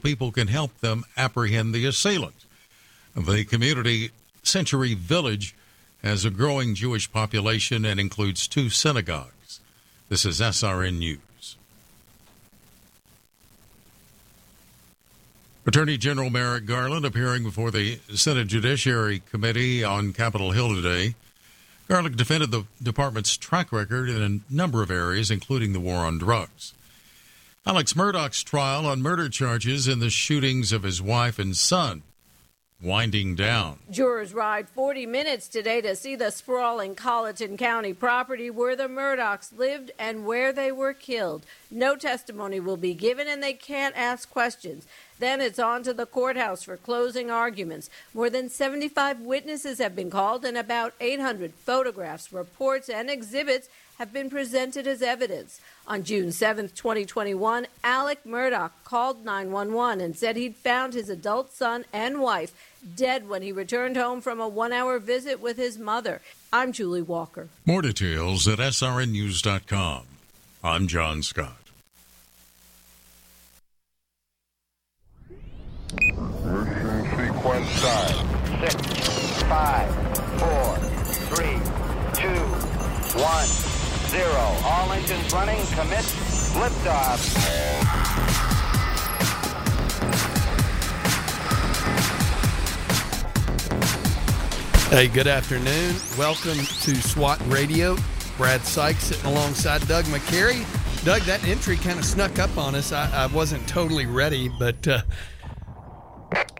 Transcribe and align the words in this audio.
people 0.00 0.32
can 0.32 0.48
help 0.48 0.76
them 0.80 1.04
apprehend 1.16 1.74
the 1.74 1.86
assailant. 1.86 2.46
The 3.14 3.44
community 3.44 4.10
Century 4.42 4.94
Village 4.94 5.54
has 6.02 6.24
a 6.24 6.30
growing 6.30 6.74
Jewish 6.74 7.12
population 7.12 7.84
and 7.84 8.00
includes 8.00 8.48
two 8.48 8.70
synagogues. 8.70 9.60
This 10.08 10.24
is 10.24 10.40
SRN 10.40 10.98
News. 10.98 11.56
Attorney 15.66 15.98
General 15.98 16.30
Merrick 16.30 16.66
Garland 16.66 17.04
appearing 17.04 17.44
before 17.44 17.70
the 17.70 18.00
Senate 18.14 18.48
Judiciary 18.48 19.22
Committee 19.30 19.84
on 19.84 20.12
Capitol 20.12 20.52
Hill 20.52 20.74
today. 20.74 21.14
Garland 21.86 22.16
defended 22.16 22.50
the 22.50 22.64
department's 22.82 23.36
track 23.36 23.70
record 23.70 24.08
in 24.08 24.22
a 24.22 24.52
number 24.52 24.82
of 24.82 24.90
areas, 24.90 25.30
including 25.30 25.72
the 25.72 25.80
war 25.80 25.98
on 25.98 26.18
drugs. 26.18 26.72
Alex 27.66 27.92
Murdaugh's 27.92 28.42
trial 28.42 28.86
on 28.86 29.02
murder 29.02 29.28
charges 29.28 29.86
in 29.86 30.00
the 30.00 30.08
shootings 30.08 30.72
of 30.72 30.82
his 30.82 31.02
wife 31.02 31.38
and 31.38 31.54
son 31.54 32.02
winding 32.82 33.34
down. 33.34 33.78
Jurors 33.90 34.32
ride 34.32 34.68
40 34.68 35.04
minutes 35.04 35.48
today 35.48 35.80
to 35.82 35.94
see 35.94 36.16
the 36.16 36.30
sprawling 36.30 36.94
Colleton 36.94 37.56
County 37.58 37.92
property 37.92 38.48
where 38.48 38.74
the 38.74 38.88
Murdaughs 38.88 39.56
lived 39.56 39.90
and 39.98 40.24
where 40.24 40.52
they 40.52 40.72
were 40.72 40.94
killed. 40.94 41.44
No 41.70 41.96
testimony 41.96 42.58
will 42.58 42.78
be 42.78 42.94
given 42.94 43.28
and 43.28 43.42
they 43.42 43.52
can't 43.52 43.96
ask 43.96 44.30
questions. 44.30 44.86
Then 45.18 45.42
it's 45.42 45.58
on 45.58 45.82
to 45.82 45.92
the 45.92 46.06
courthouse 46.06 46.62
for 46.62 46.78
closing 46.78 47.30
arguments. 47.30 47.90
More 48.14 48.30
than 48.30 48.48
75 48.48 49.20
witnesses 49.20 49.78
have 49.78 49.94
been 49.94 50.10
called 50.10 50.46
and 50.46 50.56
about 50.56 50.94
800 50.98 51.52
photographs, 51.52 52.32
reports, 52.32 52.88
and 52.88 53.10
exhibits 53.10 53.68
have 54.00 54.12
been 54.14 54.30
presented 54.30 54.86
as 54.86 55.02
evidence. 55.02 55.60
On 55.86 56.02
June 56.02 56.32
7, 56.32 56.70
2021, 56.74 57.66
Alec 57.84 58.24
Murdaugh 58.24 58.70
called 58.82 59.26
911 59.26 60.00
and 60.02 60.16
said 60.16 60.36
he'd 60.36 60.56
found 60.56 60.94
his 60.94 61.10
adult 61.10 61.52
son 61.52 61.84
and 61.92 62.18
wife 62.18 62.54
dead 62.96 63.28
when 63.28 63.42
he 63.42 63.52
returned 63.52 63.98
home 63.98 64.22
from 64.22 64.40
a 64.40 64.48
one 64.48 64.72
hour 64.72 64.98
visit 64.98 65.38
with 65.38 65.58
his 65.58 65.78
mother. 65.78 66.22
I'm 66.50 66.72
Julie 66.72 67.02
Walker. 67.02 67.50
More 67.66 67.82
details 67.82 68.48
at 68.48 68.58
srnnews.com. 68.58 70.06
I'm 70.64 70.86
John 70.86 71.22
Scott. 71.22 71.58
Ignition 76.00 77.04
sequence 77.18 77.68
start. 77.72 78.14
Six, 78.60 79.42
five, 79.42 79.90
four, 80.40 80.76
three, 81.28 81.60
two, 82.14 82.70
one, 83.18 83.69
zero. 84.10 84.56
All 84.64 84.90
engines 84.90 85.32
running. 85.32 85.64
Commit. 85.68 86.04
Liftoff. 86.58 87.20
Hey, 94.90 95.06
good 95.06 95.28
afternoon. 95.28 95.94
Welcome 96.18 96.58
to 96.58 96.94
SWAT 96.96 97.40
Radio. 97.46 97.96
Brad 98.36 98.62
Sykes 98.62 99.04
sitting 99.04 99.26
alongside 99.26 99.86
Doug 99.86 100.04
McCary. 100.06 100.64
Doug, 101.04 101.22
that 101.22 101.46
entry 101.46 101.76
kind 101.76 101.96
of 101.96 102.04
snuck 102.04 102.40
up 102.40 102.58
on 102.58 102.74
us. 102.74 102.90
I, 102.90 103.08
I 103.12 103.26
wasn't 103.26 103.68
totally 103.68 104.06
ready, 104.06 104.50
but 104.58 104.88
uh, 104.88 105.02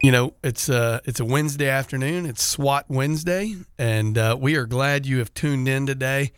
you 0.01 0.13
know, 0.13 0.35
it's 0.45 0.69
uh, 0.69 1.01
it's 1.05 1.19
a 1.19 1.25
Wednesday 1.25 1.69
afternoon. 1.69 2.27
It's 2.27 2.45
SWAT 2.45 2.85
Wednesday, 2.89 3.57
and 3.77 4.17
uh, 4.17 4.37
we 4.41 4.55
are 4.55 4.67
glad 4.67 5.05
you 5.05 5.19
have 5.19 5.35
tuned 5.35 5.67
in 5.67 5.87
today. 5.87 6.31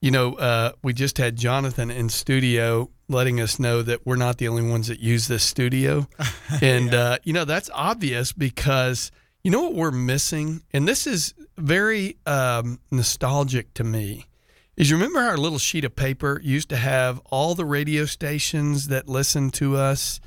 You 0.00 0.10
know, 0.12 0.34
uh, 0.34 0.72
we 0.82 0.92
just 0.92 1.18
had 1.18 1.36
Jonathan 1.36 1.90
in 1.90 2.08
studio 2.08 2.90
letting 3.08 3.40
us 3.40 3.58
know 3.58 3.82
that 3.82 4.06
we're 4.06 4.16
not 4.16 4.38
the 4.38 4.46
only 4.46 4.62
ones 4.62 4.88
that 4.88 5.00
use 5.00 5.26
this 5.26 5.42
studio, 5.42 6.06
and 6.62 6.94
uh, 6.94 7.18
you 7.24 7.32
know 7.32 7.44
that's 7.44 7.70
obvious 7.74 8.32
because 8.32 9.10
you 9.42 9.50
know 9.50 9.62
what 9.62 9.74
we're 9.74 9.90
missing, 9.90 10.62
and 10.72 10.86
this 10.86 11.06
is 11.06 11.34
very 11.56 12.16
um, 12.26 12.78
nostalgic 12.90 13.74
to 13.74 13.84
me. 13.84 14.26
Is 14.76 14.90
you 14.90 14.96
remember 14.96 15.18
our 15.18 15.36
little 15.36 15.58
sheet 15.58 15.84
of 15.84 15.96
paper 15.96 16.40
used 16.44 16.68
to 16.68 16.76
have 16.76 17.20
all 17.30 17.56
the 17.56 17.64
radio 17.64 18.04
stations 18.04 18.86
that 18.88 19.08
listened 19.08 19.52
to 19.54 19.76
us 19.76 20.20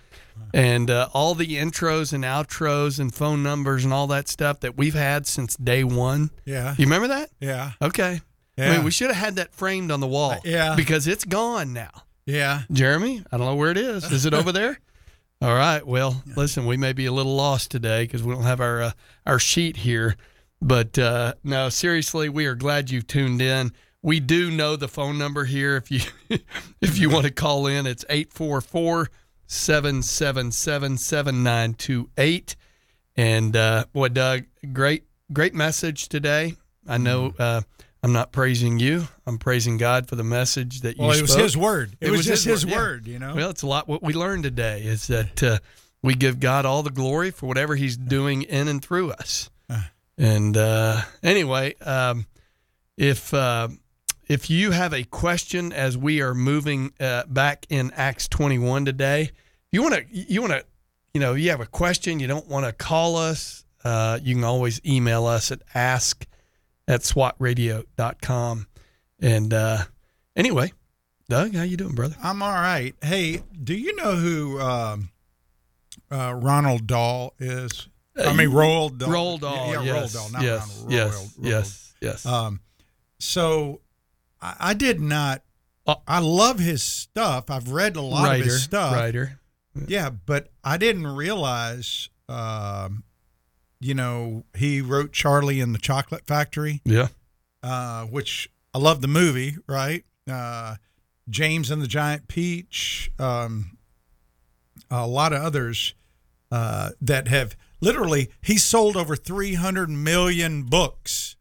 and 0.53 0.89
uh, 0.89 1.07
all 1.13 1.35
the 1.35 1.55
intros 1.55 2.11
and 2.11 2.25
outros 2.25 2.99
and 2.99 3.13
phone 3.13 3.43
numbers 3.43 3.85
and 3.85 3.93
all 3.93 4.07
that 4.07 4.27
stuff 4.27 4.59
that 4.59 4.77
we've 4.77 4.93
had 4.93 5.25
since 5.25 5.55
day 5.55 5.85
one. 5.85 6.31
Yeah. 6.43 6.75
You 6.77 6.83
remember 6.85 7.07
that? 7.07 7.29
Yeah. 7.39 7.71
Okay. 7.81 8.19
I 8.57 8.69
mean, 8.75 8.83
we 8.83 8.91
should 8.91 9.07
have 9.07 9.15
had 9.17 9.35
that 9.37 9.53
framed 9.53 9.91
on 9.91 9.99
the 10.01 10.07
wall. 10.07 10.37
yeah. 10.43 10.75
Because 10.75 11.07
it's 11.07 11.23
gone 11.25 11.73
now. 11.73 11.89
Yeah. 12.25 12.61
Jeremy, 12.71 13.23
I 13.31 13.37
don't 13.37 13.47
know 13.47 13.55
where 13.55 13.71
it 13.71 13.77
is. 13.77 14.11
Is 14.11 14.25
it 14.25 14.33
over 14.33 14.51
there? 14.51 14.79
All 15.41 15.55
right. 15.55 15.85
Well, 15.85 16.23
listen, 16.35 16.67
we 16.67 16.77
may 16.77 16.93
be 16.93 17.07
a 17.07 17.11
little 17.11 17.35
lost 17.35 17.71
today 17.71 18.03
because 18.03 18.21
we 18.21 18.33
don't 18.33 18.43
have 18.43 18.59
our 18.61 18.81
uh, 18.83 18.91
our 19.25 19.39
sheet 19.39 19.77
here. 19.77 20.15
But 20.61 20.99
uh, 20.99 21.33
no, 21.43 21.69
seriously, 21.69 22.29
we 22.29 22.45
are 22.45 22.53
glad 22.53 22.91
you've 22.91 23.07
tuned 23.07 23.41
in. 23.41 23.71
We 24.03 24.19
do 24.19 24.51
know 24.51 24.75
the 24.75 24.87
phone 24.87 25.17
number 25.17 25.45
here. 25.45 25.77
If 25.77 25.89
you 25.89 26.01
if 26.81 26.99
you 26.99 27.09
want 27.09 27.25
to 27.25 27.31
call 27.31 27.65
in, 27.65 27.87
it's 27.87 28.05
844 28.09 29.09
777 29.47 30.97
7928. 30.97 32.55
And 33.17 33.55
uh, 33.55 33.85
boy, 33.93 34.09
Doug, 34.09 34.43
great 34.71 35.05
great 35.33 35.53
message 35.55 36.07
today. 36.09 36.53
I 36.87 36.97
know 36.97 37.29
Mm-hmm. 37.31 37.41
uh, 37.41 37.61
I'm 38.03 38.13
not 38.13 38.31
praising 38.31 38.79
you. 38.79 39.07
I'm 39.27 39.37
praising 39.37 39.77
God 39.77 40.07
for 40.07 40.15
the 40.15 40.23
message 40.23 40.81
that 40.81 40.97
you 40.97 41.03
Well, 41.03 41.11
it 41.11 41.21
was 41.21 41.31
spoke. 41.31 41.43
His 41.43 41.57
word. 41.57 41.95
It, 42.01 42.09
was, 42.09 42.25
just 42.25 42.45
His 42.45 42.65
word. 42.65 43.05
yeah. 43.05 43.13
You 43.13 43.19
know. 43.19 43.35
Well, 43.35 43.49
it's 43.51 43.61
a 43.61 43.67
lot 43.67 43.87
what 43.87 44.01
we 44.01 44.13
learned 44.13 44.43
today 44.43 44.81
is 44.81 45.07
that 45.07 45.43
uh, 45.43 45.59
we 46.01 46.15
give 46.15 46.39
God 46.39 46.65
all 46.65 46.81
the 46.81 46.89
glory 46.89 47.29
for 47.29 47.45
whatever 47.45 47.75
He's 47.75 47.97
doing 47.97 48.41
in 48.43 48.67
and 48.67 48.83
through 48.83 49.11
us. 49.11 49.49
And 50.17 50.55
uh, 50.55 51.01
anyway, 51.23 51.73
um, 51.81 52.27
if 52.95 53.33
uh, 53.33 53.69
if 54.27 54.49
you 54.49 54.71
have 54.71 54.93
a 54.93 55.03
question 55.03 55.73
as 55.73 55.97
we 55.97 56.21
are 56.21 56.35
moving 56.35 56.93
uh, 56.99 57.23
back 57.27 57.65
in 57.69 57.91
Acts 57.95 58.27
21 58.27 58.85
today, 58.85 59.31
you 59.71 59.81
want 59.81 59.95
to 59.95 60.05
you 60.11 60.41
want 60.41 60.53
to 60.53 60.63
you 61.13 61.21
know 61.21 61.33
you 61.33 61.49
have 61.49 61.61
a 61.61 61.65
question, 61.65 62.19
you 62.19 62.27
don't 62.27 62.47
want 62.47 62.65
to 62.65 62.71
call 62.71 63.15
us, 63.15 63.65
uh, 63.83 64.19
you 64.21 64.35
can 64.35 64.43
always 64.43 64.79
email 64.85 65.25
us 65.25 65.51
at 65.51 65.61
ask 65.73 66.27
at 66.87 67.01
swatradio.com. 67.01 68.67
And 69.19 69.53
uh, 69.53 69.77
anyway, 70.35 70.71
Doug, 71.29 71.55
how 71.55 71.63
you 71.63 71.77
doing, 71.77 71.95
brother? 71.95 72.15
I'm 72.23 72.41
all 72.41 72.51
right. 72.51 72.95
Hey, 73.01 73.43
do 73.63 73.73
you 73.73 73.95
know 73.95 74.15
who 74.15 74.59
um, 74.59 75.09
uh, 76.11 76.33
Ronald 76.35 76.87
Dahl 76.87 77.33
is? 77.39 77.87
I 78.17 78.33
mean, 78.33 78.49
Roald 78.49 78.97
Dahl. 78.97 79.09
Roald 79.09 79.39
Dahl, 79.41 79.71
Yeah, 79.71 79.81
yes, 79.83 80.13
Roald 80.13 80.13
Dahl, 80.13 80.31
not 80.31 80.41
yes, 80.43 80.67
Ronald. 80.77 80.91
yes, 80.91 81.15
Roald. 81.15 81.31
yes, 81.39 81.93
yes. 82.01 82.25
Um, 82.25 82.59
so 83.19 83.81
I, 84.41 84.55
I 84.59 84.73
did 84.73 84.99
not. 84.99 85.43
Uh, 85.87 85.95
I 86.07 86.19
love 86.19 86.59
his 86.59 86.83
stuff. 86.83 87.49
I've 87.49 87.71
read 87.71 87.95
a 87.95 88.01
lot 88.01 88.25
writer, 88.25 88.41
of 88.43 88.45
his 88.49 88.63
stuff. 88.63 88.93
writer. 88.93 89.39
Yeah, 89.87 90.09
but 90.09 90.49
I 90.63 90.77
didn't 90.77 91.07
realize. 91.07 92.09
Um, 92.27 93.03
you 93.81 93.93
know, 93.93 94.45
he 94.55 94.79
wrote 94.79 95.11
Charlie 95.11 95.59
in 95.59 95.73
the 95.73 95.79
Chocolate 95.79 96.25
Factory. 96.25 96.81
Yeah. 96.85 97.07
uh, 97.63 98.05
which 98.05 98.49
I 98.73 98.77
love 98.77 99.01
the 99.01 99.07
movie, 99.09 99.57
right? 99.67 100.05
Uh, 100.29 100.75
James 101.29 101.69
and 101.71 101.81
the 101.81 101.87
Giant 101.87 102.27
Peach, 102.27 103.11
um, 103.19 103.77
a 104.89 105.05
lot 105.07 105.33
of 105.33 105.41
others 105.41 105.93
uh, 106.51 106.91
that 107.01 107.27
have 107.27 107.55
literally, 107.81 108.29
he 108.41 108.57
sold 108.57 108.95
over 108.95 109.15
300 109.15 109.89
million 109.89 110.63
books. 110.63 111.35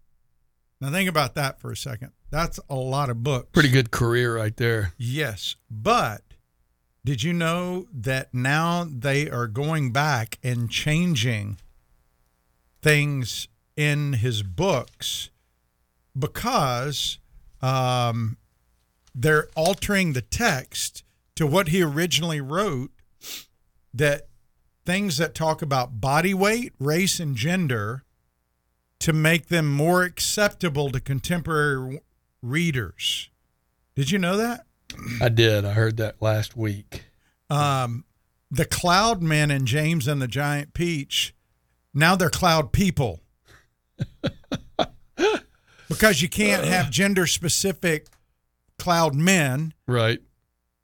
Now, 0.81 0.91
think 0.91 1.09
about 1.09 1.35
that 1.35 1.61
for 1.61 1.71
a 1.71 1.77
second. 1.77 2.13
That's 2.31 2.59
a 2.69 2.75
lot 2.75 3.11
of 3.11 3.23
books. 3.23 3.49
Pretty 3.53 3.69
good 3.71 3.91
career 3.91 4.37
right 4.37 4.57
there. 4.57 4.93
Yes. 4.97 5.57
But 5.71 6.23
did 7.05 7.23
you 7.23 7.33
know 7.33 7.87
that 7.93 8.33
now 8.33 8.87
they 8.91 9.29
are 9.29 9.47
going 9.47 9.93
back 9.93 10.39
and 10.43 10.71
changing 10.71 11.59
things 12.83 13.49
in 13.77 14.15
his 14.15 14.43
books 14.43 15.31
because 16.19 17.19
um, 17.63 18.37
they're 19.15 19.49
altering 19.55 20.13
the 20.13 20.23
text 20.23 21.05
to 21.37 21.47
what 21.47 21.69
he 21.69 21.83
originally 21.83 22.41
wrote 22.41 22.91
that 23.95 24.27
things 24.85 25.19
that 25.19 25.35
talk 25.35 25.63
about 25.63 26.01
body 26.01 26.35
weight, 26.35 26.73
race, 26.79 27.21
and 27.21 27.37
gender 27.37 28.03
to 28.99 29.13
make 29.13 29.49
them 29.49 29.71
more 29.71 30.03
acceptable 30.03 30.91
to 30.91 31.01
contemporary 31.01 32.01
readers. 32.43 33.31
Did 33.95 34.11
you 34.11 34.19
know 34.19 34.37
that? 34.37 34.67
I 35.21 35.29
did. 35.29 35.65
I 35.65 35.73
heard 35.73 35.97
that 35.99 36.21
last 36.21 36.57
week. 36.57 37.05
um, 37.49 38.05
the 38.51 38.65
cloud 38.65 39.23
men 39.23 39.51
and 39.51 39.67
James 39.67 40.09
and 40.09 40.21
the 40.21 40.29
giant 40.29 40.75
peach, 40.75 41.35
now 41.95 42.17
they're 42.17 42.31
cloud 42.31 42.73
people. 42.73 43.21
because 45.89 46.23
you 46.23 46.29
can't 46.29 46.65
have 46.65 46.91
gender 46.91 47.27
specific 47.27 48.07
cloud 48.79 49.15
men 49.15 49.75
Right. 49.87 50.21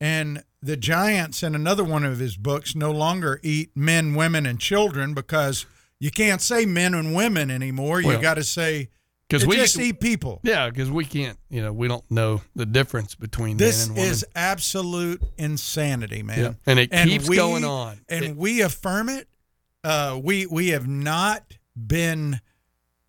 and 0.01 0.43
the 0.63 0.77
giants 0.77 1.43
in 1.43 1.55
another 1.55 1.85
one 1.85 2.05
of 2.05 2.19
his 2.19 2.37
books 2.37 2.75
no 2.75 2.91
longer 2.91 3.41
eat 3.43 3.71
men, 3.75 4.15
women, 4.15 4.47
and 4.47 4.59
children 4.59 5.15
because 5.15 5.65
you 6.01 6.11
can't 6.11 6.43
say 6.43 6.67
men 6.67 6.93
and 6.95 7.15
women 7.15 7.51
anymore. 7.51 8.01
You 8.01 8.19
got 8.21 8.35
to 8.35 8.45
say 8.45 8.91
because 9.29 9.47
we 9.47 9.57
just 9.57 9.79
eat 9.79 10.01
people. 10.01 10.41
Yeah, 10.43 10.69
because 10.69 10.91
we 10.91 11.05
can't. 11.05 11.39
You 11.49 11.63
know, 11.63 11.73
we 11.73 11.89
don't 11.89 12.09
know 12.11 12.43
the 12.55 12.67
difference 12.67 13.15
between 13.15 13.57
This 13.57 13.87
men 13.87 13.89
and 13.89 13.97
women. 13.99 14.13
is 14.13 14.27
absolute 14.35 15.23
insanity, 15.39 16.23
man. 16.23 16.39
Yeah, 16.39 16.53
and 16.67 16.79
it 16.79 16.91
keeps 16.93 17.29
we- 17.29 17.37
going 17.37 17.65
on. 17.65 18.01
And 18.09 18.25
It- 18.25 18.37
we 18.37 18.61
affirm 18.61 19.09
it. 19.09 19.29
Uh, 19.87 20.19
we 20.21 20.47
we 20.47 20.71
have 20.71 20.89
not 20.89 21.59
been 21.77 22.41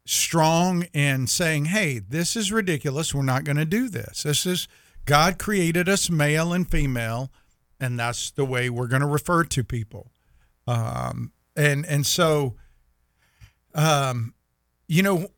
strong 0.05 0.83
in 0.93 1.25
saying, 1.25 1.65
"Hey, 1.65 1.97
this 1.97 2.35
is 2.35 2.51
ridiculous. 2.51 3.15
We're 3.15 3.23
not 3.23 3.45
going 3.45 3.57
to 3.57 3.65
do 3.65 3.89
this. 3.89 4.21
This 4.21 4.45
is 4.45 4.67
God 5.05 5.39
created 5.39 5.89
us 5.89 6.11
male 6.11 6.53
and 6.53 6.69
female, 6.69 7.31
and 7.79 7.99
that's 7.99 8.29
the 8.29 8.45
way 8.45 8.69
we're 8.69 8.85
going 8.85 9.01
to 9.01 9.07
refer 9.07 9.43
to 9.43 9.63
people." 9.63 10.11
Um, 10.67 11.31
and 11.55 11.83
and 11.83 12.05
so, 12.05 12.53
um, 13.73 14.35
you 14.87 15.01
know, 15.01 15.29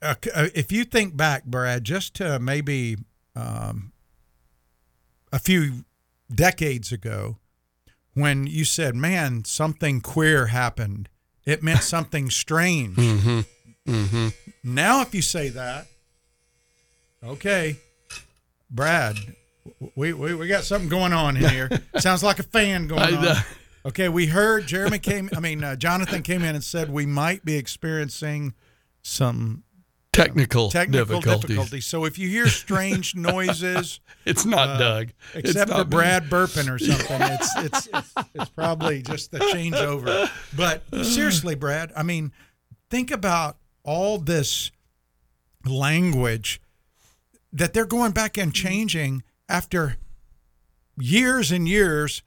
uh, 0.00 0.14
uh, 0.34 0.48
if 0.54 0.72
you 0.72 0.84
think 0.84 1.14
back, 1.14 1.44
Brad, 1.44 1.84
just 1.84 2.14
to 2.14 2.38
maybe 2.38 2.96
um, 3.34 3.92
a 5.30 5.38
few 5.38 5.84
decades 6.34 6.90
ago, 6.90 7.36
when 8.16 8.46
you 8.46 8.64
said, 8.64 8.96
"Man, 8.96 9.44
something 9.44 10.00
queer 10.00 10.46
happened," 10.46 11.08
it 11.44 11.62
meant 11.62 11.82
something 11.82 12.30
strange. 12.30 12.96
Mm-hmm. 12.96 13.40
Mm-hmm. 13.86 14.28
Now, 14.64 15.02
if 15.02 15.14
you 15.14 15.22
say 15.22 15.50
that, 15.50 15.86
okay, 17.22 17.76
Brad, 18.70 19.16
we, 19.94 20.12
we, 20.12 20.34
we 20.34 20.48
got 20.48 20.64
something 20.64 20.88
going 20.88 21.12
on 21.12 21.36
in 21.36 21.48
here. 21.48 21.70
Sounds 21.98 22.24
like 22.24 22.38
a 22.38 22.42
fan 22.42 22.88
going 22.88 23.14
on. 23.14 23.36
Okay, 23.84 24.08
we 24.08 24.26
heard 24.26 24.66
Jeremy 24.66 24.98
came. 24.98 25.30
I 25.36 25.40
mean, 25.40 25.62
uh, 25.62 25.76
Jonathan 25.76 26.22
came 26.22 26.42
in 26.42 26.56
and 26.56 26.64
said 26.64 26.90
we 26.90 27.06
might 27.06 27.44
be 27.44 27.56
experiencing 27.56 28.54
some 29.02 29.62
Technical, 30.16 30.70
technical 30.70 31.04
difficulties. 31.20 31.48
difficulties. 31.48 31.86
So 31.86 32.04
if 32.04 32.18
you 32.18 32.28
hear 32.28 32.48
strange 32.48 33.14
noises, 33.16 34.00
It's 34.24 34.44
not 34.44 34.68
Uh, 34.68 34.78
Doug. 34.78 35.08
It's 35.34 35.50
except 35.50 35.70
not 35.70 35.78
for. 35.78 35.84
Brad 35.84 36.24
burping 36.30 36.68
or 36.72 36.78
something, 36.80 37.20
it's 37.22 37.56
it's 37.58 37.88
it's, 37.92 38.14
it's 38.34 38.50
probably 38.50 39.02
just 39.02 39.30
the 39.30 39.38
changeover. 39.38 40.28
But 40.56 40.82
seriously, 41.04 41.54
Brad, 41.54 41.92
I 41.96 42.02
mean, 42.02 42.32
think 42.90 43.10
about 43.10 43.56
all 43.84 44.18
this 44.18 44.70
language 45.64 46.60
that 47.52 47.72
they're 47.72 47.86
going 47.86 48.12
back 48.12 48.36
and 48.36 48.52
changing 48.54 49.22
after 49.48 49.96
years 50.98 51.52
and 51.52 51.68
years. 51.68 52.22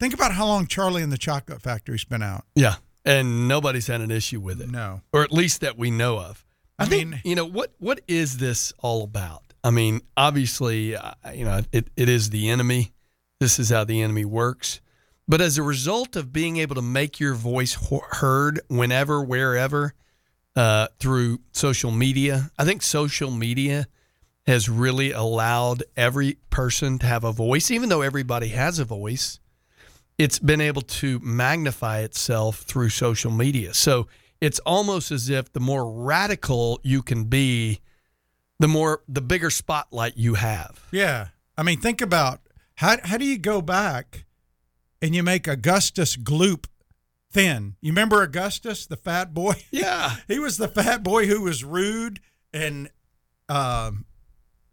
Think 0.00 0.12
about 0.14 0.32
how 0.32 0.46
long 0.46 0.66
Charlie 0.66 1.02
and 1.02 1.12
the 1.12 1.18
Chocolate 1.18 1.62
Factory's 1.62 2.04
been 2.04 2.22
out. 2.22 2.44
Yeah, 2.54 2.76
and 3.04 3.46
nobody's 3.48 3.86
had 3.86 4.00
an 4.00 4.10
issue 4.10 4.40
with 4.40 4.60
it, 4.60 4.70
No. 4.70 5.02
or 5.12 5.22
at 5.22 5.32
least 5.32 5.60
that 5.60 5.78
we 5.78 5.90
know 5.90 6.18
of. 6.18 6.43
I, 6.78 6.84
I 6.84 6.86
think 6.86 7.10
mean- 7.10 7.20
you 7.24 7.34
know 7.34 7.46
what 7.46 7.72
what 7.78 8.00
is 8.08 8.38
this 8.38 8.72
all 8.78 9.04
about? 9.04 9.42
I 9.62 9.70
mean, 9.70 10.02
obviously, 10.16 10.94
uh, 10.94 11.12
you 11.32 11.44
know, 11.46 11.62
it, 11.72 11.88
it 11.96 12.08
is 12.08 12.28
the 12.28 12.50
enemy. 12.50 12.92
This 13.40 13.58
is 13.58 13.70
how 13.70 13.84
the 13.84 14.02
enemy 14.02 14.26
works. 14.26 14.80
But 15.26 15.40
as 15.40 15.56
a 15.56 15.62
result 15.62 16.16
of 16.16 16.34
being 16.34 16.58
able 16.58 16.74
to 16.74 16.82
make 16.82 17.18
your 17.18 17.32
voice 17.32 17.78
heard 18.10 18.60
whenever, 18.68 19.22
wherever, 19.22 19.94
uh, 20.54 20.88
through 20.98 21.40
social 21.52 21.90
media, 21.90 22.50
I 22.58 22.66
think 22.66 22.82
social 22.82 23.30
media 23.30 23.86
has 24.46 24.68
really 24.68 25.12
allowed 25.12 25.82
every 25.96 26.36
person 26.50 26.98
to 26.98 27.06
have 27.06 27.24
a 27.24 27.32
voice, 27.32 27.70
even 27.70 27.88
though 27.88 28.02
everybody 28.02 28.48
has 28.48 28.78
a 28.78 28.84
voice. 28.84 29.40
It's 30.18 30.38
been 30.38 30.60
able 30.60 30.82
to 30.82 31.18
magnify 31.20 32.00
itself 32.00 32.58
through 32.58 32.90
social 32.90 33.30
media. 33.30 33.72
So 33.72 34.06
it's 34.44 34.58
almost 34.60 35.10
as 35.10 35.30
if 35.30 35.50
the 35.54 35.60
more 35.60 35.90
radical 35.90 36.78
you 36.82 37.02
can 37.02 37.24
be, 37.24 37.80
the 38.58 38.68
more 38.68 39.02
the 39.08 39.22
bigger 39.22 39.48
spotlight 39.48 40.18
you 40.18 40.34
have. 40.34 40.86
Yeah. 40.92 41.28
I 41.56 41.62
mean, 41.62 41.80
think 41.80 42.02
about 42.02 42.40
how 42.76 42.96
how 43.04 43.16
do 43.16 43.24
you 43.24 43.38
go 43.38 43.62
back 43.62 44.26
and 45.00 45.14
you 45.14 45.22
make 45.22 45.48
Augustus 45.48 46.16
Gloop 46.16 46.66
thin? 47.30 47.76
You 47.80 47.92
remember 47.92 48.22
Augustus, 48.22 48.86
the 48.86 48.96
fat 48.96 49.32
boy? 49.32 49.54
Yeah. 49.70 50.16
he 50.28 50.38
was 50.38 50.58
the 50.58 50.68
fat 50.68 51.02
boy 51.02 51.26
who 51.26 51.40
was 51.42 51.64
rude 51.64 52.20
and 52.52 52.90
um 53.48 54.04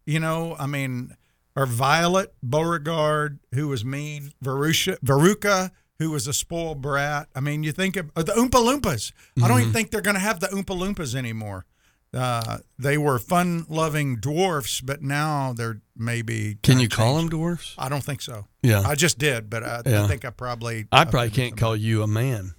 you 0.05 0.19
know, 0.19 0.55
I 0.59 0.65
mean, 0.65 1.15
or 1.55 1.65
Violet 1.65 2.33
Beauregarde, 2.43 3.39
who 3.53 3.69
was 3.69 3.85
mean, 3.85 4.33
Verusha, 4.43 4.97
Veruca, 4.99 5.71
who 6.01 6.09
was 6.09 6.27
a 6.27 6.33
spoiled 6.33 6.81
brat. 6.81 7.27
I 7.35 7.41
mean, 7.41 7.61
you 7.61 7.71
think 7.71 7.95
of 7.95 8.09
uh, 8.15 8.23
the 8.23 8.31
Oompa 8.31 8.49
Loompas. 8.49 9.11
I 9.37 9.47
don't 9.47 9.51
even 9.51 9.65
mm-hmm. 9.65 9.71
think 9.71 9.91
they're 9.91 10.01
going 10.01 10.15
to 10.15 10.19
have 10.19 10.39
the 10.39 10.47
Oompa 10.47 10.75
Loompas 10.75 11.13
anymore. 11.13 11.65
Uh, 12.11 12.57
they 12.77 12.97
were 12.97 13.19
fun-loving 13.19 14.17
dwarfs, 14.17 14.81
but 14.81 15.01
now 15.01 15.53
they're 15.53 15.79
maybe. 15.95 16.57
Can 16.63 16.79
you 16.79 16.89
call 16.89 17.17
them 17.17 17.29
dwarfs? 17.29 17.75
I 17.77 17.87
don't 17.87 18.03
think 18.03 18.21
so. 18.21 18.47
Yeah. 18.63 18.81
I 18.81 18.95
just 18.95 19.19
did, 19.19 19.49
but 19.49 19.63
uh, 19.63 19.83
I, 19.85 19.89
Yeah. 19.89 20.03
I 20.03 20.07
think 20.07 20.25
I 20.25 20.31
probably. 20.31 20.87
I 20.91 21.05
probably 21.05 21.29
can't 21.29 21.55
call 21.55 21.75
you 21.75 22.01
a 22.01 22.07
man 22.07 22.55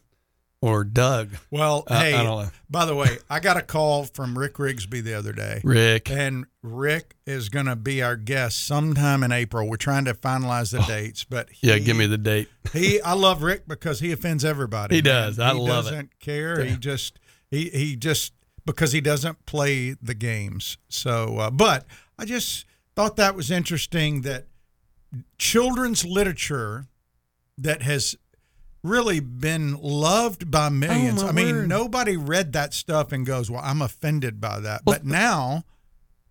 or 0.63 0.85
Doug. 0.85 1.37
Well, 1.51 1.85
Uh, 1.89 2.01
hey, 2.01 2.49
by 2.71 2.87
the 2.87 2.95
way, 2.95 3.19
I 3.29 3.41
got 3.41 3.57
a 3.59 3.63
call 3.63 4.05
from 4.05 4.39
Rick 4.39 4.55
Rigsby 4.55 5.03
the 5.03 5.13
other 5.13 5.33
day. 5.33 5.61
Rick. 5.65 6.09
And 6.11 6.47
Rick 6.63 7.17
is 7.27 7.49
going 7.51 7.67
to 7.67 7.77
be 7.77 8.01
our 8.03 8.17
guest 8.17 8.65
sometime 8.67 9.23
in 9.25 9.33
April. 9.33 9.69
We're 9.69 9.77
trying 9.77 10.05
to 10.07 10.15
finalize 10.15 10.71
the 10.73 10.81
dates, 10.83 11.25
but 11.25 11.51
he, 11.51 11.71
Oh. 11.71 11.75
Yeah, 11.75 11.79
give 11.81 11.97
me 11.97 12.07
the 12.07 12.17
date. 12.17 12.49
he. 12.73 13.01
I 13.03 13.13
love 13.13 13.43
Rick 13.43 13.67
because 13.69 14.01
he 14.01 14.13
offends 14.13 14.45
everybody. 14.45 14.97
He 14.97 15.03
man. 15.03 15.27
does. 15.27 15.39
I 15.39 15.53
he 15.53 15.59
love 15.61 15.87
it. 15.87 15.91
doesn't 15.91 16.19
care. 16.21 16.65
He 16.65 16.77
just 16.77 17.19
he 17.51 17.69
he 17.71 17.97
just 17.97 18.33
because 18.65 18.93
he 18.93 19.01
doesn't 19.01 19.45
play 19.45 19.97
the 20.01 20.15
games. 20.15 20.79
So, 20.89 21.39
uh, 21.39 21.51
but 21.51 21.85
I 22.19 22.25
just 22.25 22.65
thought 22.95 23.17
that 23.17 23.35
was 23.35 23.51
interesting 23.51 24.23
that 24.23 24.47
children's 25.39 26.05
literature 26.05 26.87
that 27.59 27.83
has 27.83 28.17
really 28.83 29.21
been 29.21 29.77
loved 29.81 30.51
by 30.51 30.69
millions. 30.69 31.23
Oh, 31.23 31.29
I 31.29 31.33
mean, 31.33 31.57
word. 31.57 31.69
nobody 31.69 32.17
read 32.17 32.53
that 32.55 32.75
stuff 32.75 33.13
and 33.13 33.25
goes, 33.25 33.51
"Well, 33.51 33.63
I'm 33.63 33.83
offended 33.83 34.41
by 34.41 34.61
that." 34.61 34.83
but 34.85 35.05
now 35.05 35.65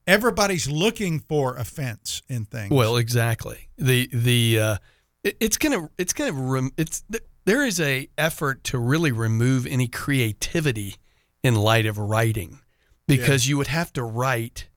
everybody's 0.08 0.70
looking 0.70 1.20
for 1.20 1.56
offense 1.56 2.22
in 2.28 2.46
things. 2.46 2.72
Well, 2.72 2.98
exactly. 2.98 3.70
The 3.78 4.10
the 4.12 4.60
uh, 4.60 4.78
it, 5.24 5.38
it's 5.40 5.58
gonna 5.58 5.90
it's 5.98 6.14
gonna 6.14 6.34
rem, 6.34 6.72
it's 6.78 7.04
there 7.46 7.64
is 7.64 7.80
a 7.80 8.08
effort 8.18 8.64
to 8.66 8.78
really 8.78 9.12
remove 9.12 9.66
any 9.66 9.88
creativity 9.88 10.96
in 11.44 11.56
light 11.56 11.86
of 11.86 11.98
writing 11.98 12.60
because 13.08 13.48
you 13.48 13.58
would 13.58 13.68
have 13.68 13.92
to 13.94 14.04
write 14.04 14.68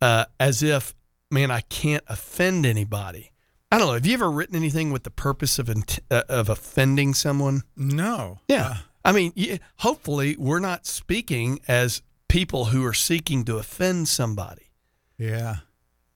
uh, 0.00 0.26
as 0.38 0.62
if 0.62 0.94
man 1.30 1.50
I 1.50 1.60
can't 1.62 2.04
offend 2.08 2.66
anybody. 2.66 3.32
I 3.70 3.78
don't 3.78 3.88
know. 3.88 3.94
Have 3.94 4.06
you 4.06 4.14
ever 4.14 4.30
written 4.30 4.54
anything 4.56 4.92
with 4.92 5.02
the 5.02 5.10
purpose 5.10 5.58
of 5.58 5.68
int- 5.68 5.98
uh, 6.10 6.22
of 6.28 6.48
offending 6.48 7.14
someone? 7.14 7.62
no. 7.76 8.40
Yeah. 8.48 8.78
I 9.04 9.12
mean, 9.12 9.32
y- 9.36 9.60
hopefully 9.78 10.34
we're 10.36 10.58
not 10.58 10.84
speaking 10.84 11.60
as 11.68 12.02
people 12.28 12.66
who 12.66 12.84
are 12.84 12.92
seeking 12.94 13.44
to 13.44 13.56
offend 13.58 14.08
somebody. 14.08 14.72
Yeah. 15.16 15.58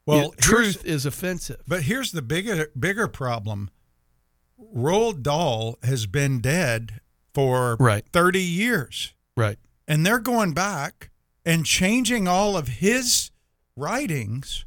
Well, 0.06 0.18
Well, 0.18 0.30
here's- 0.32 0.44
truth 0.44 0.84
is 0.84 1.06
offensive. 1.06 1.60
But 1.68 1.84
here's 1.84 2.10
the 2.12 2.22
bigger 2.22 2.68
bigger 2.78 3.06
problem. 3.06 3.70
Roald 4.74 5.22
Dahl 5.22 5.78
has 5.84 6.06
been 6.06 6.40
dead 6.40 7.00
for 7.32 7.76
Right. 7.78 8.04
30 8.12 8.42
years. 8.42 9.12
Right. 9.36 9.58
And 9.86 10.04
they're 10.04 10.18
going 10.18 10.52
back 10.52 11.10
and 11.44 11.64
changing 11.64 12.26
all 12.28 12.56
of 12.56 12.66
his 12.68 13.30
writings 13.76 14.64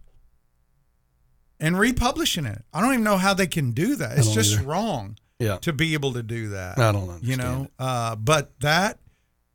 and 1.63 1.79
republishing 1.79 2.45
it. 2.45 2.61
I 2.73 2.81
don't 2.81 2.91
even 2.93 3.03
know 3.03 3.17
how 3.17 3.33
they 3.33 3.47
can 3.47 3.71
do 3.71 3.95
that. 3.95 4.17
It's 4.17 4.33
just 4.33 4.53
either. 4.55 4.63
wrong 4.67 5.17
Yeah. 5.39 5.57
to 5.59 5.71
be 5.73 5.93
able 5.93 6.13
to 6.13 6.21
do 6.23 6.49
that. 6.49 6.77
I 6.77 6.91
don't 6.91 7.03
understand. 7.09 7.27
You 7.27 7.37
know, 7.37 7.67
uh, 7.79 8.15
but 8.15 8.59
that, 8.59 8.99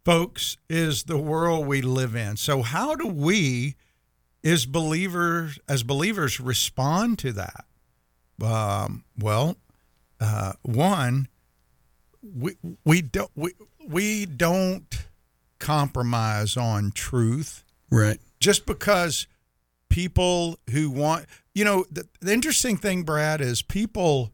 folks, 0.04 0.56
is 0.70 1.04
the 1.04 1.18
world 1.18 1.66
we 1.66 1.82
live 1.82 2.14
in. 2.16 2.36
So 2.36 2.62
how 2.62 2.94
do 2.96 3.06
we, 3.06 3.76
as 4.42 4.64
believers, 4.66 5.58
as 5.68 5.82
believers, 5.82 6.40
respond 6.40 7.18
to 7.20 7.32
that? 7.32 7.64
Um, 8.42 9.04
well, 9.18 9.56
uh, 10.20 10.52
one, 10.62 11.28
we 12.22 12.56
we 12.84 13.02
don't 13.02 13.30
we, 13.34 13.52
we 13.86 14.26
don't 14.26 15.06
compromise 15.58 16.56
on 16.56 16.90
truth 16.92 17.64
Right. 17.90 18.18
just 18.40 18.64
because 18.66 19.26
people 19.88 20.58
who 20.70 20.90
want 20.90 21.26
you 21.58 21.64
know 21.64 21.84
the, 21.90 22.04
the 22.20 22.32
interesting 22.32 22.76
thing 22.76 23.02
brad 23.02 23.40
is 23.40 23.62
people 23.62 24.32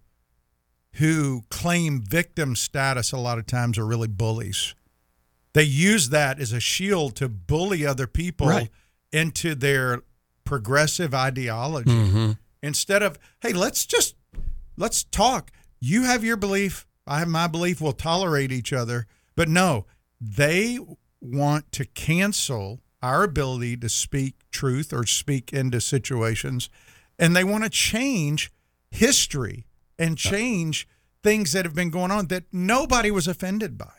who 0.94 1.42
claim 1.50 2.00
victim 2.02 2.54
status 2.54 3.12
a 3.12 3.16
lot 3.16 3.38
of 3.38 3.46
times 3.46 3.78
are 3.78 3.86
really 3.86 4.08
bullies 4.08 4.74
they 5.52 5.62
use 5.62 6.08
that 6.10 6.40
as 6.40 6.52
a 6.52 6.60
shield 6.60 7.14
to 7.16 7.28
bully 7.28 7.86
other 7.86 8.06
people 8.06 8.48
Right. 8.48 8.70
into 9.12 9.54
their 9.54 10.02
progressive 10.44 11.14
ideology 11.14 11.90
Mm-hmm. 11.90 12.32
instead 12.62 13.02
of 13.02 13.18
hey, 13.40 13.52
let's 13.52 13.86
just 13.86 14.14
let's 14.76 15.04
talk. 15.04 15.50
You 15.80 16.02
have 16.04 16.24
your 16.24 16.36
belief, 16.36 16.86
I 17.06 17.18
have 17.20 17.28
my 17.28 17.46
belief. 17.46 17.80
We'll 17.80 17.92
tolerate 17.92 18.50
each 18.50 18.72
other, 18.72 19.06
but 19.36 19.48
no, 19.48 19.86
they 20.20 20.78
want 21.20 21.70
to 21.72 21.84
cancel 21.84 22.80
our 23.02 23.22
ability 23.22 23.76
to 23.78 23.88
speak 23.88 24.34
truth 24.50 24.92
or 24.92 25.04
speak 25.06 25.52
into 25.52 25.80
situations, 25.80 26.68
and 27.18 27.34
they 27.34 27.44
want 27.44 27.64
to 27.64 27.70
change 27.70 28.52
history 28.90 29.66
and 29.98 30.16
change 30.18 30.88
things 31.22 31.52
that 31.52 31.64
have 31.64 31.74
been 31.74 31.90
going 31.90 32.10
on 32.10 32.26
that 32.28 32.44
nobody 32.52 33.10
was 33.10 33.26
offended 33.28 33.78
by. 33.78 33.90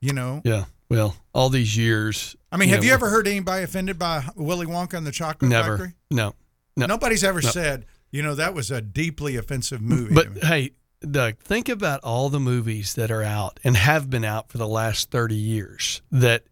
You 0.00 0.12
know, 0.12 0.40
Yeah. 0.44 0.64
Well, 0.88 1.14
all 1.32 1.50
these 1.50 1.76
years. 1.76 2.34
I 2.50 2.56
mean, 2.56 2.68
have 2.70 2.80
know, 2.80 2.86
you 2.86 2.92
ever 2.92 3.10
heard 3.10 3.28
anybody 3.28 3.62
offended 3.62 3.96
by 3.98 4.24
Willy 4.34 4.66
Wonka 4.66 4.94
and 4.94 5.06
the 5.06 5.12
Chocolate 5.12 5.48
Never. 5.48 5.76
Factory? 5.78 5.94
No. 6.10 6.34
No. 6.76 6.86
Nobody's 6.86 7.22
ever 7.22 7.40
No. 7.40 7.48
said, 7.50 7.86
you 8.10 8.22
know, 8.22 8.34
that 8.34 8.54
was 8.54 8.70
a 8.72 8.80
deeply 8.80 9.36
offensive 9.36 9.80
movie. 9.80 10.12
But 10.14 10.42
hey, 10.42 10.72
Doug, 11.08 11.38
think 11.38 11.68
about 11.68 12.00
all 12.02 12.28
the 12.28 12.40
movies 12.40 12.94
that 12.94 13.10
are 13.10 13.22
out 13.22 13.60
and 13.62 13.76
have 13.76 14.10
been 14.10 14.24
out 14.24 14.50
for 14.50 14.58
the 14.58 14.66
last 14.66 15.10
30 15.10 15.36
years 15.36 16.02
that 16.10 16.44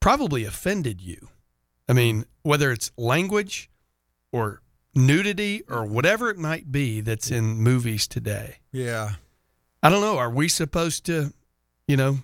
probably 0.00 0.44
offended 0.44 1.02
you. 1.02 1.28
I 1.88 1.92
mean, 1.92 2.24
whether 2.42 2.72
it's 2.72 2.90
language 2.96 3.68
or 4.32 4.62
nudity 4.96 5.62
or 5.68 5.84
whatever 5.84 6.30
it 6.30 6.38
might 6.38 6.72
be 6.72 7.00
that's 7.00 7.30
in 7.30 7.44
movies 7.58 8.06
today. 8.08 8.56
yeah, 8.72 9.12
I 9.82 9.90
don't 9.90 10.00
know. 10.00 10.18
Are 10.18 10.30
we 10.30 10.48
supposed 10.48 11.06
to, 11.06 11.32
you 11.86 11.96
know, 11.96 12.18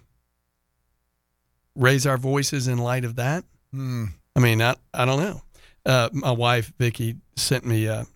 raise 1.76 2.06
our 2.06 2.16
voices 2.18 2.68
in 2.68 2.78
light 2.78 3.04
of 3.04 3.16
that? 3.16 3.44
Hmm. 3.72 4.06
I 4.34 4.40
mean, 4.40 4.60
I, 4.62 4.74
I 4.92 5.04
don't 5.04 5.20
know. 5.22 5.42
Uh, 5.84 6.08
my 6.12 6.30
wife, 6.30 6.72
Vicky, 6.78 7.16
sent 7.36 7.64
me 7.66 7.86
a 7.86 8.06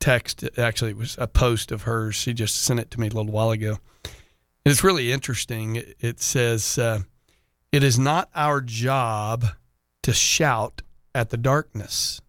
text. 0.00 0.44
Actually, 0.58 0.90
it 0.92 0.96
was 0.96 1.16
a 1.18 1.26
post 1.26 1.72
of 1.72 1.82
hers. 1.82 2.14
She 2.16 2.32
just 2.32 2.56
sent 2.62 2.80
it 2.80 2.90
to 2.92 3.00
me 3.00 3.06
a 3.06 3.10
little 3.10 3.32
while 3.32 3.50
ago. 3.50 3.78
And 4.04 4.72
it's 4.72 4.84
really 4.84 5.12
interesting. 5.12 5.76
It- 5.76 5.96
It 6.00 6.20
says, 6.20 6.78
uh, 6.78 7.00
It 7.72 7.82
is 7.84 7.98
not 7.98 8.28
our 8.34 8.60
job 8.60 9.46
to 10.02 10.12
shout 10.12 10.82
at 11.14 11.30
the 11.30 11.36
darkness. 11.36 12.20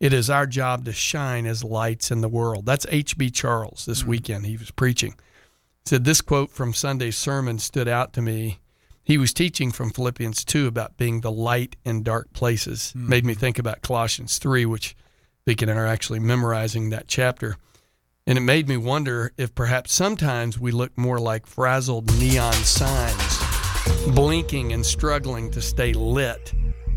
It 0.00 0.12
is 0.12 0.30
our 0.30 0.46
job 0.46 0.84
to 0.84 0.92
shine 0.92 1.46
as 1.46 1.64
lights 1.64 2.10
in 2.10 2.20
the 2.20 2.28
world. 2.28 2.66
That's 2.66 2.86
H.B. 2.88 3.30
Charles 3.30 3.84
this 3.84 4.02
mm. 4.02 4.06
weekend. 4.06 4.46
He 4.46 4.56
was 4.56 4.70
preaching. 4.70 5.14
Said 5.84 6.04
this 6.04 6.20
quote 6.20 6.50
from 6.50 6.72
Sunday's 6.72 7.16
sermon 7.16 7.58
stood 7.58 7.88
out 7.88 8.12
to 8.12 8.22
me. 8.22 8.60
He 9.02 9.18
was 9.18 9.32
teaching 9.32 9.72
from 9.72 9.90
Philippians 9.90 10.44
2 10.44 10.66
about 10.66 10.98
being 10.98 11.22
the 11.22 11.32
light 11.32 11.76
in 11.84 12.02
dark 12.02 12.32
places. 12.32 12.92
Mm. 12.96 13.08
Made 13.08 13.24
me 13.24 13.34
think 13.34 13.58
about 13.58 13.82
Colossians 13.82 14.38
3, 14.38 14.66
which 14.66 14.94
Beacon 15.44 15.70
and 15.70 15.78
I 15.78 15.82
are 15.82 15.86
actually 15.86 16.20
memorizing 16.20 16.90
that 16.90 17.08
chapter. 17.08 17.56
And 18.26 18.36
it 18.36 18.42
made 18.42 18.68
me 18.68 18.76
wonder 18.76 19.32
if 19.38 19.54
perhaps 19.54 19.94
sometimes 19.94 20.60
we 20.60 20.70
look 20.70 20.96
more 20.98 21.18
like 21.18 21.46
frazzled 21.46 22.14
neon 22.18 22.52
signs, 22.52 23.38
blinking 24.14 24.74
and 24.74 24.84
struggling 24.84 25.50
to 25.52 25.62
stay 25.62 25.94
lit, 25.94 26.52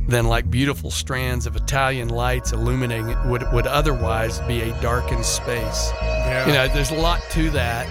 than 0.07 0.27
like 0.27 0.49
beautiful 0.49 0.91
strands 0.91 1.45
of 1.45 1.55
Italian 1.55 2.09
lights 2.09 2.51
illuminating 2.51 3.15
what 3.29 3.51
would 3.53 3.67
otherwise 3.67 4.39
be 4.41 4.61
a 4.61 4.81
darkened 4.81 5.25
space. 5.25 5.91
yeah. 6.01 6.45
You 6.47 6.53
know, 6.53 6.67
there's 6.67 6.91
a 6.91 6.95
lot 6.95 7.21
to 7.31 7.49
that. 7.51 7.87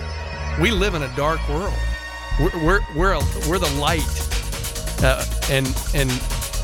We 0.60 0.70
live 0.70 0.94
in 0.94 1.02
a 1.02 1.16
dark 1.16 1.40
world. 1.48 1.72
We're 2.40 2.64
we're 2.64 2.80
we're, 2.96 3.12
a, 3.12 3.20
we're 3.48 3.58
the 3.58 3.70
light, 3.80 4.02
uh, 5.02 5.24
and 5.50 5.66
and 5.94 6.10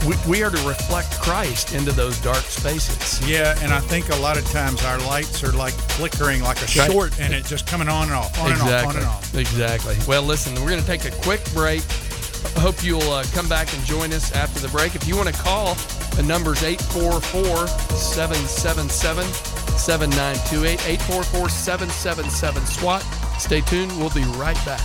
we, 0.06 0.14
we 0.28 0.42
are 0.42 0.50
to 0.50 0.68
reflect 0.68 1.12
Christ 1.20 1.74
into 1.74 1.92
those 1.92 2.18
dark 2.20 2.42
spaces. 2.44 3.26
yeah, 3.28 3.56
and 3.62 3.72
I 3.72 3.80
think 3.80 4.10
a 4.10 4.16
lot 4.16 4.36
of 4.36 4.44
times 4.50 4.84
our 4.84 4.98
lights 5.00 5.42
are 5.44 5.52
like 5.52 5.74
flickering 5.74 6.42
like 6.42 6.58
a 6.58 6.78
Right. 6.78 6.90
short, 6.90 7.18
and 7.20 7.32
it 7.34 7.44
just 7.46 7.66
coming 7.66 7.88
on 7.88 8.04
and 8.04 8.12
off, 8.12 8.38
on 8.40 8.52
and 8.52 8.60
off, 8.60 8.86
on 8.86 8.96
and 8.96 9.04
off. 9.06 9.34
Exactly. 9.34 9.96
Well, 10.06 10.22
listen, 10.22 10.54
we're 10.56 10.70
going 10.70 10.80
to 10.80 10.86
take 10.86 11.04
a 11.06 11.10
quick 11.22 11.40
break. 11.54 11.82
I 12.54 12.60
hope 12.60 12.84
you'll 12.84 13.02
uh, 13.02 13.24
come 13.32 13.48
back 13.48 13.74
and 13.74 13.84
join 13.84 14.12
us 14.12 14.32
after 14.32 14.60
the 14.60 14.68
break. 14.68 14.94
If 14.94 15.08
you 15.08 15.16
want 15.16 15.28
to 15.28 15.34
call, 15.34 15.74
the 16.14 16.22
number's 16.22 16.62
844 16.62 17.66
777 17.66 19.24
7928. 19.76 20.72
844 20.86 21.48
777 21.48 22.66
SWAT. 22.66 23.02
Stay 23.38 23.60
tuned. 23.62 23.90
We'll 23.98 24.10
be 24.10 24.24
right 24.38 24.56
back. 24.64 24.80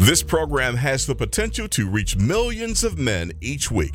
This 0.00 0.22
program 0.22 0.76
has 0.76 1.06
the 1.06 1.14
potential 1.14 1.66
to 1.68 1.88
reach 1.88 2.16
millions 2.16 2.84
of 2.84 2.98
men 2.98 3.32
each 3.40 3.70
week. 3.70 3.94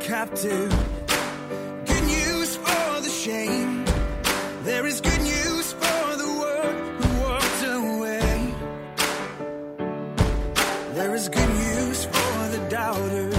captive, 0.00 0.70
good 1.86 2.04
news 2.04 2.56
for 2.56 3.00
the 3.00 3.08
shame. 3.08 3.84
There 4.62 4.86
is 4.86 5.00
good 5.00 5.20
news 5.20 5.72
for 5.72 6.16
the 6.16 6.26
who 6.98 7.20
walked 7.20 7.62
away. 7.64 8.54
There 10.94 11.14
is 11.14 11.28
good 11.28 11.48
news 11.48 12.04
for 12.04 12.48
the 12.50 12.66
doubter, 12.68 13.30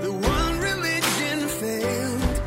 the 0.00 0.12
one 0.12 0.60
religion 0.60 1.48
failed. 1.48 2.40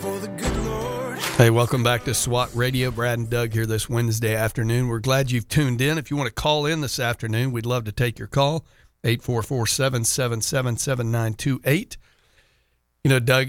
For 0.00 0.18
the 0.20 0.28
good 0.28 0.56
Lord. 0.64 1.18
Hey, 1.18 1.50
welcome 1.50 1.82
back 1.82 2.04
to 2.04 2.14
SWAT 2.14 2.50
Radio. 2.54 2.90
Brad 2.90 3.18
and 3.18 3.30
Doug 3.30 3.52
here 3.52 3.66
this 3.66 3.88
Wednesday 3.88 4.34
afternoon. 4.34 4.88
We're 4.88 5.00
glad 5.00 5.30
you've 5.30 5.48
tuned 5.48 5.80
in. 5.80 5.98
If 5.98 6.10
you 6.10 6.16
want 6.16 6.28
to 6.28 6.34
call 6.34 6.66
in 6.66 6.80
this 6.80 6.98
afternoon, 6.98 7.52
we'd 7.52 7.66
love 7.66 7.84
to 7.84 7.92
take 7.92 8.18
your 8.18 8.28
call. 8.28 8.64
844 9.04 9.66
777 9.66 10.76
7928. 10.78 11.96
You 13.04 13.08
know, 13.08 13.18
Doug, 13.18 13.48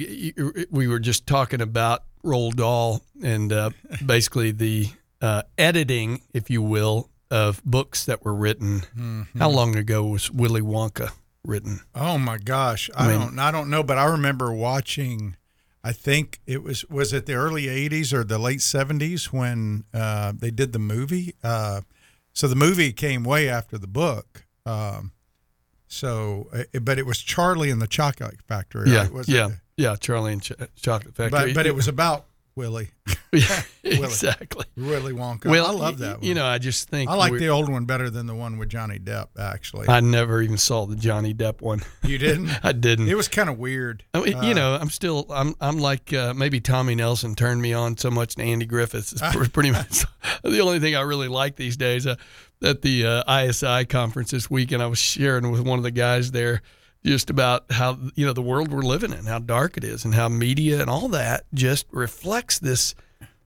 we 0.71 0.87
were 0.87 0.99
just 0.99 1.27
talking 1.27 1.61
about 1.61 2.03
Roald 2.23 2.55
Dahl 2.55 3.01
and 3.21 3.53
uh, 3.53 3.69
basically 4.05 4.51
the 4.51 4.87
uh, 5.21 5.43
editing, 5.57 6.21
if 6.33 6.49
you 6.49 6.61
will, 6.61 7.09
of 7.29 7.63
books 7.63 8.05
that 8.05 8.25
were 8.25 8.33
written. 8.33 9.27
How 9.37 9.49
long 9.49 9.75
ago 9.75 10.05
was 10.05 10.31
Willy 10.31 10.61
Wonka 10.61 11.11
written? 11.45 11.81
Oh 11.93 12.17
my 12.17 12.37
gosh, 12.39 12.89
I, 12.95 13.07
mean- 13.09 13.19
don't 13.19 13.39
I 13.39 13.51
don't 13.51 13.69
know, 13.69 13.83
but 13.83 13.97
I 13.97 14.05
remember 14.05 14.51
watching. 14.51 15.35
I 15.83 15.91
think 15.91 16.39
it 16.47 16.63
was 16.63 16.85
was 16.85 17.11
it 17.13 17.25
the 17.25 17.33
early 17.33 17.65
'80s 17.65 18.13
or 18.13 18.23
the 18.23 18.39
late 18.39 18.59
'70s 18.59 19.25
when 19.33 19.83
uh, 19.93 20.31
they 20.35 20.49
did 20.49 20.71
the 20.73 20.79
movie. 20.79 21.35
Uh, 21.43 21.81
so 22.31 22.47
the 22.47 22.55
movie 22.55 22.91
came 22.93 23.23
way 23.23 23.49
after 23.49 23.77
the 23.77 23.87
book. 23.87 24.45
Um, 24.65 25.11
so, 25.93 26.47
uh, 26.53 26.79
but 26.81 26.97
it 26.97 27.05
was 27.05 27.19
Charlie 27.19 27.69
and 27.69 27.81
the 27.81 27.87
Chocolate 27.87 28.41
Factory. 28.47 28.89
Yeah, 28.89 29.03
right? 29.03 29.13
Was 29.13 29.29
yeah, 29.29 29.47
It? 29.47 29.53
yeah. 29.77 29.95
Charlie 29.95 30.33
and 30.33 30.41
Ch- 30.41 30.51
Chocolate 30.75 31.15
Factory. 31.15 31.29
But 31.53 31.55
but 31.55 31.65
it 31.65 31.75
was 31.81 31.87
about 31.87 32.25
Willy. 32.55 32.91
Yeah, 33.31 33.63
exactly. 33.83 34.65
Willy 34.77 35.11
Wonka. 35.13 35.45
Well, 35.49 35.65
I 35.65 35.71
love 35.71 35.97
that 35.99 36.17
one. 36.19 36.25
You 36.27 36.35
know, 36.35 36.45
I 36.45 36.59
just 36.59 36.87
think 36.87 37.09
I 37.09 37.15
like 37.15 37.33
the 37.33 37.49
old 37.49 37.67
one 37.67 37.85
better 37.85 38.09
than 38.11 38.27
the 38.27 38.35
one 38.35 38.57
with 38.59 38.69
Johnny 38.69 38.99
Depp, 38.99 39.29
actually. 39.39 39.89
I 39.89 40.01
never 40.01 40.39
even 40.41 40.57
saw 40.57 40.85
the 40.85 40.95
Johnny 40.95 41.33
Depp 41.33 41.61
one. 41.61 41.81
you 42.03 42.17
didn't? 42.19 42.51
I 42.63 42.71
didn't. 42.73 43.07
It 43.09 43.15
was 43.15 43.27
kind 43.27 43.49
of 43.49 43.57
weird. 43.57 44.03
I 44.13 44.21
mean, 44.21 44.35
Uh, 44.35 44.41
you 44.43 44.53
know, 44.53 44.77
I'm 44.79 44.91
still, 44.91 45.25
I'm, 45.31 45.55
I'm 45.59 45.79
like 45.79 46.13
uh, 46.13 46.33
maybe 46.35 46.59
Tommy 46.61 46.93
Nelson 46.93 47.33
turned 47.33 47.61
me 47.61 47.73
on 47.73 47.97
so 47.97 48.11
much 48.11 48.35
to 48.35 48.43
Andy 48.43 48.67
Griffiths. 48.67 49.13
It's 49.13 49.47
pretty 49.49 49.71
much 49.71 50.05
the 50.43 50.59
only 50.61 50.79
thing 50.79 50.95
I 50.95 51.01
really 51.01 51.27
like 51.27 51.55
these 51.55 51.75
days. 51.75 52.05
Uh, 52.05 52.15
at 52.63 52.81
the 52.81 53.05
uh, 53.05 53.41
ISI 53.41 53.85
conference 53.85 54.31
this 54.31 54.49
week, 54.49 54.71
and 54.71 54.81
I 54.81 54.87
was 54.87 54.99
sharing 54.99 55.51
with 55.51 55.61
one 55.61 55.77
of 55.79 55.83
the 55.83 55.91
guys 55.91 56.31
there 56.31 56.61
just 57.05 57.29
about 57.29 57.71
how 57.71 57.97
you 58.15 58.25
know 58.25 58.33
the 58.33 58.41
world 58.41 58.71
we're 58.71 58.81
living 58.81 59.11
in, 59.11 59.25
how 59.25 59.39
dark 59.39 59.77
it 59.77 59.83
is, 59.83 60.05
and 60.05 60.13
how 60.15 60.29
media 60.29 60.81
and 60.81 60.89
all 60.89 61.09
that 61.09 61.45
just 61.53 61.85
reflects 61.91 62.59
this. 62.59 62.95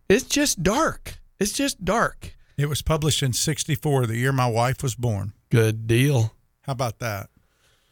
It's 0.07 0.25
just 0.25 0.63
dark. 0.63 1.19
It's 1.39 1.51
just 1.51 1.83
dark. 1.83 2.35
It 2.57 2.67
was 2.67 2.81
published 2.81 3.21
in 3.21 3.33
64, 3.33 4.07
the 4.07 4.17
year 4.17 4.31
my 4.31 4.47
wife 4.47 4.81
was 4.81 4.95
born. 4.95 5.33
Good 5.51 5.85
deal. 5.85 6.33
How 6.61 6.73
about 6.73 6.99
that? 6.99 7.29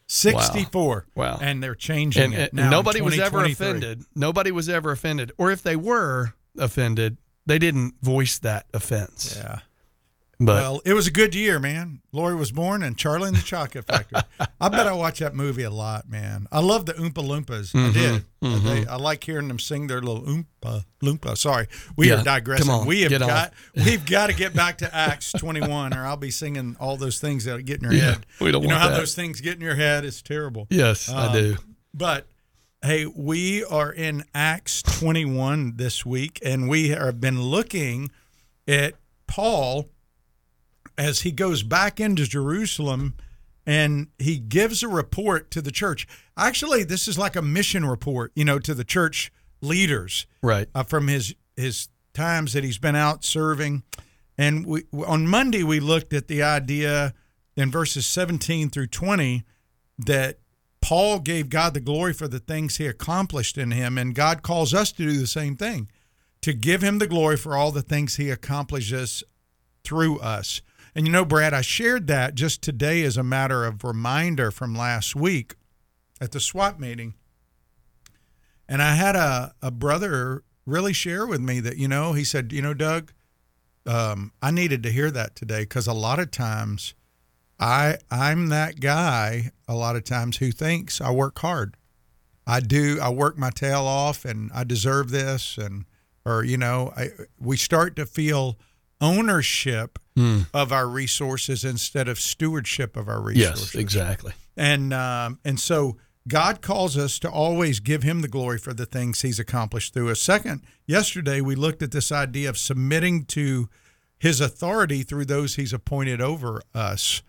64. 0.07 1.05
Wow. 1.15 1.37
And 1.41 1.61
they're 1.61 1.75
changing 1.75 2.23
And, 2.23 2.33
it 2.33 2.53
now. 2.53 2.69
nobody 2.69 3.01
was 3.01 3.19
ever 3.19 3.43
offended. 3.43 4.03
Nobody 4.15 4.51
was 4.51 4.69
ever 4.69 4.91
offended, 4.91 5.31
or 5.37 5.51
if 5.51 5.61
they 5.61 5.75
were 5.75 6.33
offended, 6.57 7.17
they 7.45 7.59
didn't 7.59 7.95
voice 8.01 8.39
that 8.39 8.65
offense. 8.73 9.35
Yeah. 9.37 9.59
But 10.39 10.55
well, 10.55 10.81
it 10.83 10.93
was 10.93 11.07
a 11.07 11.11
good 11.11 11.33
year, 11.33 11.59
man. 11.59 12.01
Lori 12.11 12.35
was 12.35 12.51
born 12.51 12.83
and 12.83 12.97
Charlie 12.97 13.29
and 13.29 13.37
the 13.37 13.41
Chocolate 13.41 13.85
Factory. 13.85 14.21
I 14.59 14.67
bet 14.69 14.85
I 14.85 14.91
watch 14.93 15.19
that 15.19 15.33
movie 15.33 15.63
a 15.63 15.69
lot, 15.69 16.09
man. 16.09 16.47
I 16.51 16.59
love 16.59 16.85
the 16.85 16.93
Oompa 16.93 17.13
Loompas. 17.25 17.71
Mm-hmm. 17.71 17.85
I 17.85 17.91
did. 17.93 18.63
They- 18.63 18.85
I 18.89 18.97
like 18.97 19.23
hearing 19.23 19.47
them 19.47 19.59
sing 19.59 19.87
their 19.87 20.01
little 20.01 20.23
Oompa 20.23 20.83
Loompa. 21.01 21.37
Sorry, 21.37 21.67
we 21.95 22.09
Yeah, 22.09 22.19
are 22.19 22.23
digressing. 22.23 22.69
on, 22.69 22.85
we 22.85 23.01
have 23.01 23.09
get 23.11 23.21
on. 23.21 23.29
got 23.29 23.53
we've 23.75 24.05
got 24.05 24.27
to 24.27 24.33
get 24.35 24.53
back 24.53 24.77
to 24.79 24.93
Acts 24.95 25.31
21, 25.31 25.93
or 25.93 26.05
I'll 26.05 26.17
be 26.17 26.31
singing 26.31 26.75
all 26.79 26.97
those 26.97 27.19
things 27.19 27.45
that 27.45 27.63
get 27.65 27.77
in 27.77 27.83
your 27.85 27.93
Yeah, 27.93 28.01
head. 28.15 28.25
we 28.41 28.51
don't 28.51 28.61
you 28.63 28.67
know 28.67 28.75
how 28.77 28.89
that. 28.89 28.97
those 28.97 29.15
things 29.15 29.39
get 29.41 29.55
in 29.55 29.61
your 29.61 29.75
head? 29.75 30.03
It's 30.03 30.21
terrible. 30.21 30.67
yes, 30.69 31.07
I 31.09 31.27
Um, 31.27 31.33
do. 31.33 31.57
But 31.93 32.27
hey, 32.83 33.05
we 33.05 33.63
are 33.63 33.91
in 33.91 34.25
Acts 34.35 34.81
21 34.81 35.77
this 35.77 36.05
week, 36.05 36.39
and 36.43 36.67
we 36.67 36.89
have 36.89 37.19
been 37.21 37.41
looking 37.41 38.11
at 38.67 38.95
Paul 39.27 39.89
as 40.97 41.21
he 41.21 41.31
goes 41.31 41.63
back 41.63 41.99
into 41.99 42.25
Jerusalem 42.25 43.15
and 43.65 44.07
he 44.19 44.37
gives 44.37 44.83
a 44.83 44.87
report 44.87 45.49
to 45.51 45.61
the 45.61 45.71
church. 45.71 46.07
Actually, 46.37 46.83
this 46.83 47.07
is 47.07 47.17
like 47.17 47.35
a 47.35 47.41
mission 47.41 47.85
report, 47.85 48.31
you 48.35 48.45
know, 48.45 48.59
to 48.59 48.73
the 48.73 48.83
church 48.83 49.31
leaders 49.61 50.27
Right. 50.41 50.67
uh, 50.75 50.83
from 50.83 51.07
his 51.07 51.33
his 51.55 51.89
times 52.13 52.53
that 52.53 52.63
he's 52.63 52.77
been 52.77 52.95
out 52.95 53.23
serving. 53.23 53.83
And 54.37 54.65
we 54.65 54.83
on 55.05 55.27
Monday 55.27 55.63
we 55.63 55.79
looked 55.79 56.13
at 56.13 56.27
the 56.27 56.43
idea 56.43 57.13
in 57.55 57.71
verses 57.71 58.05
17 58.05 58.69
through 58.69 58.87
20 58.87 59.43
that 59.99 60.39
Paul 60.81 61.19
gave 61.19 61.49
God 61.49 61.73
the 61.73 61.79
glory 61.79 62.13
for 62.13 62.27
the 62.27 62.39
things 62.39 62.77
he 62.77 62.85
accomplished 62.85 63.57
in 63.57 63.71
him 63.71 63.97
and 63.97 64.13
God 64.13 64.43
calls 64.43 64.73
us 64.73 64.91
to 64.93 65.03
do 65.03 65.17
the 65.17 65.25
same 65.27 65.55
thing 65.55 65.89
to 66.41 66.53
give 66.53 66.81
him 66.83 66.99
the 66.99 67.07
glory 67.07 67.37
for 67.37 67.55
all 67.57 67.71
the 67.71 67.81
things 67.81 68.17
he 68.17 68.29
accomplishes 68.29 69.23
through 69.83 70.19
us. 70.19 70.61
And 70.95 71.05
you 71.05 71.11
know 71.11 71.25
Brad, 71.25 71.53
I 71.53 71.61
shared 71.61 72.07
that 72.07 72.35
just 72.35 72.61
today 72.61 73.03
as 73.03 73.17
a 73.17 73.23
matter 73.23 73.65
of 73.65 73.83
reminder 73.83 74.49
from 74.49 74.73
last 74.73 75.15
week 75.15 75.55
at 76.21 76.31
the 76.31 76.39
SWAT 76.39 76.79
meeting. 76.79 77.15
And 78.67 78.81
I 78.81 78.95
had 78.95 79.15
a, 79.17 79.53
a 79.61 79.71
brother 79.71 80.43
really 80.65 80.93
share 80.93 81.27
with 81.27 81.41
me 81.41 81.59
that, 81.59 81.77
you 81.77 81.89
know, 81.89 82.13
he 82.13 82.23
said, 82.23 82.53
you 82.53 82.61
know, 82.61 82.73
Doug, 82.73 83.11
um, 83.85 84.31
I 84.41 84.51
needed 84.51 84.81
to 84.83 84.91
hear 84.91 85.11
that 85.11 85.35
today 85.35 85.61
because 85.61 85.85
a 85.85 85.93
lot 85.93 86.19
of 86.19 86.31
times 86.31 86.95
I 87.59 87.97
I'm 88.09 88.47
that 88.47 88.79
guy 88.79 89.51
a 89.67 89.75
lot 89.75 89.95
of 89.95 90.03
times 90.03 90.37
who 90.37 90.51
thinks 90.51 90.99
I 91.01 91.11
work 91.11 91.39
hard. 91.39 91.77
I 92.47 92.59
do. 92.59 92.99
I 93.01 93.09
work 93.09 93.37
my 93.37 93.49
tail 93.49 93.81
off 93.81 94.25
and 94.25 94.51
I 94.53 94.63
deserve 94.63 95.11
this 95.11 95.57
and 95.57 95.85
or 96.25 96.43
you 96.43 96.57
know, 96.57 96.93
I 96.95 97.09
we 97.39 97.57
start 97.57 97.95
to 97.97 98.05
feel 98.05 98.57
ownership 98.99 99.99
of 100.17 100.71
our 100.71 100.87
resources 100.87 101.65
instead 101.65 102.07
of 102.07 102.19
stewardship 102.19 102.95
of 102.95 103.09
our 103.09 103.21
resources. 103.21 103.75
Yes, 103.75 103.81
exactly. 103.81 104.33
And 104.55 104.93
um, 104.93 105.39
and 105.43 105.59
so 105.59 105.97
God 106.27 106.61
calls 106.61 106.97
us 106.97 107.19
to 107.19 107.29
always 107.29 107.79
give 107.79 108.03
Him 108.03 108.21
the 108.21 108.27
glory 108.27 108.57
for 108.57 108.73
the 108.73 108.85
things 108.85 109.21
He's 109.21 109.39
accomplished 109.39 109.93
through 109.93 110.09
us. 110.11 110.21
Second, 110.21 110.61
yesterday 110.87 111.41
we 111.41 111.55
looked 111.55 111.83
at 111.83 111.91
this 111.91 112.11
idea 112.11 112.49
of 112.49 112.57
submitting 112.57 113.25
to 113.25 113.69
His 114.17 114.39
authority 114.41 115.03
through 115.03 115.25
those 115.25 115.55
He's 115.55 115.73
appointed 115.73 116.21
over 116.21 116.61
us. 116.73 117.21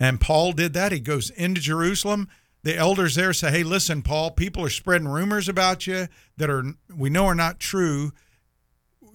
And 0.00 0.20
Paul 0.20 0.52
did 0.52 0.72
that. 0.72 0.92
He 0.92 1.00
goes 1.00 1.30
into 1.30 1.60
Jerusalem. 1.60 2.28
The 2.62 2.76
elders 2.76 3.14
there 3.14 3.32
say, 3.32 3.50
"Hey, 3.50 3.62
listen, 3.62 4.02
Paul. 4.02 4.32
People 4.32 4.64
are 4.64 4.70
spreading 4.70 5.08
rumors 5.08 5.48
about 5.48 5.86
you 5.86 6.08
that 6.36 6.50
are 6.50 6.64
we 6.94 7.08
know 7.08 7.26
are 7.26 7.34
not 7.34 7.60
true. 7.60 8.12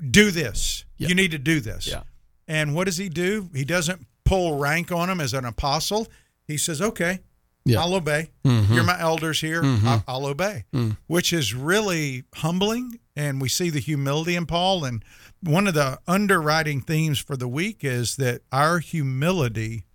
Do 0.09 0.31
this. 0.31 0.85
Yeah. 0.97 1.09
You 1.09 1.15
need 1.15 1.31
to 1.31 1.37
do 1.37 1.59
this." 1.59 1.87
Yeah. 1.87 2.03
And 2.47 2.75
what 2.75 2.85
does 2.85 2.97
he 2.97 3.09
do? 3.09 3.49
He 3.55 3.65
doesn't 3.65 4.05
pull 4.23 4.57
rank 4.57 4.91
on 4.91 5.09
him 5.09 5.19
as 5.21 5.33
an 5.33 5.45
apostle. 5.45 6.07
He 6.47 6.57
says, 6.57 6.81
"Okay, 6.81 7.19
Yeah. 7.65 7.79
I'll 7.81 7.95
obey. 7.95 8.29
Mhm. 8.43 8.73
You're 8.75 8.83
my 8.83 8.99
elders 8.99 9.41
here. 9.41 9.63
Mhm. 9.63 9.83
I'll, 9.83 10.03
I'll 10.07 10.25
obey," 10.27 10.65
Mm. 10.73 10.97
which 11.07 11.33
is 11.33 11.53
really 11.55 12.23
humbling. 12.35 12.99
And 13.15 13.39
we 13.41 13.49
see 13.49 13.69
the 13.69 13.79
humility 13.79 14.35
in 14.35 14.45
Paul. 14.45 14.83
And 14.85 15.03
one 15.41 15.67
of 15.67 15.73
the 15.73 15.99
underwriting 16.07 16.81
themes 16.81 17.17
for 17.17 17.35
the 17.37 17.47
week 17.47 17.83
is 17.83 18.17
that 18.17 18.41
our 18.51 18.79
humility 18.79 19.85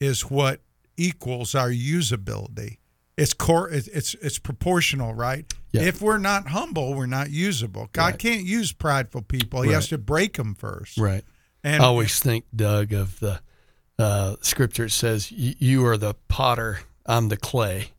is 0.00 0.22
what 0.22 0.60
equals 0.96 1.54
our 1.54 1.70
usability. 1.70 2.78
It's 3.16 3.34
core. 3.34 3.68
It's 3.70 4.14
it's, 4.14 4.38
proportional, 4.38 5.12
right? 5.14 5.44
Yeah. 5.72 5.82
If 5.82 6.00
we're 6.00 6.18
not 6.18 6.48
humble, 6.48 6.94
we're 6.94 7.04
not 7.06 7.30
usable. 7.30 7.88
God 7.92 8.04
Right. 8.12 8.18
can't 8.18 8.44
use 8.44 8.72
prideful 8.72 9.22
people. 9.22 9.62
He 9.62 9.72
has 9.72 9.88
to 9.88 9.98
break 9.98 10.36
them 10.38 10.54
first. 10.54 10.96
Right. 10.98 11.24
And 11.62 11.82
I 11.82 11.86
always 11.86 12.18
think, 12.20 12.44
Doug, 12.54 12.92
of 12.92 13.20
the 13.20 13.40
uh, 13.98 14.36
scripture. 14.40 14.86
It 14.86 14.90
says, 14.90 15.30
"You 15.30 15.84
are 15.86 15.96
the 15.96 16.14
potter; 16.28 16.80
I'm 17.06 17.28
the 17.28 17.36
clay. 17.36 17.92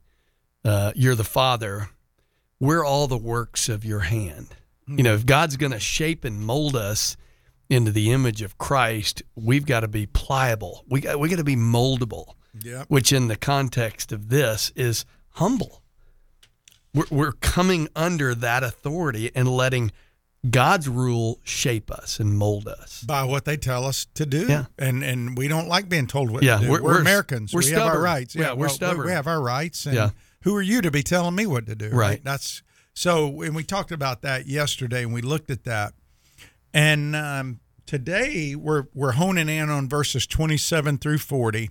Uh, 0.66 0.92
you're 0.96 1.16
the 1.16 1.24
father. 1.24 1.90
We're 2.60 2.86
all 2.86 3.08
the 3.08 3.18
works 3.18 3.70
of 3.70 3.86
your 3.86 4.02
hand." 4.02 4.48
You 4.88 5.04
know, 5.04 5.14
if 5.14 5.26
God's 5.26 5.58
going 5.58 5.72
to 5.72 5.80
shape 5.80 6.26
and 6.26 6.42
mold 6.42 6.76
us 6.76 7.16
into 7.70 7.92
the 7.92 8.12
image 8.12 8.42
of 8.42 8.58
Christ, 8.58 9.24
we've 9.36 9.66
got 9.66 9.82
to 9.82 9.88
be 9.88 10.06
pliable. 10.06 10.84
We 10.90 11.02
got 11.02 11.20
we 11.20 11.30
got 11.30 11.38
to 11.38 11.44
be 11.44 11.56
moldable. 11.56 12.34
Yep. 12.62 12.88
Which, 12.90 13.14
in 13.14 13.28
the 13.28 13.38
context 13.38 14.12
of 14.12 14.28
this, 14.28 14.74
is 14.76 15.06
humble. 15.36 15.82
We're, 16.94 17.06
we're 17.10 17.32
coming 17.32 17.88
under 17.96 18.36
that 18.36 18.64
authority 18.64 19.32
and 19.34 19.48
letting 19.48 19.92
God's 20.50 20.90
rule 20.90 21.40
shape 21.44 21.92
us 21.92 22.20
and 22.20 22.36
mold 22.36 22.68
us. 22.68 23.04
by 23.04 23.24
what 23.24 23.46
they 23.46 23.58
tell 23.58 23.86
us 23.86 24.08
to 24.16 24.26
do. 24.26 24.48
Yeah. 24.48 24.66
And 24.80 25.04
and 25.04 25.38
we 25.38 25.48
don't 25.48 25.68
like 25.68 25.88
being 25.88 26.08
told 26.08 26.32
what 26.32 26.42
Yeah, 26.44 26.58
to 26.58 26.64
do. 26.66 26.72
we're- 26.72 26.82
We're, 26.84 26.90
we're- 26.94 27.02
Americans. 27.02 27.54
we're 27.54 27.62
we 27.62 27.70
have 27.72 27.84
our 27.88 28.02
rights. 28.02 28.34
Yeah, 28.36 28.54
we're 28.54 28.62
well, 28.66 28.70
stubborn. 28.70 29.06
We 29.06 29.12
have 29.12 29.28
our 29.28 29.42
rights. 29.42 29.86
And 29.86 29.96
Yeah. 29.96 30.10
who 30.44 30.56
are 30.56 30.62
you 30.62 30.82
to 30.82 30.90
be 30.90 31.04
telling 31.04 31.36
me 31.36 31.46
what 31.46 31.68
to 31.68 31.76
do? 31.76 31.90
Right. 31.90 32.24
That's 32.24 32.64
so. 32.94 33.42
And 33.44 33.56
we 33.56 33.64
talked 33.64 33.92
about 33.92 34.22
that 34.24 34.48
yesterday, 34.48 35.04
and 35.04 35.14
we 35.14 35.22
looked 35.22 35.52
at 35.52 35.64
that. 35.66 35.94
And 36.74 37.16
um, 37.16 37.60
today 37.86 38.56
we're 38.56 38.86
we're 38.96 39.12
honing 39.14 39.48
in 39.50 39.70
on 39.70 39.88
verses 39.88 40.26
twenty 40.26 40.58
seven 40.58 40.98
through 40.98 41.20
forty. 41.20 41.70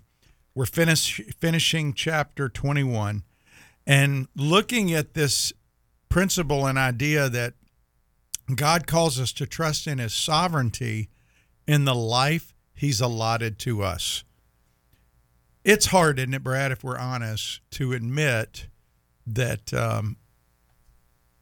We're 0.55 0.67
finish 0.67 1.21
finishing 1.41 1.93
chapter 1.93 2.49
twenty 2.49 2.85
one, 2.85 3.25
and 3.87 4.29
looking 4.37 4.93
at 4.95 5.15
this 5.15 5.53
principle 6.09 6.67
and 6.67 6.79
idea 6.79 7.29
that 7.29 7.55
God 8.57 8.87
calls 8.87 9.19
us 9.19 9.33
to 9.33 9.47
trust 9.47 9.87
in 9.87 9.99
His 9.99 10.15
sovereignty 10.15 11.09
in 11.67 11.85
the 11.85 11.95
life 11.95 12.55
He's 12.75 13.01
allotted 13.01 13.59
to 13.61 13.83
us. 13.83 14.25
It's 15.65 15.87
hard, 15.87 16.19
isn't 16.19 16.33
it, 16.33 16.43
Brad, 16.43 16.73
if 16.73 16.83
we're 16.83 16.99
honest, 16.99 17.61
to 17.73 17.93
admit 17.93 18.69
that 19.27 19.75
um, 19.75 20.17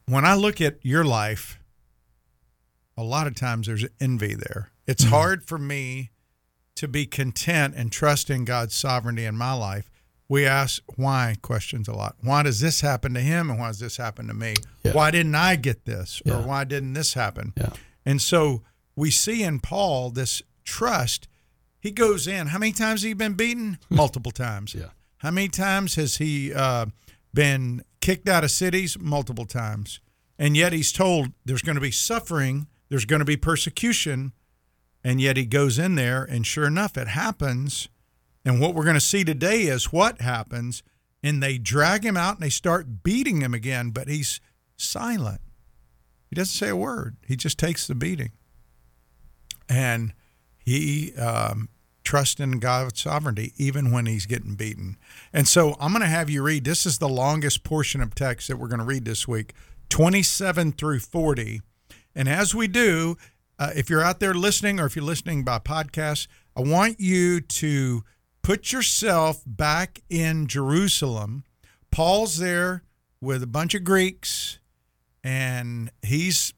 when 0.05 0.25
I 0.25 0.35
look 0.35 0.59
at 0.59 0.83
your 0.83 1.05
life, 1.05 1.59
a 2.97 3.03
lot 3.03 3.27
of 3.27 3.35
times 3.35 3.67
there's 3.67 3.85
envy 4.01 4.35
there. 4.35 4.71
It's 4.85 5.05
hard 5.05 5.45
for 5.45 5.57
me 5.57 6.09
to 6.75 6.87
be 6.87 7.05
content 7.05 7.75
and 7.77 7.91
trust 7.91 8.29
in 8.29 8.43
God's 8.43 8.75
sovereignty 8.75 9.23
in 9.23 9.37
my 9.37 9.53
life. 9.53 9.88
We 10.29 10.45
ask 10.45 10.83
why 10.95 11.35
questions 11.41 11.87
a 11.87 11.93
lot. 11.93 12.15
Why 12.21 12.43
does 12.43 12.59
this 12.59 12.81
happen 12.81 13.15
to 13.15 13.19
him 13.19 13.49
and 13.49 13.59
why 13.59 13.67
does 13.67 13.79
this 13.79 13.97
happen 13.97 14.27
to 14.27 14.33
me? 14.33 14.53
Yeah. 14.83 14.93
Why 14.93 15.09
didn't 15.09 15.33
I 15.35 15.55
get 15.55 15.85
this? 15.85 16.21
Yeah. 16.23 16.35
Or 16.35 16.47
why 16.47 16.63
didn't 16.63 16.93
this 16.93 17.15
happen? 17.15 17.53
Yeah. 17.57 17.73
And 18.05 18.21
so 18.21 18.61
we 18.95 19.09
see 19.09 19.43
in 19.43 19.59
Paul 19.59 20.11
this 20.11 20.43
trust. 20.63 21.27
He 21.79 21.89
goes 21.89 22.27
in. 22.27 22.47
How 22.47 22.59
many 22.59 22.73
times 22.73 23.01
has 23.01 23.07
he 23.07 23.13
been 23.13 23.33
beaten? 23.33 23.79
Multiple 23.89 24.31
times. 24.31 24.75
Yeah. 24.75 24.89
How 25.17 25.31
many 25.31 25.47
times 25.47 25.95
has 25.95 26.17
he 26.17 26.53
uh, 26.53 26.85
been 27.33 27.83
kicked 27.99 28.29
out 28.29 28.43
of 28.43 28.51
cities? 28.51 28.97
Multiple 28.99 29.45
times. 29.45 29.99
And 30.37 30.55
yet 30.55 30.73
he's 30.73 30.91
told 30.91 31.31
there's 31.43 31.61
going 31.63 31.75
to 31.75 31.81
be 31.81 31.91
suffering, 31.91 32.67
there's 32.89 33.05
going 33.05 33.19
to 33.19 33.25
be 33.25 33.35
persecution. 33.35 34.33
And 35.03 35.21
yet 35.21 35.37
he 35.37 35.45
goes 35.45 35.79
in 35.79 35.95
there, 35.95 36.23
and 36.23 36.45
sure 36.45 36.65
enough, 36.65 36.97
it 36.97 37.07
happens. 37.07 37.87
And 38.45 38.59
what 38.59 38.73
we're 38.73 38.83
going 38.83 38.95
to 38.95 39.01
see 39.01 39.23
today 39.23 39.63
is 39.63 39.91
what 39.91 40.21
happens. 40.21 40.83
And 41.21 41.43
they 41.43 41.57
drag 41.57 42.05
him 42.05 42.15
out 42.15 42.35
and 42.35 42.43
they 42.43 42.49
start 42.49 43.03
beating 43.03 43.41
him 43.41 43.53
again, 43.53 43.89
but 43.89 44.07
he's 44.07 44.39
silent. 44.77 45.41
He 46.29 46.35
doesn't 46.35 46.53
say 46.53 46.69
a 46.69 46.75
word, 46.75 47.17
he 47.27 47.35
just 47.35 47.57
takes 47.57 47.87
the 47.87 47.95
beating. 47.95 48.31
And 49.67 50.13
he 50.57 51.13
um, 51.15 51.69
trusts 52.03 52.39
in 52.39 52.59
God's 52.59 53.01
sovereignty 53.01 53.53
even 53.57 53.91
when 53.91 54.05
he's 54.05 54.25
getting 54.25 54.55
beaten. 54.55 54.97
And 55.33 55.47
so 55.47 55.75
I'm 55.79 55.91
going 55.91 56.01
to 56.01 56.07
have 56.07 56.29
you 56.29 56.41
read 56.41 56.63
this 56.63 56.85
is 56.85 56.97
the 56.97 57.09
longest 57.09 57.63
portion 57.63 58.01
of 58.01 58.15
text 58.15 58.47
that 58.47 58.57
we're 58.57 58.67
going 58.67 58.79
to 58.79 58.85
read 58.85 59.05
this 59.05 59.27
week 59.27 59.53
27 59.89 60.71
through 60.73 60.99
40. 60.99 61.61
And 62.15 62.29
as 62.29 62.55
we 62.55 62.67
do, 62.67 63.17
uh, 63.57 63.71
if 63.75 63.89
you're 63.89 64.01
out 64.01 64.19
there 64.19 64.33
listening 64.33 64.79
or 64.79 64.85
if 64.85 64.95
you're 64.95 65.05
listening 65.05 65.43
by 65.43 65.59
podcast, 65.59 66.27
I 66.55 66.61
want 66.61 66.99
you 66.99 67.41
to 67.41 68.03
put 68.41 68.71
yourself 68.71 69.43
back 69.45 70.01
in 70.09 70.47
Jerusalem. 70.47 71.43
Paul's 71.91 72.37
there 72.37 72.83
with 73.21 73.43
a 73.43 73.47
bunch 73.47 73.73
of 73.73 73.83
Greeks, 73.83 74.59
and 75.23 75.91
he's 76.01 76.53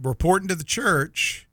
reporting 0.00 0.48
to 0.48 0.54
the 0.54 0.64
church. 0.64 1.46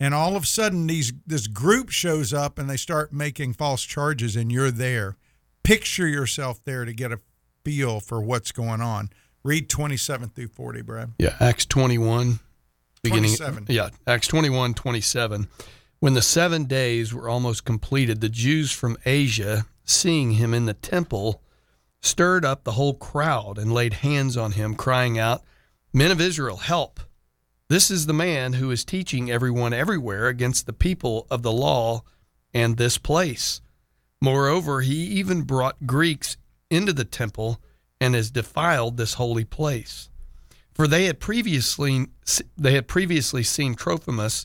And 0.00 0.12
all 0.12 0.36
of 0.36 0.42
a 0.42 0.46
sudden, 0.46 0.86
these 0.86 1.12
this 1.26 1.46
group 1.46 1.90
shows 1.90 2.32
up 2.32 2.58
and 2.58 2.68
they 2.68 2.76
start 2.76 3.12
making 3.12 3.54
false 3.54 3.82
charges, 3.82 4.36
and 4.36 4.50
you're 4.50 4.70
there. 4.70 5.16
Picture 5.62 6.06
yourself 6.06 6.62
there 6.64 6.84
to 6.84 6.92
get 6.92 7.12
a 7.12 7.20
feel 7.64 8.00
for 8.00 8.20
what's 8.20 8.52
going 8.52 8.80
on. 8.80 9.10
Read 9.42 9.68
27 9.68 10.30
through 10.30 10.48
40, 10.48 10.82
Brad. 10.82 11.12
Yeah, 11.18 11.36
Acts 11.40 11.66
21, 11.66 12.40
beginning. 13.02 13.36
27. 13.36 13.66
Yeah, 13.68 13.90
Acts 14.06 14.26
21, 14.26 14.74
27. 14.74 15.48
When 16.04 16.12
the 16.12 16.20
seven 16.20 16.64
days 16.64 17.14
were 17.14 17.30
almost 17.30 17.64
completed, 17.64 18.20
the 18.20 18.28
Jews 18.28 18.70
from 18.70 18.98
Asia, 19.06 19.64
seeing 19.86 20.32
him 20.32 20.52
in 20.52 20.66
the 20.66 20.74
temple, 20.74 21.40
stirred 22.02 22.44
up 22.44 22.62
the 22.62 22.72
whole 22.72 22.92
crowd 22.92 23.56
and 23.56 23.72
laid 23.72 23.94
hands 23.94 24.36
on 24.36 24.52
him, 24.52 24.74
crying 24.74 25.18
out, 25.18 25.42
Men 25.94 26.10
of 26.10 26.20
Israel, 26.20 26.58
help! 26.58 27.00
This 27.70 27.90
is 27.90 28.04
the 28.04 28.12
man 28.12 28.52
who 28.52 28.70
is 28.70 28.84
teaching 28.84 29.30
everyone 29.30 29.72
everywhere 29.72 30.28
against 30.28 30.66
the 30.66 30.74
people 30.74 31.26
of 31.30 31.40
the 31.40 31.50
law 31.50 32.02
and 32.52 32.76
this 32.76 32.98
place. 32.98 33.62
Moreover, 34.20 34.82
he 34.82 35.04
even 35.04 35.40
brought 35.40 35.86
Greeks 35.86 36.36
into 36.68 36.92
the 36.92 37.06
temple 37.06 37.62
and 37.98 38.14
has 38.14 38.30
defiled 38.30 38.98
this 38.98 39.14
holy 39.14 39.46
place. 39.46 40.10
For 40.74 40.86
they 40.86 41.06
had 41.06 41.18
previously 41.18 42.08
they 42.58 42.74
had 42.74 42.88
previously 42.88 43.42
seen 43.42 43.74
Trophimus 43.74 44.44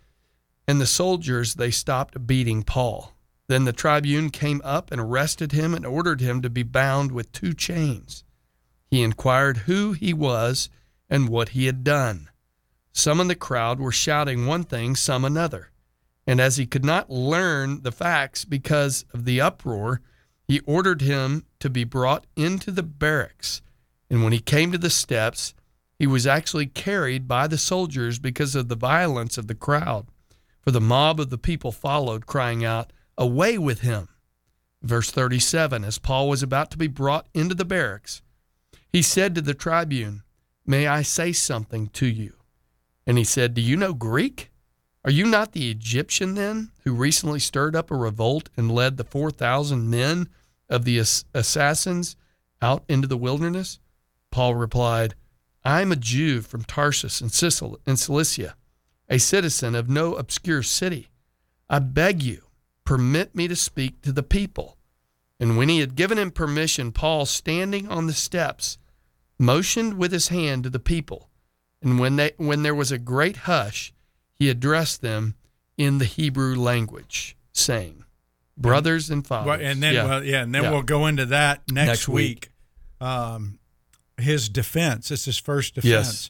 and 0.67 0.79
the 0.79 0.85
soldiers, 0.85 1.55
they 1.55 1.71
stopped 1.71 2.27
beating 2.27 2.63
Paul. 2.63 3.13
Then 3.47 3.65
the 3.65 3.73
tribune 3.73 4.29
came 4.29 4.61
up 4.63 4.91
and 4.91 5.01
arrested 5.01 5.51
him 5.51 5.73
and 5.73 5.85
ordered 5.85 6.21
him 6.21 6.41
to 6.41 6.49
be 6.49 6.63
bound 6.63 7.11
with 7.11 7.31
two 7.31 7.53
chains. 7.53 8.23
He 8.89 9.01
inquired 9.01 9.57
who 9.59 9.93
he 9.93 10.13
was 10.13 10.69
and 11.09 11.27
what 11.27 11.49
he 11.49 11.65
had 11.65 11.83
done. 11.83 12.29
Some 12.93 13.19
in 13.19 13.27
the 13.27 13.35
crowd 13.35 13.79
were 13.79 13.91
shouting 13.91 14.45
one 14.45 14.63
thing, 14.63 14.95
some 14.95 15.25
another. 15.25 15.71
And 16.27 16.39
as 16.39 16.57
he 16.57 16.65
could 16.65 16.85
not 16.85 17.09
learn 17.09 17.83
the 17.83 17.91
facts 17.91 18.45
because 18.45 19.05
of 19.13 19.25
the 19.25 19.41
uproar, 19.41 20.01
he 20.47 20.59
ordered 20.61 21.01
him 21.01 21.45
to 21.59 21.69
be 21.69 21.83
brought 21.83 22.25
into 22.35 22.71
the 22.71 22.83
barracks. 22.83 23.61
And 24.09 24.23
when 24.23 24.33
he 24.33 24.39
came 24.39 24.71
to 24.71 24.77
the 24.77 24.89
steps, 24.89 25.53
he 25.97 26.05
was 26.05 26.27
actually 26.27 26.67
carried 26.67 27.27
by 27.27 27.47
the 27.47 27.57
soldiers 27.57 28.19
because 28.19 28.55
of 28.55 28.67
the 28.67 28.75
violence 28.75 29.37
of 29.37 29.47
the 29.47 29.55
crowd. 29.55 30.07
For 30.61 30.71
the 30.71 30.81
mob 30.81 31.19
of 31.19 31.29
the 31.29 31.37
people 31.37 31.71
followed, 31.71 32.25
crying 32.25 32.63
out, 32.63 32.93
Away 33.17 33.57
with 33.57 33.81
him! 33.81 34.09
Verse 34.81 35.11
37 35.11 35.83
As 35.83 35.97
Paul 35.97 36.29
was 36.29 36.43
about 36.43 36.71
to 36.71 36.77
be 36.77 36.87
brought 36.87 37.27
into 37.33 37.55
the 37.55 37.65
barracks, 37.65 38.21
he 38.91 39.01
said 39.01 39.35
to 39.35 39.41
the 39.41 39.53
tribune, 39.53 40.23
May 40.65 40.87
I 40.87 41.01
say 41.01 41.31
something 41.31 41.87
to 41.89 42.05
you? 42.05 42.33
And 43.07 43.17
he 43.17 43.23
said, 43.23 43.53
Do 43.53 43.61
you 43.61 43.75
know 43.75 43.93
Greek? 43.93 44.51
Are 45.03 45.11
you 45.11 45.25
not 45.25 45.53
the 45.53 45.71
Egyptian 45.71 46.35
then, 46.35 46.71
who 46.83 46.93
recently 46.93 47.39
stirred 47.39 47.75
up 47.75 47.89
a 47.89 47.95
revolt 47.95 48.49
and 48.55 48.71
led 48.71 48.97
the 48.97 49.03
4,000 49.03 49.89
men 49.89 50.29
of 50.69 50.85
the 50.85 50.99
assassins 51.33 52.15
out 52.61 52.83
into 52.87 53.07
the 53.07 53.17
wilderness? 53.17 53.79
Paul 54.29 54.55
replied, 54.55 55.15
I 55.63 55.81
am 55.81 55.91
a 55.91 55.95
Jew 55.95 56.41
from 56.41 56.63
Tarsus 56.63 57.21
in, 57.21 57.29
Cilicia, 57.97 58.55
a 59.11 59.19
citizen 59.19 59.75
of 59.75 59.89
no 59.89 60.15
obscure 60.15 60.63
city. 60.63 61.09
I 61.69 61.77
beg 61.79 62.23
you, 62.23 62.43
permit 62.85 63.35
me 63.35 63.47
to 63.47 63.55
speak 63.55 64.01
to 64.01 64.11
the 64.11 64.23
people. 64.23 64.77
And 65.39 65.57
when 65.57 65.69
he 65.69 65.79
had 65.79 65.95
given 65.95 66.17
him 66.17 66.31
permission, 66.31 66.91
Paul, 66.91 67.25
standing 67.25 67.87
on 67.89 68.07
the 68.07 68.13
steps, 68.13 68.77
motioned 69.39 69.95
with 69.95 70.11
his 70.11 70.29
hand 70.29 70.63
to 70.63 70.69
the 70.69 70.79
people. 70.79 71.29
And 71.81 71.99
when, 71.99 72.15
they, 72.15 72.31
when 72.37 72.63
there 72.63 72.75
was 72.75 72.91
a 72.91 72.97
great 72.97 73.37
hush, 73.37 73.91
he 74.35 74.49
addressed 74.49 75.01
them 75.01 75.35
in 75.77 75.97
the 75.97 76.05
Hebrew 76.05 76.55
language, 76.55 77.35
saying, 77.51 78.03
Brothers 78.57 79.09
and 79.09 79.25
fathers. 79.25 79.47
Well, 79.47 79.59
and 79.61 79.81
then, 79.81 79.93
Yeah. 79.95 80.05
well, 80.05 80.23
yeah, 80.23 80.43
and 80.43 80.53
then 80.53 80.63
Yeah. 80.63 80.71
we'll 80.71 80.83
go 80.83 81.07
into 81.07 81.25
that 81.27 81.63
next, 81.71 81.87
Next 81.87 82.07
week. 82.07 82.51
week. 82.99 83.07
Um, 83.07 83.57
his 84.17 84.47
defense. 84.49 85.09
It's 85.09 85.25
his 85.25 85.37
first 85.39 85.73
defense. 85.75 85.89
Yes. 85.89 86.29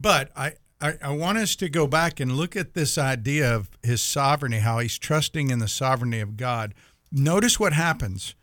But 0.00 0.32
I, 0.36 0.54
I, 0.80 0.94
I 1.02 1.10
want 1.10 1.38
us 1.38 1.56
to 1.56 1.68
go 1.68 1.86
back 1.86 2.20
and 2.20 2.36
look 2.36 2.56
at 2.56 2.74
this 2.74 2.96
idea 2.98 3.54
of 3.54 3.70
his 3.82 4.00
sovereignty, 4.02 4.58
how 4.58 4.78
he's 4.78 4.98
trusting 4.98 5.50
in 5.50 5.58
the 5.58 5.68
sovereignty 5.68 6.20
of 6.20 6.36
God. 6.36 6.74
Notice 7.10 7.58
what 7.58 7.72
happens. 7.72 8.34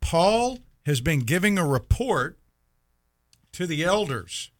Paul 0.00 0.58
has 0.86 1.00
been 1.00 1.20
giving 1.20 1.58
a 1.58 1.66
report 1.66 2.38
to 3.52 3.66
the 3.66 3.84
elders 3.84 4.50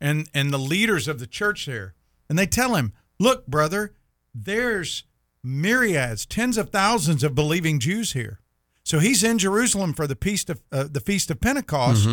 and, 0.00 0.28
and 0.32 0.52
the 0.52 0.58
leaders 0.58 1.08
of 1.08 1.18
the 1.18 1.26
church 1.26 1.66
there. 1.66 1.94
And 2.28 2.38
they 2.38 2.46
tell 2.46 2.74
him, 2.76 2.92
look, 3.18 3.46
brother, 3.46 3.92
there's 4.34 5.04
myriads, 5.42 6.26
tens 6.26 6.56
of 6.56 6.70
thousands 6.70 7.24
of 7.24 7.34
believing 7.34 7.78
Jews 7.78 8.12
here. 8.12 8.40
So 8.84 9.00
he's 9.00 9.24
in 9.24 9.38
Jerusalem 9.38 9.94
for 9.94 10.06
the 10.06 10.14
feast 10.14 10.48
of 10.48 10.62
uh, 10.70 10.84
the 10.88 11.00
feast 11.00 11.30
of 11.30 11.40
Pentecost, 11.40 12.06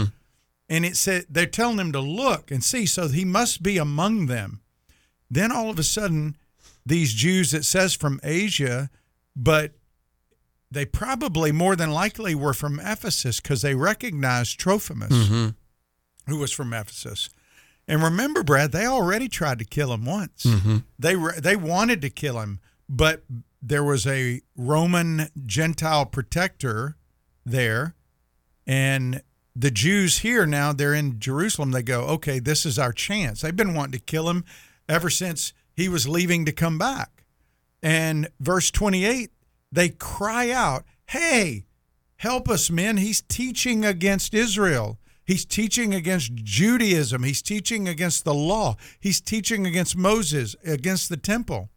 and 0.69 0.85
it 0.85 0.97
said 0.97 1.25
they're 1.29 1.45
telling 1.45 1.77
him 1.77 1.91
to 1.91 1.99
look 1.99 2.49
and 2.49 2.63
see. 2.63 2.87
So 2.87 3.07
he 3.07 3.25
must 3.25 3.61
be 3.61 3.77
among 3.77 4.25
them. 4.25 4.61
Then 5.33 5.51
all 5.51 5.69
of 5.69 5.79
a 5.79 5.83
sudden, 5.83 6.37
these 6.85 7.13
Jews, 7.13 7.53
it 7.53 7.65
says 7.65 7.95
from 7.95 8.19
Asia, 8.23 8.91
but 9.35 9.71
they 10.69 10.85
probably 10.85 11.51
more 11.51 11.75
than 11.75 11.91
likely 11.91 12.35
were 12.35 12.53
from 12.53 12.79
Ephesus 12.79 13.39
because 13.39 13.63
they 13.63 13.73
recognized 13.73 14.59
Trophimus, 14.59 15.11
mm-hmm. 15.11 15.49
who 16.29 16.37
was 16.37 16.51
from 16.51 16.71
Ephesus. 16.71 17.29
And 17.87 18.03
remember, 18.03 18.43
Brad, 18.43 18.71
they 18.71 18.85
already 18.85 19.27
tried 19.27 19.57
to 19.59 19.65
kill 19.65 19.91
him 19.91 20.05
once. 20.05 20.43
Mm-hmm. 20.43 20.77
They 20.99 21.15
re- 21.15 21.39
they 21.39 21.55
wanted 21.55 22.01
to 22.01 22.09
kill 22.11 22.39
him, 22.39 22.59
but 22.87 23.23
there 23.61 23.83
was 23.83 24.05
a 24.05 24.41
Roman 24.55 25.29
Gentile 25.45 26.05
protector 26.05 26.95
there, 27.43 27.95
and 28.67 29.23
the 29.55 29.71
Jews 29.71 30.19
here 30.19 30.45
now 30.45 30.73
they're 30.73 30.93
in 30.93 31.19
Jerusalem. 31.19 31.71
They 31.71 31.83
go, 31.83 32.01
okay, 32.01 32.37
this 32.37 32.67
is 32.67 32.77
our 32.77 32.93
chance. 32.93 33.41
They've 33.41 33.55
been 33.55 33.73
wanting 33.73 33.93
to 33.93 34.05
kill 34.05 34.29
him 34.29 34.45
ever 34.89 35.09
since 35.09 35.53
he 35.73 35.89
was 35.89 36.07
leaving 36.07 36.45
to 36.45 36.51
come 36.51 36.77
back. 36.77 37.25
And 37.81 38.29
verse 38.39 38.71
28, 38.71 39.31
they 39.71 39.89
cry 39.89 40.51
out, 40.51 40.83
Hey, 41.07 41.65
help 42.17 42.47
us, 42.49 42.69
men. 42.69 42.97
He's 42.97 43.21
teaching 43.21 43.83
against 43.83 44.33
Israel. 44.33 44.99
He's 45.25 45.45
teaching 45.45 45.93
against 45.93 46.33
Judaism. 46.35 47.23
He's 47.23 47.41
teaching 47.41 47.87
against 47.87 48.25
the 48.25 48.33
law. 48.33 48.75
He's 48.99 49.21
teaching 49.21 49.65
against 49.65 49.95
Moses, 49.95 50.55
against 50.65 51.09
the 51.09 51.17
temple. 51.17 51.69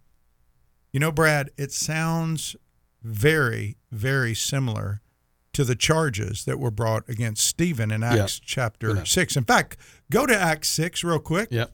You 0.92 1.00
know, 1.00 1.12
Brad, 1.12 1.50
it 1.56 1.72
sounds 1.72 2.56
very, 3.02 3.76
very 3.92 4.34
similar 4.34 5.00
to 5.52 5.64
the 5.64 5.76
charges 5.76 6.44
that 6.44 6.58
were 6.58 6.70
brought 6.70 7.08
against 7.08 7.46
Stephen 7.46 7.90
in 7.90 8.02
Acts 8.02 8.40
chapter 8.40 8.94
Yeah. 8.96 9.04
6. 9.04 9.36
In 9.36 9.44
fact, 9.44 9.76
go 10.10 10.26
to 10.26 10.36
Acts 10.36 10.68
6 10.70 11.02
real 11.04 11.18
quick. 11.18 11.48
Yep. 11.50 11.68
See. 11.68 11.72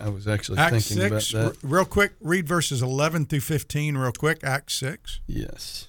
I 0.00 0.08
was 0.08 0.26
actually 0.28 0.58
Acts 0.58 0.88
thinking 0.88 1.18
6, 1.18 1.32
about 1.34 1.54
that. 1.54 1.66
real 1.66 1.84
quick, 1.84 2.12
read 2.20 2.46
verses 2.46 2.82
11 2.82 3.26
through 3.26 3.40
15 3.40 3.96
real 3.96 4.12
quick. 4.12 4.42
Acts 4.42 4.74
6. 4.74 5.20
Yes. 5.26 5.88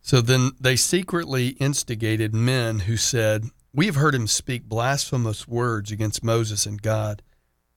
So 0.00 0.20
then 0.20 0.52
they 0.60 0.76
secretly 0.76 1.48
instigated 1.60 2.34
men 2.34 2.80
who 2.80 2.96
said, 2.96 3.44
We 3.72 3.86
have 3.86 3.94
heard 3.94 4.14
him 4.14 4.26
speak 4.26 4.64
blasphemous 4.64 5.46
words 5.46 5.92
against 5.92 6.24
Moses 6.24 6.66
and 6.66 6.82
God. 6.82 7.22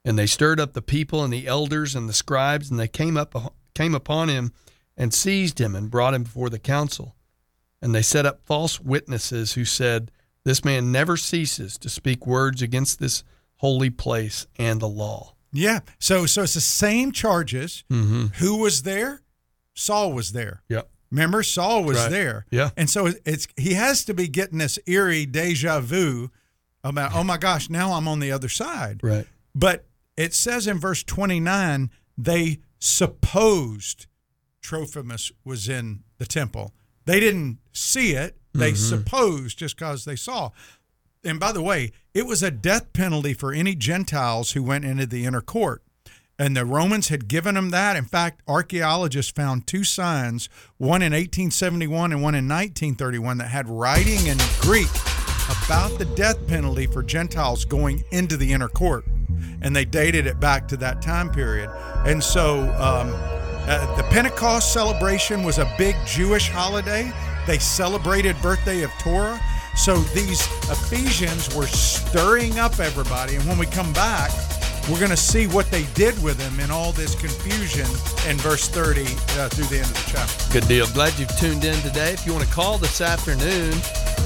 And 0.04 0.18
they 0.18 0.26
stirred 0.26 0.60
up 0.60 0.72
the 0.72 0.82
people 0.82 1.24
and 1.24 1.32
the 1.32 1.46
elders 1.46 1.94
and 1.94 2.08
the 2.08 2.12
scribes, 2.12 2.70
and 2.70 2.78
they 2.78 2.88
came 2.88 3.16
up 3.16 3.54
came 3.74 3.94
upon 3.94 4.28
him 4.28 4.52
and 4.96 5.12
seized 5.12 5.60
him 5.60 5.74
and 5.74 5.90
brought 5.90 6.14
him 6.14 6.22
before 6.22 6.48
the 6.48 6.58
council. 6.58 7.14
And 7.82 7.94
they 7.94 8.02
set 8.02 8.26
up 8.26 8.40
false 8.44 8.80
witnesses 8.80 9.52
who 9.52 9.64
said, 9.64 10.10
This 10.44 10.64
man 10.64 10.90
never 10.90 11.16
ceases 11.16 11.76
to 11.78 11.88
speak 11.88 12.26
words 12.26 12.62
against 12.62 12.98
this 12.98 13.22
holy 13.56 13.90
place 13.90 14.46
and 14.58 14.80
the 14.80 14.88
law. 14.88 15.34
Yeah. 15.52 15.80
So 15.98 16.26
so 16.26 16.42
it's 16.42 16.54
the 16.54 16.60
same 16.60 17.12
charges. 17.12 17.84
Mm-hmm. 17.90 18.26
Who 18.38 18.58
was 18.58 18.82
there? 18.82 19.22
Saul 19.74 20.12
was 20.12 20.32
there. 20.32 20.62
Yep. 20.68 20.88
Remember, 21.10 21.42
Saul 21.42 21.84
was 21.84 21.98
Right. 21.98 22.10
there. 22.10 22.46
Yeah. 22.50 22.70
And 22.76 22.90
so 22.90 23.12
it's 23.24 23.46
he 23.56 23.74
has 23.74 24.04
to 24.06 24.14
be 24.14 24.28
getting 24.28 24.58
this 24.58 24.78
eerie 24.86 25.24
deja 25.26 25.80
vu 25.80 26.30
about, 26.82 27.14
oh 27.14 27.24
my 27.24 27.36
gosh, 27.36 27.70
now 27.70 27.92
I'm 27.92 28.08
on 28.08 28.20
the 28.20 28.32
other 28.32 28.48
side. 28.48 29.00
Right. 29.02 29.26
But 29.54 29.86
it 30.16 30.34
says 30.34 30.66
in 30.66 30.78
verse 30.78 31.02
29, 31.02 31.90
they 32.18 32.58
supposed 32.78 34.06
Trophimus 34.62 35.30
was 35.44 35.68
in 35.68 36.02
the 36.18 36.26
temple. 36.26 36.72
They 37.04 37.20
didn't 37.20 37.58
see 37.72 38.12
it. 38.12 38.36
They 38.52 38.72
supposed 38.72 39.58
just 39.58 39.76
because 39.76 40.06
they 40.06 40.16
saw. 40.16 40.50
And 41.26 41.40
by 41.40 41.50
the 41.50 41.62
way, 41.62 41.90
it 42.14 42.24
was 42.24 42.42
a 42.42 42.50
death 42.52 42.92
penalty 42.92 43.34
for 43.34 43.52
any 43.52 43.74
Gentiles 43.74 44.52
who 44.52 44.62
went 44.62 44.84
into 44.84 45.06
the 45.06 45.24
inner 45.24 45.40
court. 45.40 45.82
And 46.38 46.56
the 46.56 46.64
Romans 46.64 47.08
had 47.08 47.28
given 47.28 47.54
them 47.54 47.70
that. 47.70 47.96
In 47.96 48.04
fact, 48.04 48.42
archaeologists 48.46 49.32
found 49.32 49.66
two 49.66 49.84
signs, 49.84 50.48
one 50.76 51.02
in 51.02 51.12
1871 51.12 52.12
and 52.12 52.22
one 52.22 52.34
in 52.34 52.46
1931, 52.46 53.38
that 53.38 53.48
had 53.48 53.68
writing 53.68 54.26
in 54.26 54.38
Greek 54.60 54.88
about 55.66 55.98
the 55.98 56.04
death 56.14 56.46
penalty 56.46 56.86
for 56.86 57.02
Gentiles 57.02 57.64
going 57.64 58.04
into 58.12 58.36
the 58.36 58.52
inner 58.52 58.68
court. 58.68 59.04
And 59.62 59.74
they 59.74 59.84
dated 59.84 60.26
it 60.26 60.38
back 60.38 60.68
to 60.68 60.76
that 60.78 61.02
time 61.02 61.30
period. 61.30 61.70
And 62.04 62.22
so 62.22 62.60
um, 62.78 63.12
uh, 63.66 63.96
the 63.96 64.04
Pentecost 64.04 64.72
celebration 64.72 65.42
was 65.42 65.58
a 65.58 65.74
big 65.78 65.96
Jewish 66.06 66.50
holiday. 66.50 67.10
They 67.46 67.58
celebrated 67.58 68.36
birthday 68.42 68.82
of 68.82 68.90
Torah. 68.98 69.40
So 69.76 69.96
these 70.14 70.46
Ephesians 70.70 71.54
were 71.54 71.66
stirring 71.66 72.58
up 72.58 72.80
everybody. 72.80 73.36
And 73.36 73.44
when 73.46 73.58
we 73.58 73.66
come 73.66 73.92
back, 73.92 74.30
we're 74.88 74.98
going 74.98 75.10
to 75.10 75.16
see 75.16 75.46
what 75.46 75.70
they 75.70 75.84
did 75.94 76.20
with 76.22 76.38
them 76.38 76.60
in 76.60 76.70
all 76.70 76.92
this 76.92 77.14
confusion 77.14 77.86
in 78.28 78.36
verse 78.38 78.68
30 78.68 79.02
uh, 79.02 79.48
through 79.48 79.66
the 79.66 79.78
end 79.78 79.86
of 79.86 79.94
the 79.94 80.10
chapter. 80.12 80.52
Good 80.52 80.68
deal. 80.68 80.86
Glad 80.88 81.18
you've 81.18 81.36
tuned 81.38 81.64
in 81.64 81.76
today. 81.82 82.12
If 82.12 82.24
you 82.24 82.32
want 82.32 82.46
to 82.46 82.52
call 82.52 82.78
this 82.78 83.00
afternoon, 83.00 83.70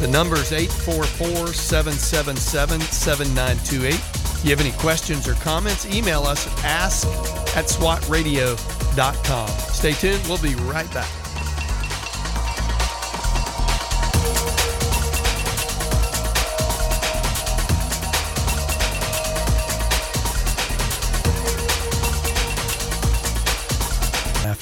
the 0.00 0.08
number 0.10 0.36
is 0.36 0.52
844 0.52 1.48
777 1.54 2.80
7928. 2.80 3.94
If 3.94 4.44
you 4.44 4.50
have 4.50 4.60
any 4.60 4.72
questions 4.72 5.28
or 5.28 5.34
comments, 5.34 5.86
email 5.94 6.22
us 6.22 6.46
at 6.46 6.64
ask 6.64 7.06
at 7.56 7.66
swatradio.com. 7.66 9.48
Stay 9.48 9.92
tuned. 9.92 10.26
We'll 10.26 10.42
be 10.42 10.54
right 10.64 10.90
back. 10.92 11.19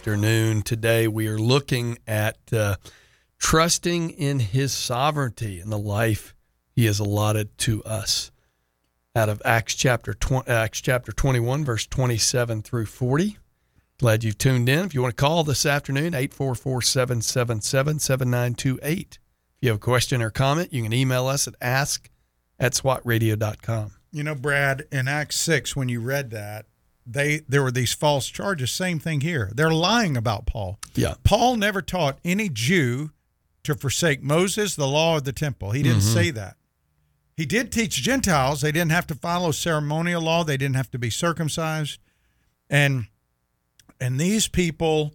Afternoon. 0.08 0.62
Today 0.62 1.06
we 1.06 1.26
are 1.26 1.38
looking 1.38 1.98
at 2.06 2.38
uh, 2.50 2.76
trusting 3.38 4.08
in 4.08 4.40
His 4.40 4.72
sovereignty 4.72 5.60
in 5.60 5.68
the 5.68 5.78
life 5.78 6.34
He 6.74 6.86
has 6.86 6.98
allotted 6.98 7.58
to 7.58 7.84
us. 7.84 8.30
Out 9.14 9.28
of 9.28 9.42
Acts 9.44 9.74
chapter 9.74 10.14
20, 10.14 10.50
Acts 10.50 10.80
chapter 10.80 11.12
21, 11.12 11.62
verse 11.62 11.86
27 11.86 12.62
through 12.62 12.86
40. 12.86 13.36
Glad 13.98 14.24
you've 14.24 14.38
tuned 14.38 14.70
in. 14.70 14.86
If 14.86 14.94
you 14.94 15.02
want 15.02 15.14
to 15.14 15.22
call 15.22 15.44
this 15.44 15.66
afternoon, 15.66 16.14
844 16.14 16.80
777 16.80 17.98
7928. 17.98 19.18
If 19.18 19.18
you 19.60 19.68
have 19.68 19.76
a 19.76 19.78
question 19.78 20.22
or 20.22 20.30
comment, 20.30 20.72
you 20.72 20.82
can 20.82 20.94
email 20.94 21.26
us 21.26 21.46
at 21.46 21.54
ask 21.60 22.08
at 22.58 22.72
swatradio.com. 22.72 23.92
You 24.10 24.22
know, 24.22 24.34
Brad, 24.34 24.84
in 24.90 25.06
Acts 25.06 25.36
6, 25.36 25.76
when 25.76 25.90
you 25.90 26.00
read 26.00 26.30
that, 26.30 26.64
they 27.10 27.40
there 27.48 27.62
were 27.62 27.70
these 27.70 27.94
false 27.94 28.28
charges. 28.28 28.70
Same 28.70 28.98
thing 28.98 29.22
here. 29.22 29.50
They're 29.54 29.70
lying 29.70 30.16
about 30.16 30.46
Paul. 30.46 30.78
Yeah. 30.94 31.14
Paul 31.24 31.56
never 31.56 31.80
taught 31.80 32.18
any 32.24 32.48
Jew 32.48 33.10
to 33.64 33.74
forsake 33.74 34.22
Moses, 34.22 34.76
the 34.76 34.86
law 34.86 35.16
of 35.16 35.24
the 35.24 35.32
temple. 35.32 35.72
He 35.72 35.82
didn't 35.82 36.02
mm-hmm. 36.02 36.14
say 36.14 36.30
that. 36.30 36.56
He 37.36 37.46
did 37.46 37.70
teach 37.72 38.02
Gentiles 38.02 38.60
they 38.60 38.72
didn't 38.72 38.90
have 38.90 39.06
to 39.08 39.14
follow 39.14 39.52
ceremonial 39.52 40.22
law, 40.22 40.44
they 40.44 40.56
didn't 40.56 40.76
have 40.76 40.90
to 40.90 40.98
be 40.98 41.10
circumcised. 41.10 42.00
And 42.68 43.06
and 44.00 44.20
these 44.20 44.48
people 44.48 45.14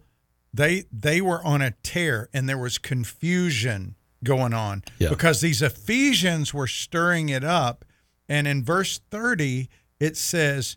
they 0.52 0.84
they 0.92 1.20
were 1.20 1.44
on 1.44 1.62
a 1.62 1.72
tear 1.82 2.28
and 2.32 2.48
there 2.48 2.58
was 2.58 2.78
confusion 2.78 3.96
going 4.22 4.54
on 4.54 4.82
Yeah. 4.98 5.10
because 5.10 5.40
these 5.40 5.62
Ephesians 5.62 6.54
were 6.54 6.66
stirring 6.66 7.28
it 7.28 7.44
up 7.44 7.84
and 8.28 8.48
in 8.48 8.64
verse 8.64 8.98
30 9.10 9.68
it 10.00 10.16
says 10.16 10.76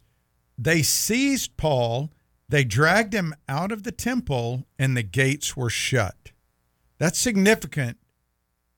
they 0.57 0.81
seized 0.81 1.57
Paul, 1.57 2.11
they 2.49 2.63
dragged 2.63 3.13
him 3.13 3.33
out 3.47 3.71
of 3.71 3.83
the 3.83 3.91
temple, 3.91 4.65
and 4.79 4.95
the 4.95 5.03
gates 5.03 5.55
were 5.57 5.69
shut. 5.69 6.31
That's 6.97 7.19
significant 7.19 7.97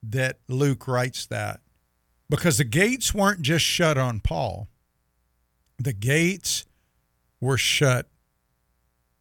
that 0.03 0.39
Luke 0.47 0.87
writes 0.87 1.25
that 1.27 1.61
because 2.29 2.57
the 2.57 2.63
gates 2.63 3.13
weren't 3.13 3.41
just 3.41 3.65
shut 3.65 3.97
on 3.97 4.19
Paul, 4.19 4.67
the 5.77 5.93
gates 5.93 6.65
were 7.41 7.57
shut 7.57 8.07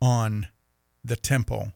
on 0.01 0.49
the 1.05 1.17
temple. 1.17 1.73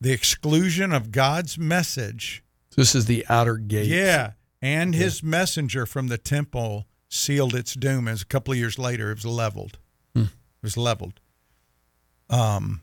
The 0.00 0.12
exclusion 0.12 0.92
of 0.92 1.12
God's 1.12 1.58
message, 1.58 2.42
This 2.76 2.94
is 2.94 3.04
the 3.06 3.24
outer 3.28 3.56
gate. 3.58 3.86
yeah, 3.86 4.32
and 4.60 4.94
his 4.94 5.22
messenger 5.22 5.86
from 5.86 6.08
the 6.08 6.18
temple 6.18 6.86
sealed 7.08 7.54
its 7.54 7.74
doom. 7.74 8.08
As 8.08 8.22
a 8.22 8.26
couple 8.26 8.52
of 8.52 8.58
years 8.58 8.78
later, 8.78 9.10
it 9.10 9.16
was 9.16 9.26
leveled. 9.26 9.78
Was 10.62 10.76
leveled. 10.76 11.20
Um, 12.30 12.82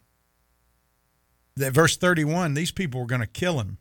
that 1.55 1.71
verse 1.73 1.95
thirty-one. 1.95 2.53
These 2.55 2.71
people 2.71 2.99
were 2.99 3.07
going 3.07 3.21
to 3.21 3.27
kill 3.27 3.59
him. 3.59 3.77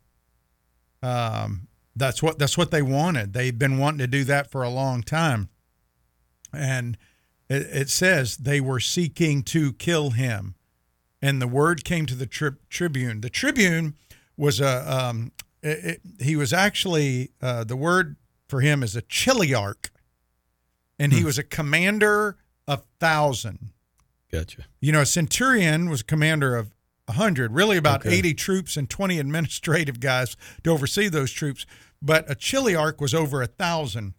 Um, 1.03 1.69
that's 1.97 2.23
what 2.23 2.39
that's 2.39 2.57
what 2.57 2.71
they 2.71 2.83
wanted. 2.83 3.33
They've 3.33 3.59
been 3.59 3.77
wanting 3.77 3.99
to 3.99 4.07
do 4.07 4.23
that 4.25 4.51
for 4.53 4.63
a 4.63 4.71
long 4.71 5.03
time, 5.03 5.49
and 6.53 6.97
it, 7.49 7.63
it 7.63 7.91
says 7.91 8.37
they 8.37 8.61
were 8.61 8.79
seeking 8.79 9.43
to 9.45 9.73
kill 9.73 10.11
him. 10.11 10.55
And 11.21 11.43
the 11.43 11.49
word 11.49 11.85
came 11.85 12.07
to 12.07 12.15
the 12.15 12.27
tri- 12.27 12.51
tribune. 12.71 13.21
The 13.21 13.31
tribune 13.31 13.95
was 14.37 14.61
a 14.61 15.07
um, 15.09 15.33
it, 15.61 16.01
it, 16.19 16.25
he 16.25 16.37
was 16.37 16.53
actually 16.53 17.33
uh, 17.43 17.65
the 17.65 17.77
word 17.77 18.15
for 18.49 18.61
him 18.61 18.85
is 18.85 18.95
a 18.95 19.03
chiliarch, 19.03 19.91
and 21.01 21.13
he 21.13 21.25
was 21.25 21.37
a 21.37 21.43
commander 21.43 22.39
of 22.69 22.85
thousand. 23.01 23.73
Gotcha. 24.31 24.67
You 24.81 24.93
know, 24.93 25.01
a 25.03 25.07
centurion 25.07 25.89
was 25.89 26.01
a 26.03 26.05
commander 26.05 26.57
of 26.57 26.75
a 27.07 27.13
hundred, 27.13 27.53
really 27.53 27.77
about 27.79 28.05
Okay. 28.05 28.15
eighty 28.17 28.35
troops 28.35 28.77
and 28.77 28.89
twenty 28.91 29.19
administrative 29.19 30.01
guys 30.01 30.37
to 30.65 30.71
oversee 30.71 31.09
those 31.09 31.33
troops. 31.33 31.65
But 32.03 32.31
a 32.31 32.35
chiliarch 32.35 33.01
was 33.01 33.15
over 33.15 33.41
a 33.43 33.47
thousand, 33.47 34.15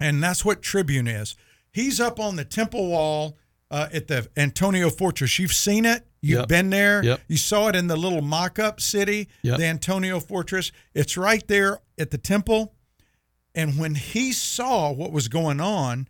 and 0.00 0.22
that's 0.22 0.44
what 0.44 0.62
tribune 0.62 1.06
is. 1.06 1.36
He's 1.72 2.00
up 2.00 2.18
on 2.20 2.36
the 2.36 2.44
temple 2.44 2.88
wall 2.88 3.38
uh, 3.70 3.88
at 3.92 4.08
the 4.08 4.28
Antonia 4.36 4.90
Fortress. 4.90 5.38
You've 5.38 5.54
seen 5.54 5.86
it. 5.86 6.06
You've 6.20 6.40
Yep. 6.40 6.48
been 6.48 6.70
there. 6.70 7.02
Yep. 7.02 7.20
You 7.28 7.36
saw 7.38 7.68
it 7.68 7.76
in 7.76 7.86
the 7.86 7.96
little 7.96 8.20
mock-up 8.20 8.80
city, 8.80 9.28
Yep. 9.42 9.58
the 9.58 9.64
Antonia 9.64 10.20
Fortress. 10.20 10.70
It's 10.94 11.16
right 11.16 11.46
there 11.48 11.78
at 11.98 12.10
the 12.10 12.18
temple. 12.18 12.74
And 13.54 13.78
when 13.78 13.94
he 13.94 14.32
saw 14.32 14.90
what 14.92 15.12
was 15.12 15.28
going 15.28 15.60
on, 15.60 16.08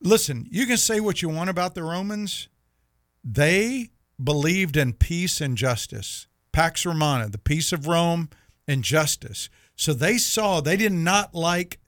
listen, 0.00 0.46
you 0.50 0.66
can 0.66 0.76
say 0.76 1.00
what 1.00 1.22
you 1.22 1.28
want 1.28 1.50
about 1.50 1.74
the 1.74 1.82
Romans. 1.82 2.48
They 3.22 3.90
believed 4.22 4.76
in 4.76 4.94
peace 4.94 5.40
and 5.40 5.56
justice. 5.56 6.26
Pax 6.52 6.84
Romana, 6.84 7.28
the 7.28 7.38
peace 7.38 7.72
of 7.72 7.86
Rome 7.86 8.28
and 8.66 8.82
justice. 8.82 9.48
So 9.76 9.92
they 9.92 10.18
saw, 10.18 10.60
they 10.60 10.76
did 10.76 10.92
not 10.92 11.34
like 11.34 11.78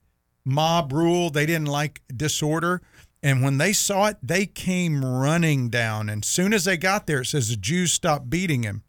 mob 0.45 0.91
rule, 0.93 1.29
they 1.29 1.45
didn't 1.45 1.67
like 1.67 2.01
disorder. 2.15 2.81
And 3.21 3.41
when 3.41 3.57
they 3.57 3.71
saw 3.71 4.07
it, 4.07 4.17
they 4.21 4.45
came 4.45 5.03
running 5.03 5.69
down. 5.69 6.09
And 6.09 6.25
soon 6.25 6.53
as 6.53 6.65
they 6.65 6.75
got 6.75 7.07
there, 7.07 7.21
it 7.21 7.25
says 7.25 7.49
the 7.49 7.55
Jews 7.55 7.93
stopped 7.93 8.29
beating 8.29 8.63
him. 8.63 8.83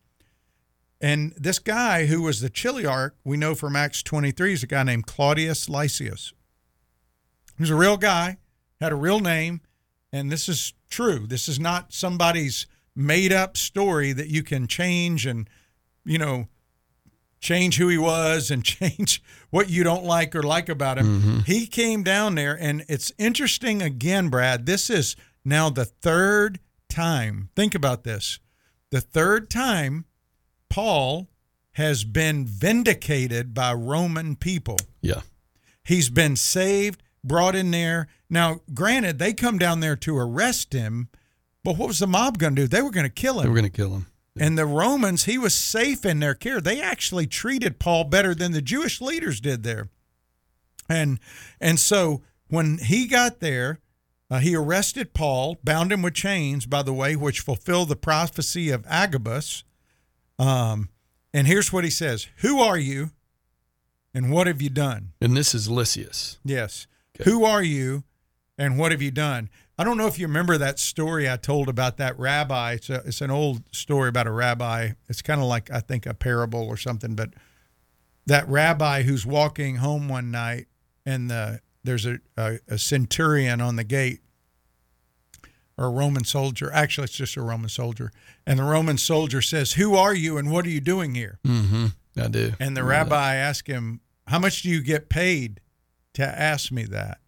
And 1.00 1.34
this 1.36 1.58
guy 1.58 2.06
who 2.06 2.22
was 2.22 2.40
the 2.40 2.50
chiliarch, 2.50 3.12
we 3.24 3.36
know 3.36 3.54
from 3.54 3.76
Acts 3.76 4.02
23, 4.02 4.54
is 4.54 4.62
a 4.62 4.66
guy 4.66 4.82
named 4.82 5.06
Claudius 5.06 5.68
Lysias. 5.68 6.32
He 7.56 7.62
was 7.62 7.70
a 7.70 7.76
real 7.76 7.96
guy, 7.96 8.38
had 8.84 8.92
a 8.92 8.96
real 8.96 9.20
name, 9.20 9.60
and 10.12 10.30
this 10.30 10.48
is 10.48 10.72
true. 10.88 11.26
This 11.26 11.48
is 11.48 11.58
not 11.58 11.92
somebody's 11.92 12.66
made 12.94 13.32
up 13.32 13.56
story 13.56 14.12
that 14.12 14.28
you 14.28 14.42
can 14.42 14.66
change 14.66 15.26
and, 15.26 15.48
you 16.04 16.18
know, 16.18 16.46
change 17.40 17.76
who 17.76 17.88
he 17.88 17.98
was 17.98 18.50
and 18.50 18.64
change 18.64 19.22
what 19.50 19.68
you 19.68 19.84
don't 19.84 20.04
like 20.04 20.34
or 20.34 20.42
like 20.42 20.68
about 20.68 20.98
him. 20.98 21.20
Mm-hmm. 21.20 21.38
He 21.40 21.66
came 21.66 22.02
down 22.02 22.34
there, 22.34 22.56
and 22.58 22.84
it's 22.88 23.12
interesting 23.18 23.82
again, 23.82 24.28
Brad. 24.28 24.66
This 24.66 24.88
is 24.88 25.16
now 25.44 25.70
the 25.70 25.84
third 25.84 26.60
time. 26.88 27.50
Think 27.56 27.74
about 27.74 28.04
this 28.04 28.38
the 28.90 29.00
third 29.00 29.50
time 29.50 30.04
Paul 30.70 31.28
has 31.72 32.04
been 32.04 32.46
vindicated 32.46 33.52
by 33.52 33.72
Roman 33.72 34.36
people. 34.36 34.78
Yeah. 35.00 35.22
He's 35.82 36.08
been 36.08 36.36
saved, 36.36 37.02
brought 37.24 37.56
in 37.56 37.70
there. 37.70 38.06
Now, 38.30 38.60
granted, 38.72 39.18
they 39.18 39.32
come 39.32 39.58
down 39.58 39.80
there 39.80 39.96
to 39.96 40.16
arrest 40.16 40.72
him, 40.72 41.08
but 41.64 41.76
what 41.76 41.88
was 41.88 41.98
the 41.98 42.06
mob 42.06 42.38
going 42.38 42.54
to 42.54 42.62
do? 42.62 42.68
They 42.68 42.82
were 42.82 42.90
going 42.90 43.06
to 43.06 43.12
kill 43.12 43.40
him. 43.40 43.42
They 43.42 43.48
were 43.48 43.54
going 43.56 43.70
to 43.70 43.76
kill 43.76 43.94
him. 43.94 44.06
And 44.38 44.58
the 44.58 44.66
Romans, 44.66 45.24
he 45.24 45.38
was 45.38 45.54
safe 45.54 46.04
in 46.04 46.20
their 46.20 46.34
care. 46.34 46.60
They 46.60 46.80
actually 46.80 47.26
treated 47.26 47.78
Paul 47.78 48.04
better 48.04 48.34
than 48.34 48.52
the 48.52 48.62
Jewish 48.62 49.00
leaders 49.00 49.40
did 49.40 49.62
there. 49.62 49.88
And 50.88 51.18
and 51.60 51.78
so 51.78 52.22
when 52.48 52.78
he 52.78 53.06
got 53.06 53.40
there, 53.40 53.78
uh, 54.30 54.38
he 54.38 54.56
arrested 54.56 55.14
Paul, 55.14 55.58
bound 55.62 55.92
him 55.92 56.02
with 56.02 56.14
chains, 56.14 56.66
by 56.66 56.82
the 56.82 56.92
way, 56.92 57.16
which 57.16 57.40
fulfilled 57.40 57.88
the 57.88 57.96
prophecy 57.96 58.70
of 58.70 58.84
Agabus. 58.86 59.64
Um, 60.38 60.90
and 61.32 61.46
here's 61.46 61.72
what 61.72 61.84
he 61.84 61.90
says: 61.90 62.26
"Who 62.38 62.60
are 62.60 62.76
you, 62.76 63.12
and 64.12 64.30
what 64.30 64.46
have 64.46 64.60
you 64.60 64.70
done?" 64.70 65.12
And 65.20 65.36
this 65.36 65.54
is 65.54 65.70
Lysias. 65.70 66.38
Yes. 66.44 66.86
Okay. 67.20 67.30
Who 67.30 67.44
are 67.44 67.62
you 67.62 68.04
and 68.58 68.78
what 68.78 68.92
have 68.92 69.02
you 69.02 69.10
done? 69.10 69.50
I 69.78 69.84
don't 69.84 69.96
know 69.96 70.06
if 70.06 70.18
you 70.18 70.26
remember 70.26 70.56
that 70.58 70.78
story 70.78 71.28
I 71.28 71.36
told 71.36 71.68
about 71.68 71.96
that 71.96 72.18
rabbi. 72.18 72.74
It's, 72.74 72.90
a, 72.90 73.02
it's 73.06 73.20
an 73.20 73.30
old 73.30 73.62
story 73.74 74.08
about 74.08 74.26
a 74.26 74.30
rabbi. 74.30 74.90
It's 75.08 75.22
kind 75.22 75.40
of 75.40 75.46
like, 75.46 75.70
I 75.70 75.80
think, 75.80 76.06
a 76.06 76.14
parable 76.14 76.64
or 76.64 76.76
something. 76.76 77.14
But 77.14 77.30
that 78.26 78.48
rabbi 78.48 79.02
who's 79.02 79.26
walking 79.26 79.76
home 79.76 80.08
one 80.08 80.30
night 80.30 80.66
and 81.04 81.30
the, 81.30 81.60
there's 81.82 82.06
a, 82.06 82.18
a, 82.36 82.58
a 82.68 82.78
centurion 82.78 83.60
on 83.60 83.76
the 83.76 83.84
gate 83.84 84.20
or 85.76 85.86
a 85.86 85.90
Roman 85.90 86.24
soldier. 86.24 86.70
Actually, 86.72 87.04
it's 87.04 87.14
just 87.14 87.36
a 87.36 87.42
Roman 87.42 87.68
soldier. 87.68 88.12
And 88.46 88.58
the 88.58 88.64
Roman 88.64 88.96
soldier 88.96 89.42
says, 89.42 89.72
Who 89.72 89.96
are 89.96 90.14
you 90.14 90.38
and 90.38 90.50
what 90.50 90.64
are 90.66 90.70
you 90.70 90.80
doing 90.80 91.14
here? 91.14 91.38
Mm-hmm. 91.44 91.86
I 92.16 92.28
do. 92.28 92.52
And 92.60 92.76
the 92.76 92.84
Remember 92.84 93.10
rabbi 93.10 93.34
asked 93.34 93.66
him, 93.66 94.00
How 94.28 94.38
much 94.38 94.62
do 94.62 94.68
you 94.68 94.82
get 94.82 95.08
paid 95.08 95.60
to 96.14 96.22
ask 96.24 96.72
me 96.72 96.84
that? 96.84 97.18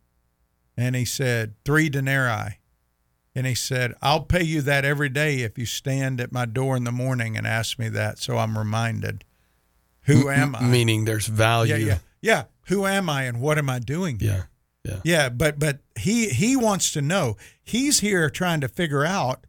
And 0.76 0.94
he 0.96 1.04
said, 1.04 1.54
Three 1.64 1.88
denarii. 1.88 2.58
And 3.34 3.46
he 3.46 3.54
said, 3.54 3.92
I'll 4.00 4.22
pay 4.22 4.42
you 4.42 4.62
that 4.62 4.84
every 4.84 5.10
day 5.10 5.40
if 5.40 5.58
you 5.58 5.66
stand 5.66 6.20
at 6.20 6.32
my 6.32 6.46
door 6.46 6.76
in 6.76 6.84
the 6.84 6.92
morning 6.92 7.36
and 7.36 7.46
ask 7.46 7.78
me 7.78 7.88
that. 7.90 8.18
So 8.18 8.38
I'm 8.38 8.56
reminded, 8.56 9.24
Who 10.02 10.30
am 10.30 10.56
I? 10.56 10.62
Meaning 10.62 11.04
there's 11.04 11.26
value. 11.26 11.74
yeah, 11.74 11.86
yeah. 11.86 11.98
Yeah. 12.22 12.44
Who 12.68 12.86
am 12.86 13.08
I 13.10 13.24
and 13.24 13.40
what 13.40 13.58
am 13.58 13.68
I 13.70 13.78
doing 13.78 14.18
here? 14.18 14.48
Yeah. 14.84 14.92
Yeah. 14.92 15.00
Yeah, 15.04 15.28
but 15.30 15.58
but 15.58 15.80
he 15.98 16.28
he 16.28 16.54
wants 16.56 16.92
to 16.92 17.02
know. 17.02 17.36
He's 17.62 18.00
here 18.00 18.30
trying 18.30 18.60
to 18.60 18.68
figure 18.68 19.04
out 19.04 19.44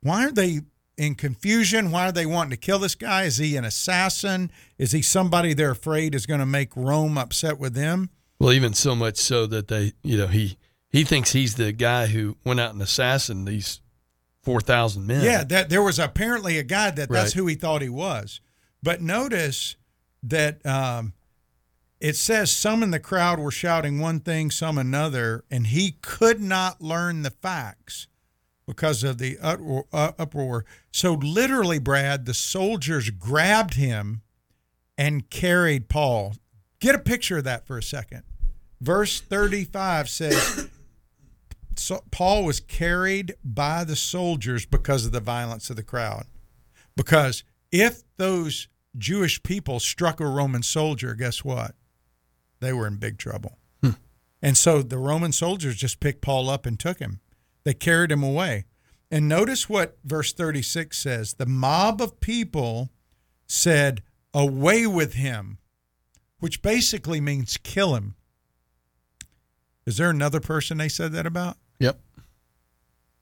why 0.00 0.26
are 0.26 0.32
they 0.32 0.60
in 0.98 1.14
confusion? 1.14 1.90
Why 1.92 2.08
are 2.08 2.12
they 2.12 2.26
wanting 2.26 2.50
to 2.50 2.56
kill 2.56 2.78
this 2.80 2.94
guy? 2.96 3.24
Is 3.24 3.36
he 3.36 3.56
an 3.56 3.64
assassin? 3.64 4.50
Is 4.76 4.92
he 4.92 5.02
somebody 5.02 5.54
they're 5.54 5.70
afraid 5.70 6.14
is 6.14 6.26
going 6.26 6.40
to 6.40 6.46
make 6.46 6.76
Rome 6.76 7.16
upset 7.16 7.58
with 7.58 7.74
them? 7.74 8.10
Well, 8.38 8.52
even 8.52 8.74
so 8.74 8.94
much 8.94 9.16
so 9.16 9.46
that 9.46 9.68
they, 9.68 9.92
you 10.02 10.18
know, 10.18 10.26
he 10.26 10.58
he 10.88 11.04
thinks 11.04 11.32
he's 11.32 11.54
the 11.54 11.72
guy 11.72 12.06
who 12.06 12.36
went 12.44 12.60
out 12.60 12.72
and 12.72 12.82
assassinated 12.82 13.46
these 13.54 13.80
four 14.42 14.60
thousand 14.60 15.06
men. 15.06 15.24
Yeah, 15.24 15.42
that 15.44 15.68
there 15.70 15.82
was 15.82 15.98
apparently 15.98 16.58
a 16.58 16.62
guy 16.62 16.90
that 16.90 17.08
that's 17.08 17.10
Right. 17.10 17.32
who 17.34 17.46
he 17.46 17.54
thought 17.54 17.82
he 17.82 17.88
was. 17.88 18.40
But 18.82 19.00
notice 19.02 19.76
that 20.22 20.64
um, 20.66 21.14
it 22.00 22.14
says 22.16 22.50
some 22.50 22.82
in 22.82 22.90
the 22.90 23.00
crowd 23.00 23.38
were 23.38 23.50
shouting 23.50 23.98
one 23.98 24.20
thing, 24.20 24.50
some 24.50 24.76
another, 24.78 25.44
and 25.50 25.68
he 25.68 25.92
could 26.02 26.40
not 26.40 26.80
learn 26.82 27.22
the 27.22 27.30
facts 27.30 28.06
because 28.66 29.02
of 29.02 29.18
the 29.18 29.38
uproar. 29.40 29.86
Uh, 29.92 30.12
uproar. 30.18 30.64
So 30.92 31.14
literally, 31.14 31.78
Brad, 31.78 32.26
the 32.26 32.34
soldiers 32.34 33.10
grabbed 33.10 33.74
him 33.74 34.20
and 34.98 35.28
carried 35.30 35.88
Paul. 35.88 36.34
Get 36.86 36.94
a 36.94 37.00
picture 37.00 37.38
of 37.38 37.42
that 37.42 37.66
for 37.66 37.76
a 37.76 37.82
second. 37.82 38.22
Verse 38.80 39.20
35 39.20 40.08
says, 40.08 40.68
so 41.74 42.04
Paul 42.12 42.44
was 42.44 42.60
carried 42.60 43.34
by 43.42 43.82
the 43.82 43.96
soldiers 43.96 44.66
because 44.66 45.04
of 45.04 45.10
the 45.10 45.18
violence 45.18 45.68
of 45.68 45.74
the 45.74 45.82
crowd. 45.82 46.26
Because 46.96 47.42
if 47.72 48.04
those 48.18 48.68
Jewish 48.96 49.42
people 49.42 49.80
struck 49.80 50.20
a 50.20 50.28
Roman 50.28 50.62
soldier, 50.62 51.14
guess 51.14 51.44
what? 51.44 51.74
They 52.60 52.72
were 52.72 52.86
in 52.86 52.98
big 52.98 53.18
trouble. 53.18 53.58
Hmm. 53.82 53.90
And 54.40 54.56
so 54.56 54.80
the 54.80 54.98
Roman 54.98 55.32
soldiers 55.32 55.74
just 55.74 55.98
picked 55.98 56.22
Paul 56.22 56.48
up 56.48 56.66
and 56.66 56.78
took 56.78 57.00
him. 57.00 57.18
They 57.64 57.74
carried 57.74 58.12
him 58.12 58.22
away. 58.22 58.66
And 59.10 59.28
notice 59.28 59.68
what 59.68 59.98
verse 60.04 60.32
36 60.32 60.96
says 60.96 61.34
the 61.34 61.46
mob 61.46 62.00
of 62.00 62.20
people 62.20 62.90
said, 63.48 64.04
Away 64.32 64.86
with 64.86 65.14
him, 65.14 65.58
which 66.46 66.62
basically 66.62 67.20
means 67.20 67.56
kill 67.64 67.96
him. 67.96 68.14
Is 69.84 69.96
there 69.96 70.10
another 70.10 70.38
person 70.38 70.78
they 70.78 70.88
said 70.88 71.10
that 71.10 71.26
about? 71.26 71.56
Yep. 71.80 71.98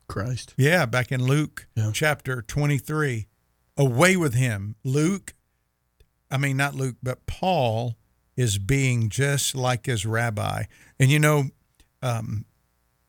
Christ. 0.09 0.53
Yeah, 0.59 0.85
back 0.85 1.11
in 1.11 1.25
Luke 1.25 1.67
Yeah. 1.75 1.91
chapter 1.95 2.43
23. 2.43 3.27
Away 3.79 4.15
with 4.15 4.35
him. 4.35 4.77
Luke, 4.85 5.33
I 6.31 6.37
mean, 6.37 6.59
not 6.59 6.75
Luke, 6.75 6.97
but 7.03 7.25
Paul 7.25 7.97
is 8.37 8.59
being 8.59 9.09
just 9.09 9.55
like 9.55 9.87
his 9.87 10.05
rabbi. 10.05 10.65
And 11.01 11.11
you 11.11 11.19
know, 11.19 11.49
um, 12.03 12.45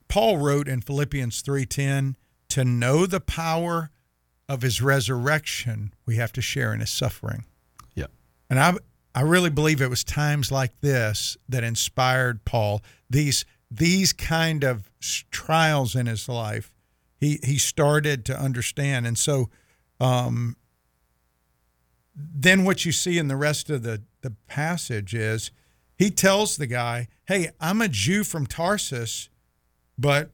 Paul 0.08 0.38
wrote 0.38 0.70
in 0.70 0.80
Philippians 0.80 1.42
3:10, 1.42 2.16
to 2.48 2.64
know 2.64 3.06
the 3.06 3.20
power 3.20 3.92
of 4.48 4.62
his 4.62 4.82
resurrection, 4.82 5.94
we 6.06 6.16
have 6.16 6.32
to 6.32 6.42
share 6.42 6.74
in 6.74 6.80
his 6.80 6.90
suffering. 6.90 7.44
Yeah. 7.96 8.08
And 8.50 8.62
I 8.62 8.78
I 9.16 9.22
really 9.22 9.50
believe 9.50 9.82
it 9.82 9.90
was 9.90 10.04
times 10.04 10.52
like 10.52 10.82
this 10.82 11.38
that 11.48 11.64
inspired 11.64 12.44
Paul. 12.44 12.82
These 13.10 13.46
these 13.72 14.12
kind 14.12 14.64
of 14.66 14.92
trials 15.32 15.96
in 15.96 16.06
his 16.06 16.28
life, 16.28 16.74
he 17.18 17.40
he 17.42 17.58
started 17.58 18.26
to 18.26 18.38
understand. 18.38 19.08
And 19.08 19.18
so, 19.18 19.50
um, 20.02 20.58
then 22.14 22.66
what 22.66 22.84
you 22.84 22.92
see 22.92 23.18
in 23.18 23.30
the 23.30 23.38
rest 23.38 23.70
of 23.70 23.84
the 23.84 24.04
the 24.20 24.32
passage 24.48 25.16
is 25.16 25.50
he 25.98 26.12
tells 26.12 26.58
the 26.58 26.68
guy, 26.68 27.08
"Hey, 27.30 27.52
I'm 27.62 27.82
a 27.82 27.88
Jew 27.88 28.26
from 28.26 28.46
Tarsus, 28.46 29.30
but 29.98 30.32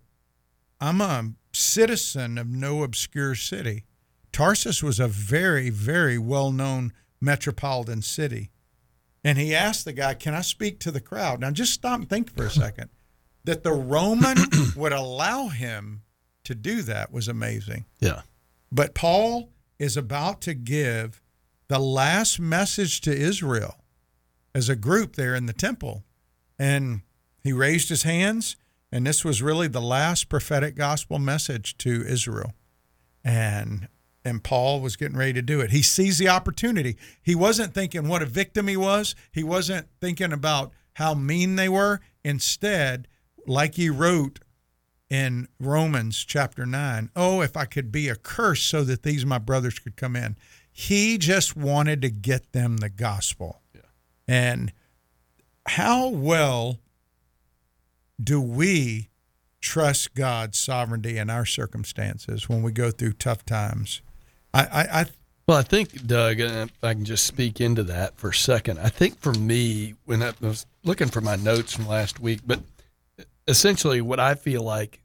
I'm 0.79 1.01
a 1.01 1.33
citizen 1.53 2.39
of 2.39 2.47
no 2.47 2.81
obscure 2.81 3.35
city." 3.35 3.85
Tarsus 4.31 4.81
was 4.81 4.99
a 4.99 5.07
very, 5.07 5.69
very 5.69 6.17
well 6.17 6.51
known 6.51 6.93
metropolitan 7.19 8.01
city. 8.01 8.49
And 9.23 9.37
he 9.37 9.53
asked 9.53 9.85
the 9.85 9.93
guy, 9.93 10.13
Can 10.13 10.33
I 10.33 10.41
speak 10.41 10.79
to 10.79 10.91
the 10.91 10.99
crowd? 10.99 11.41
Now, 11.41 11.51
just 11.51 11.73
stop 11.73 11.99
and 11.99 12.09
think 12.09 12.35
for 12.35 12.45
a 12.45 12.49
second. 12.49 12.89
That 13.43 13.63
the 13.63 13.73
Roman 13.73 14.37
would 14.75 14.93
allow 14.93 15.47
him 15.47 16.03
to 16.43 16.55
do 16.55 16.81
that 16.83 17.11
was 17.11 17.27
amazing. 17.27 17.85
Yeah. 17.99 18.21
But 18.71 18.95
Paul 18.95 19.49
is 19.79 19.97
about 19.97 20.41
to 20.41 20.53
give 20.53 21.21
the 21.67 21.79
last 21.79 22.39
message 22.39 23.01
to 23.01 23.11
Israel 23.11 23.77
as 24.53 24.69
a 24.69 24.75
group 24.75 25.15
there 25.15 25.35
in 25.35 25.45
the 25.45 25.53
temple. 25.53 26.03
And 26.59 27.01
he 27.43 27.53
raised 27.53 27.89
his 27.89 28.03
hands, 28.03 28.55
and 28.91 29.07
this 29.07 29.25
was 29.25 29.41
really 29.41 29.67
the 29.67 29.81
last 29.81 30.29
prophetic 30.29 30.75
gospel 30.75 31.17
message 31.17 31.77
to 31.77 32.05
Israel. 32.05 32.53
And 33.23 33.87
and 34.23 34.43
Paul 34.43 34.81
was 34.81 34.95
getting 34.95 35.17
ready 35.17 35.33
to 35.33 35.41
do 35.41 35.61
it. 35.61 35.71
He 35.71 35.81
sees 35.81 36.17
the 36.17 36.29
opportunity. 36.29 36.97
He 37.21 37.35
wasn't 37.35 37.73
thinking 37.73 38.07
what 38.07 38.21
a 38.21 38.27
victim 38.27 38.67
he 38.67 38.77
was. 38.77 39.15
He 39.31 39.43
wasn't 39.43 39.87
thinking 39.99 40.31
about 40.31 40.71
how 40.93 41.13
mean 41.13 41.55
they 41.55 41.69
were. 41.69 42.01
Instead, 42.23 43.07
like 43.47 43.75
he 43.75 43.89
wrote 43.89 44.39
in 45.09 45.47
Romans 45.59 46.23
chapter 46.23 46.65
9, 46.65 47.09
oh, 47.15 47.41
if 47.41 47.57
I 47.57 47.65
could 47.65 47.91
be 47.91 48.07
a 48.09 48.15
curse 48.15 48.63
so 48.63 48.83
that 48.83 49.03
these 49.03 49.25
my 49.25 49.39
brothers 49.39 49.79
could 49.79 49.97
come 49.97 50.15
in. 50.15 50.37
He 50.71 51.17
just 51.17 51.55
wanted 51.57 52.01
to 52.01 52.09
get 52.09 52.53
them 52.53 52.77
the 52.77 52.89
gospel. 52.89 53.61
Yeah. 53.75 53.81
And 54.27 54.71
how 55.67 56.07
well 56.07 56.79
do 58.21 58.39
we 58.39 59.09
trust 59.59 60.13
God's 60.13 60.57
sovereignty 60.57 61.17
in 61.17 61.29
our 61.29 61.45
circumstances 61.45 62.47
when 62.47 62.63
we 62.63 62.71
go 62.71 62.89
through 62.91 63.13
tough 63.13 63.45
times? 63.45 64.01
I, 64.53 64.61
I, 64.61 64.81
I 64.81 65.03
Well, 65.03 65.11
Well, 65.47 65.57
I 65.57 65.63
think, 65.63 66.05
Doug, 66.05 66.39
uh, 66.41 66.67
I 66.83 66.93
can 66.93 67.05
just 67.05 67.25
speak 67.25 67.59
into 67.61 67.83
that 67.83 68.17
for 68.17 68.29
a 68.29 68.33
second. 68.33 68.79
I 68.79 68.89
think 68.89 69.19
for 69.19 69.33
me, 69.33 69.95
when 70.05 70.21
I 70.23 70.33
was 70.39 70.65
looking 70.83 71.09
for 71.09 71.21
my 71.21 71.35
notes 71.35 71.73
from 71.75 71.87
last 71.87 72.19
week, 72.19 72.41
but 72.45 72.61
essentially 73.47 74.01
what 74.01 74.19
I 74.19 74.35
feel 74.35 74.61
like, 74.61 75.01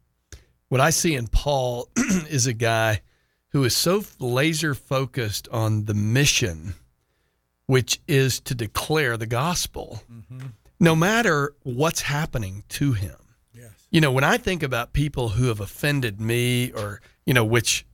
what 0.69 0.81
I 0.81 0.91
see 0.91 1.15
in 1.15 1.27
Paul 1.29 1.89
is 1.97 2.47
a 2.47 2.53
guy 2.53 3.03
who 3.49 3.65
is 3.65 3.77
so 3.77 4.05
laser 4.19 4.75
focused 4.75 5.49
on 5.49 5.87
the 5.87 5.95
mission, 5.95 6.75
which 7.67 8.01
is 8.07 8.41
to 8.41 8.55
declare 8.55 9.17
the 9.17 9.27
gospel, 9.27 10.03
no 10.79 10.95
matter 10.95 11.55
what's 11.63 12.03
happening 12.03 12.65
to 12.69 12.93
him. 12.93 13.17
Yes. 13.55 13.71
You 13.91 14.01
know, 14.01 14.13
when 14.13 14.25
I 14.25 14.37
think 14.37 14.63
about 14.63 14.93
people 14.93 15.31
who 15.31 15.49
have 15.49 15.61
offended 15.61 16.21
me 16.21 16.73
or, 16.73 17.01
you 17.25 17.33
know, 17.33 17.45
which 17.45 17.87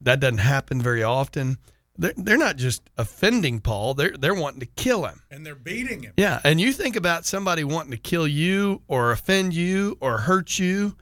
that 0.00 0.20
doesn't 0.20 0.38
happen 0.38 0.80
very 0.80 1.02
often, 1.02 1.58
they're, 1.98 2.14
they're 2.16 2.38
not 2.38 2.56
just 2.56 2.82
offending 2.96 3.60
Paul, 3.60 3.94
they're, 3.94 4.16
they're 4.16 4.34
wanting 4.34 4.60
to 4.60 4.66
kill 4.66 5.04
him. 5.04 5.22
And 5.30 5.44
they're 5.44 5.54
beating 5.54 6.02
him. 6.02 6.14
Yeah. 6.16 6.40
And 6.44 6.60
you 6.60 6.72
think 6.72 6.96
about 6.96 7.26
somebody 7.26 7.64
wanting 7.64 7.90
to 7.90 7.98
kill 7.98 8.26
you 8.26 8.82
or 8.88 9.12
offend 9.12 9.54
you 9.54 9.98
or 10.00 10.18
hurt 10.18 10.58
you, 10.58 10.96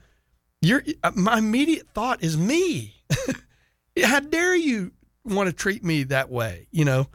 your 0.61 0.83
uh, 1.05 1.13
my 1.15 1.39
immediate 1.39 1.89
thought 1.95 2.23
is 2.23 2.37
me. 2.37 3.03
How 4.03 4.21
dare 4.21 4.57
you 4.57 4.93
want 5.25 5.49
to 5.49 5.53
treat 5.53 5.85
me 5.85 6.05
that 6.05 6.31
way? 6.31 6.67
You 6.71 6.85
know, 6.85 7.09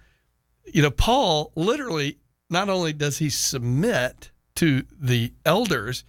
you 0.72 0.82
know, 0.82 0.92
Paul 0.92 1.52
literally 1.56 2.20
not 2.50 2.70
only 2.70 2.94
does 2.94 3.18
he 3.18 3.30
submit 3.30 4.32
to 4.56 4.84
the 4.98 5.34
elders, 5.46 6.06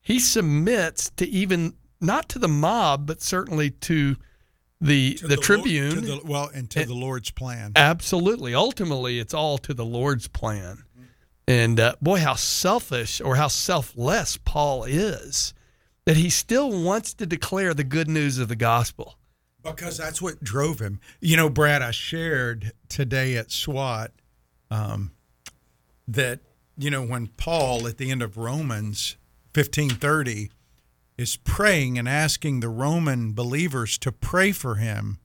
he 0.00 0.18
submits 0.18 1.10
to 1.10 1.28
even 1.28 1.74
not 2.00 2.28
to 2.30 2.38
the 2.38 2.48
mob, 2.48 3.06
but 3.06 3.22
certainly 3.22 3.70
to 3.70 4.16
the 4.82 5.18
the, 5.22 5.28
Lord- 5.28 5.42
tribune. 5.42 6.04
the- 6.04 6.20
well, 6.24 6.50
and 6.52 6.68
to 6.70 6.84
the 6.84 6.94
Lord's 6.94 7.30
plan. 7.30 7.72
Absolutely. 7.76 8.54
Ultimately, 8.54 9.18
it's 9.18 9.32
all 9.32 9.56
to 9.58 9.72
the 9.72 9.84
Lord's 9.84 10.28
plan. 10.28 10.84
And 11.48 11.80
uh, 11.80 11.94
boy, 12.00 12.20
how 12.20 12.34
selfish 12.34 13.20
or 13.20 13.36
how 13.36 13.48
selfless 13.48 14.36
Paul 14.36 14.84
is 14.84 15.54
that 16.04 16.16
he 16.16 16.30
still 16.30 16.82
wants 16.82 17.14
to 17.14 17.26
declare 17.26 17.74
the 17.74 17.84
good 17.84 18.08
news 18.08 18.38
of 18.38 18.48
the 18.48 18.56
gospel. 18.56 19.16
Because 19.62 19.96
that's 19.96 20.20
what 20.20 20.42
drove 20.42 20.80
him. 20.80 21.00
You 21.20 21.36
know, 21.36 21.48
Brad, 21.48 21.82
I 21.82 21.92
shared 21.92 22.72
today 22.88 23.36
at 23.36 23.52
SWAT 23.52 24.10
um, 24.70 25.12
that, 26.08 26.40
you 26.76 26.90
know, 26.90 27.04
when 27.04 27.28
Paul 27.28 27.86
at 27.86 27.98
the 27.98 28.10
end 28.10 28.22
of 28.22 28.36
Romans 28.36 29.16
1530 29.54 30.50
is 31.22 31.36
praying 31.36 31.98
and 31.98 32.08
asking 32.08 32.60
the 32.60 32.68
Roman 32.68 33.32
believers 33.32 33.96
to 33.98 34.12
pray 34.12 34.52
for 34.52 34.74
him, 34.74 35.18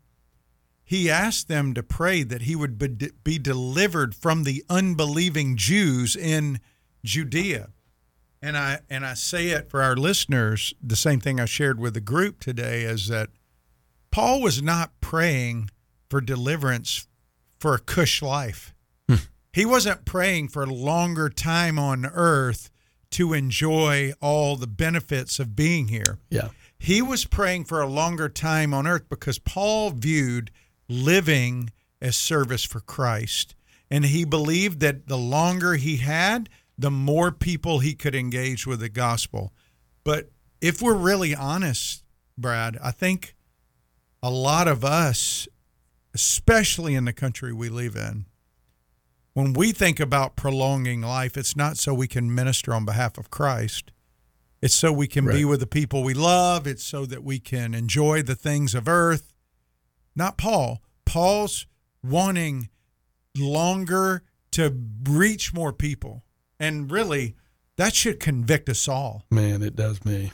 he 0.84 1.10
asked 1.10 1.50
them 1.50 1.74
to 1.74 1.84
pray 1.84 2.24
that 2.24 2.44
he 2.44 2.56
would 2.56 2.78
be, 3.24 3.38
delivered 3.38 4.16
from 4.16 4.44
the 4.44 4.64
unbelieving 4.70 5.58
Jews 5.58 6.16
in 6.16 6.62
Judea. 7.04 7.72
And 8.42 8.58
I 8.58 8.80
and 8.90 9.06
I 9.06 9.16
say 9.16 9.50
it 9.50 9.70
for 9.70 9.82
our 9.82 9.98
listeners, 9.98 10.74
the 10.82 10.96
same 10.96 11.20
thing 11.20 11.40
I 11.40 11.46
shared 11.46 11.80
with 11.80 11.96
the 11.96 12.00
group 12.00 12.40
today 12.40 12.84
is 12.84 13.10
that 13.10 13.30
Paul 14.12 14.42
was 14.42 14.62
not 14.62 15.02
praying 15.02 15.72
for 16.10 16.22
deliverance 16.22 17.08
for 17.60 17.74
a 17.74 17.80
cush 17.80 18.22
life. 18.22 18.74
Hmm. 19.10 19.16
he 19.52 19.66
wasn't 19.66 20.06
praying 20.06 20.50
for 20.50 20.64
a 20.64 20.74
longer 20.74 21.30
time 21.30 21.80
on 21.80 22.06
earth 22.06 22.70
to 23.12 23.34
enjoy 23.34 24.14
all 24.22 24.56
the 24.56 24.68
benefits 24.68 25.40
of 25.40 25.56
being 25.56 25.88
here. 25.88 26.20
Yeah. 26.30 26.50
He 26.80 27.02
was 27.02 27.26
praying 27.26 27.66
for 27.66 27.82
a 27.82 27.88
longer 27.88 28.30
time 28.30 28.74
on 28.74 28.86
earth 28.86 29.10
because 29.10 29.40
Paul 29.40 29.92
viewed 29.92 30.52
living 30.88 31.72
as 32.02 32.16
service 32.16 32.64
for 32.64 32.80
Christ. 32.80 33.56
And 33.90 34.06
he 34.06 34.26
believed 34.26 34.80
that 34.82 35.08
the 35.08 35.18
longer 35.18 35.76
he 35.76 35.98
had, 35.98 36.50
the 36.78 36.92
more 36.92 37.32
people 37.32 37.80
he 37.80 37.94
could 37.94 38.14
engage 38.14 38.68
with 38.68 38.82
the 38.82 38.90
gospel. 38.90 39.54
But 40.04 40.30
if 40.62 40.82
we're 40.82 40.94
really 40.94 41.34
honest, 41.34 42.04
Brad, 42.38 42.78
I 42.84 42.92
think 42.92 43.36
a 44.22 44.30
lot 44.30 44.68
of 44.68 44.86
us, 44.86 45.48
especially 46.14 46.96
in 46.96 47.06
the 47.06 47.14
country 47.14 47.54
we 47.54 47.70
live 47.70 47.96
in, 47.96 48.26
when 49.38 49.54
we 49.54 49.72
think 49.72 50.00
about 50.00 50.36
prolonging 50.36 51.00
life, 51.00 51.38
it's 51.38 51.56
not 51.56 51.78
so 51.78 51.94
we 51.94 52.08
can 52.08 52.34
minister 52.34 52.74
on 52.74 52.86
behalf 52.86 53.20
of 53.20 53.30
Christ. 53.30 53.92
It's 54.64 54.74
so 54.74 54.92
we 54.92 55.06
can 55.06 55.28
be 55.28 55.46
with 55.46 55.60
the 55.60 55.68
people 55.68 56.04
we 56.04 56.16
love. 56.16 56.66
It's 56.66 56.84
so 56.84 57.06
that 57.06 57.24
we 57.24 57.38
can 57.38 57.76
enjoy 57.76 58.24
the 58.24 58.34
things 58.34 58.74
of 58.74 58.88
earth. 58.88 59.36
Not 60.16 60.40
Paul. 60.40 60.82
Paul's 61.06 61.68
wanting 62.04 62.70
longer 63.38 64.24
to 64.54 64.76
reach 65.08 65.54
more 65.54 65.72
people. 65.72 66.24
And 66.60 66.92
really, 66.92 67.36
that 67.76 67.94
should 67.94 68.20
convict 68.20 68.68
us 68.70 68.88
all. 68.88 69.24
Man, 69.30 69.62
it 69.62 69.76
does 69.76 70.04
me. 70.04 70.32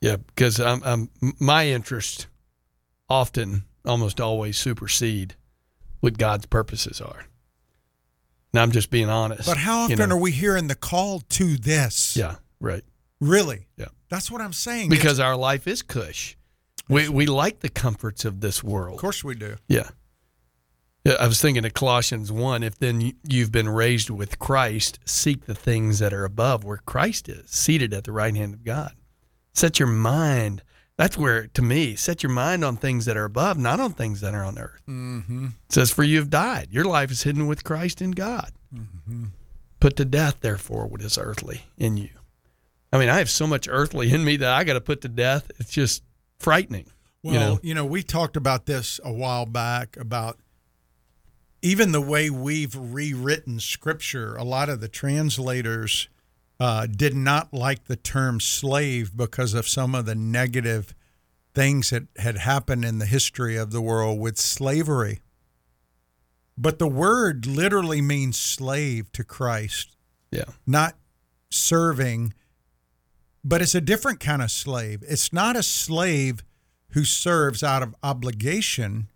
Yeah, 0.00 0.18
because 0.18 0.60
I'm, 0.60 0.82
I'm 0.84 1.10
my 1.40 1.66
interest 1.66 2.28
often, 3.08 3.64
almost 3.84 4.20
always 4.20 4.56
supersede 4.56 5.34
what 5.98 6.16
God's 6.16 6.46
purposes 6.46 7.00
are. 7.00 7.24
And 8.58 8.64
I'm 8.64 8.72
just 8.72 8.90
being 8.90 9.08
honest. 9.08 9.46
But 9.46 9.56
how 9.56 9.86
you 9.86 9.94
often 9.94 10.08
know. 10.08 10.16
are 10.16 10.18
we 10.18 10.32
hearing 10.32 10.66
the 10.66 10.74
call 10.74 11.20
to 11.20 11.56
this? 11.56 12.16
Yeah, 12.16 12.36
right. 12.58 12.82
Really? 13.20 13.68
Yeah. 13.76 13.86
That's 14.08 14.32
what 14.32 14.40
I'm 14.40 14.52
saying. 14.52 14.88
Because 14.88 15.20
our 15.20 15.36
life 15.36 15.68
is 15.68 15.80
cush. 15.80 16.36
We 16.88 17.08
we 17.08 17.26
like 17.26 17.60
the 17.60 17.68
comforts 17.68 18.24
of 18.24 18.40
this 18.40 18.64
world. 18.64 18.94
of 18.94 19.00
course 19.00 19.22
we 19.22 19.36
do. 19.36 19.58
Yeah. 19.68 19.90
Yeah, 21.04 21.14
I 21.20 21.28
was 21.28 21.40
thinking 21.40 21.64
of 21.64 21.72
Colossians 21.72 22.32
1 22.32 22.64
if 22.64 22.76
then 22.80 23.12
you've 23.28 23.52
been 23.52 23.68
raised 23.68 24.10
with 24.10 24.40
Christ, 24.40 24.98
seek 25.04 25.46
the 25.46 25.54
things 25.54 26.00
that 26.00 26.12
are 26.12 26.24
above 26.24 26.64
where 26.64 26.78
Christ 26.78 27.28
is, 27.28 27.48
seated 27.50 27.94
at 27.94 28.02
the 28.02 28.12
right 28.12 28.34
hand 28.34 28.54
of 28.54 28.64
God. 28.64 28.92
Set 29.54 29.78
your 29.78 29.88
mind. 29.88 30.64
That's 30.98 31.16
where, 31.16 31.46
to 31.46 31.62
me, 31.62 31.94
set 31.94 32.24
your 32.24 32.32
mind 32.32 32.64
on 32.64 32.76
things 32.76 33.04
that 33.04 33.16
are 33.16 33.24
above, 33.24 33.56
not 33.56 33.78
on 33.78 33.92
things 33.92 34.20
that 34.20 34.34
are 34.34 34.44
on 34.44 34.58
earth. 34.58 34.82
Mm-hmm. 34.88 35.46
It 35.46 35.72
says, 35.72 35.92
For 35.92 36.02
you 36.02 36.18
have 36.18 36.28
died. 36.28 36.68
Your 36.72 36.84
life 36.84 37.12
is 37.12 37.22
hidden 37.22 37.46
with 37.46 37.62
Christ 37.62 38.02
in 38.02 38.10
God. 38.10 38.50
Put 39.78 39.94
to 39.96 40.04
death, 40.04 40.40
therefore, 40.40 40.88
what 40.88 41.00
is 41.00 41.16
earthly 41.16 41.62
in 41.78 41.96
you. 41.96 42.10
I 42.92 42.98
mean, 42.98 43.08
I 43.08 43.18
have 43.18 43.30
so 43.30 43.46
much 43.46 43.68
earthly 43.70 44.12
in 44.12 44.24
me 44.24 44.38
that 44.38 44.50
I 44.50 44.64
got 44.64 44.72
to 44.72 44.80
put 44.80 45.02
to 45.02 45.08
death. 45.08 45.52
It's 45.60 45.70
just 45.70 46.02
frightening. 46.40 46.86
Well, 47.22 47.60
you 47.62 47.74
know, 47.74 47.86
we 47.86 48.02
talked 48.02 48.36
about 48.36 48.66
this 48.66 48.98
a 49.04 49.12
while 49.12 49.46
back 49.46 49.96
about 49.96 50.38
even 51.62 51.92
the 51.92 52.00
way 52.00 52.28
we've 52.28 52.74
rewritten 52.74 53.60
scripture. 53.60 54.34
A 54.36 54.44
lot 54.44 54.68
of 54.68 54.80
the 54.80 54.88
translators 54.88 56.08
uh, 56.60 56.86
did 56.86 57.14
not 57.14 57.52
like 57.52 57.84
the 57.84 57.96
term 57.96 58.40
slave 58.40 59.16
because 59.16 59.54
of 59.54 59.68
some 59.68 59.94
of 59.94 60.06
the 60.06 60.14
negative 60.14 60.94
things 61.54 61.90
that 61.90 62.04
had 62.16 62.38
happened 62.38 62.84
in 62.84 62.98
the 62.98 63.06
history 63.06 63.56
of 63.56 63.70
the 63.70 63.80
world 63.80 64.18
with 64.20 64.38
slavery. 64.38 65.20
But 66.56 66.78
the 66.78 66.88
word 66.88 67.46
literally 67.46 68.02
means 68.02 68.38
slave 68.38 69.12
to 69.12 69.24
Christ 69.24 69.96
yeah. 70.30 70.44
not 70.66 70.96
serving, 71.50 72.34
but 73.44 73.62
it's 73.62 73.74
a 73.74 73.80
different 73.80 74.20
kind 74.20 74.42
of 74.42 74.50
slave. 74.50 75.02
It's 75.06 75.32
not 75.32 75.56
a 75.56 75.62
slave 75.62 76.42
who 76.90 77.04
serves 77.04 77.62
out 77.62 77.82
of 77.82 77.94
obligation. 78.02 79.08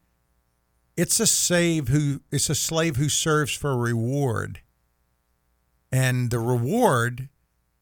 It's 0.97 1.19
a 1.21 1.27
slave 1.27 1.89
who 1.89 2.21
it's 2.31 2.51
a 2.51 2.55
slave 2.55 2.97
who 2.97 3.09
serves 3.09 3.53
for 3.53 3.77
reward. 3.77 4.61
And 5.91 6.31
the 6.31 6.39
reward 6.39 7.29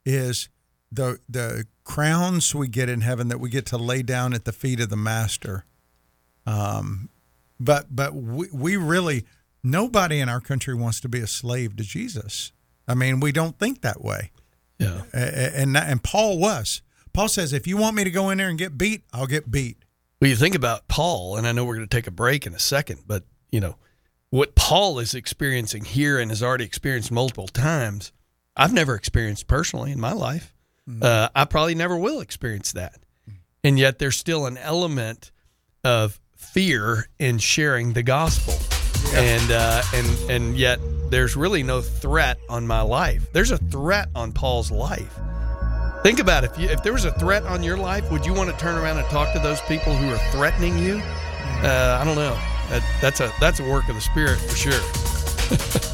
is 0.05 0.48
the 0.92 1.18
the 1.28 1.66
crowns 1.84 2.55
we 2.55 2.68
get 2.68 2.88
in 2.88 3.01
heaven 3.01 3.28
that 3.28 3.38
we 3.38 3.51
get 3.51 3.66
to 3.66 3.76
lay 3.76 4.03
down 4.03 4.32
at 4.34 4.44
the 4.44 4.53
feet 4.53 4.80
of 4.80 4.88
the 4.90 4.96
master. 4.96 5.64
Um, 6.46 7.09
but 7.59 7.86
but 7.94 8.14
we, 8.14 8.48
we 8.53 8.76
really 8.76 9.24
nobody 9.62 10.20
in 10.20 10.28
our 10.28 10.40
country 10.40 10.74
wants 10.74 11.01
to 11.01 11.09
be 11.09 11.20
a 11.20 11.26
slave 11.26 11.76
to 11.76 11.82
Jesus. 11.84 12.53
I 12.88 12.94
mean, 12.94 13.20
we 13.20 13.30
don't 13.32 13.59
think 13.59 13.82
that 13.82 14.03
way. 14.03 14.32
Yeah. 14.78 15.03
A- 15.12 15.18
a- 15.18 15.61
And 15.61 15.76
and 15.76 16.03
Paul 16.03 16.38
was. 16.38 16.82
Paul 17.12 17.28
says, 17.28 17.53
if 17.53 17.66
you 17.66 17.76
want 17.76 17.96
me 17.96 18.05
to 18.05 18.11
go 18.11 18.30
in 18.30 18.38
there 18.38 18.48
and 18.48 18.59
get 18.59 18.78
beat, 18.78 19.03
I'll 19.12 19.26
get 19.26 19.51
beat. 19.51 19.76
Well, 20.20 20.30
you 20.30 20.36
think 20.36 20.55
about 20.55 20.86
Paul, 20.86 21.36
and 21.36 21.46
I 21.46 21.53
know 21.53 21.64
we're 21.64 21.74
going 21.76 21.88
to 21.88 21.96
take 21.96 22.07
a 22.07 22.11
break 22.12 22.46
in 22.46 22.55
a 22.55 22.59
second, 22.59 23.01
but 23.07 23.24
you 23.51 23.59
know 23.61 23.76
what 24.30 24.55
Paul 24.55 24.98
is 25.01 25.12
experiencing 25.14 25.84
here 25.84 26.18
and 26.20 26.30
has 26.30 26.42
already 26.42 26.64
experienced 26.64 27.11
multiple 27.11 27.48
times. 27.48 28.12
I've 28.61 28.74
never 28.74 28.94
experienced 28.94 29.46
personally 29.46 29.90
in 29.90 29.98
my 29.98 30.12
life. 30.12 30.54
Uh, 31.00 31.30
I 31.34 31.46
probably 31.46 31.74
never 31.74 31.96
will 31.96 32.20
experience 32.20 32.72
that, 32.72 32.98
and 33.64 33.78
yet 33.78 33.98
there's 33.98 34.18
still 34.18 34.44
an 34.44 34.58
element 34.58 35.30
of 35.82 36.20
fear 36.36 37.08
in 37.18 37.38
sharing 37.38 37.94
the 37.94 38.02
gospel, 38.02 38.54
and 39.14 39.50
uh, 39.50 39.82
and 39.94 40.30
and 40.30 40.58
yet 40.58 40.78
there's 41.08 41.36
really 41.36 41.62
no 41.62 41.80
threat 41.80 42.38
on 42.50 42.66
my 42.66 42.82
life. 42.82 43.32
There's 43.32 43.50
a 43.50 43.56
threat 43.56 44.08
on 44.14 44.32
Paul's 44.32 44.70
life. 44.70 45.18
Think 46.02 46.18
about 46.18 46.44
it. 46.44 46.50
if 46.50 46.58
you 46.58 46.68
if 46.68 46.82
there 46.82 46.92
was 46.92 47.06
a 47.06 47.12
threat 47.12 47.44
on 47.44 47.62
your 47.62 47.78
life, 47.78 48.11
would 48.11 48.26
you 48.26 48.34
want 48.34 48.50
to 48.50 48.56
turn 48.58 48.76
around 48.76 48.98
and 48.98 49.08
talk 49.08 49.32
to 49.32 49.38
those 49.38 49.62
people 49.62 49.94
who 49.94 50.12
are 50.12 50.18
threatening 50.32 50.76
you? 50.76 50.96
Uh, 51.62 51.98
I 51.98 52.04
don't 52.04 52.16
know. 52.16 52.34
that, 52.68 52.82
that's 53.00 53.20
a 53.20 53.32
that's 53.40 53.61
a 53.61 53.64
work 53.64 53.88
of 53.88 53.94
the 53.94 54.02
Spirit 54.02 54.38
for 54.38 54.56
sure. 54.56 55.86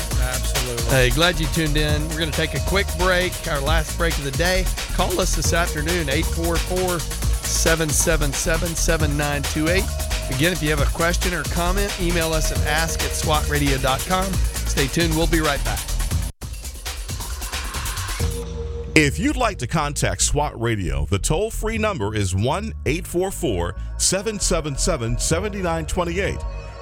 Absolutely. 0.67 0.97
Hey, 0.97 1.11
glad 1.11 1.39
you 1.39 1.47
tuned 1.49 1.77
in. 1.77 2.03
We're 2.09 2.19
going 2.19 2.31
to 2.31 2.37
take 2.37 2.55
a 2.55 2.61
quick 2.67 2.87
break, 2.99 3.33
our 3.49 3.61
last 3.61 3.97
break 3.97 4.17
of 4.19 4.25
the 4.25 4.33
day. 4.33 4.65
Call 4.95 5.21
us 5.21 5.37
this 5.37 5.53
afternoon, 5.53 6.09
844 6.09 6.99
777 6.99 8.75
7928. 8.75 9.85
Again, 10.35 10.53
if 10.53 10.61
you 10.63 10.71
have 10.71 10.81
a 10.81 10.87
question 10.87 11.35
or 11.35 11.45
comment, 11.45 11.95
email 12.01 12.33
us 12.33 12.51
at 12.51 12.59
ask 12.67 13.01
at 13.03 13.13
swatradio.com. 13.13 14.33
Stay 14.33 14.89
tuned. 14.89 15.17
We'll 15.17 15.29
be 15.29 15.39
right 15.39 15.63
back. 15.65 15.81
If 18.97 19.19
you'd 19.21 19.37
like 19.37 19.59
to 19.59 19.67
contact 19.69 20.23
SWAT 20.23 20.59
Radio, 20.61 21.07
the 21.07 21.19
toll 21.19 21.51
free 21.51 21.79
number 21.79 22.17
is 22.17 22.35
1 22.35 22.73
844 22.87 23.77
777 23.99 25.19
7928. 25.19 26.39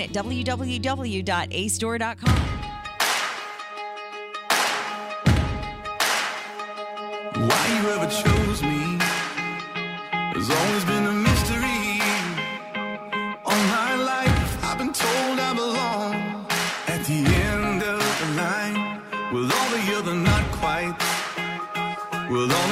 at 0.00 0.10
www.astore.com. 0.10 0.52
Why 7.48 7.64
you 7.76 7.88
ever 7.90 8.08
chose 8.08 8.62
me 8.62 8.98
has 10.34 10.48
always 10.50 10.84
been 10.84 11.06
a 11.06 11.12
mystery. 11.12 12.00
All 13.44 13.64
my 13.78 13.94
life, 13.96 14.64
I've 14.64 14.78
been 14.78 14.92
told 14.92 15.38
I 15.38 15.52
belong 15.54 16.14
at 16.88 17.04
the 17.06 17.24
end 17.50 17.82
of 17.82 18.00
the 18.20 18.28
line 18.42 19.02
with 19.32 19.52
all 19.52 19.70
the 19.76 19.82
other 19.98 20.14
not 20.14 20.44
quite, 20.52 20.96
all 22.52 22.71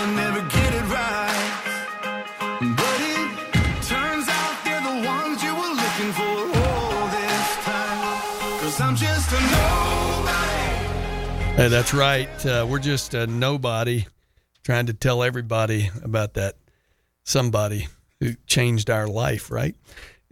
That's 11.69 11.93
right. 11.93 12.47
Uh, 12.47 12.67
we're 12.67 12.79
just 12.79 13.13
a 13.13 13.27
nobody 13.27 14.07
trying 14.63 14.87
to 14.87 14.95
tell 14.95 15.23
everybody 15.23 15.91
about 16.03 16.33
that 16.35 16.57
somebody 17.23 17.87
who 18.19 18.35
changed 18.47 18.89
our 18.89 19.07
life, 19.07 19.51
right? 19.51 19.77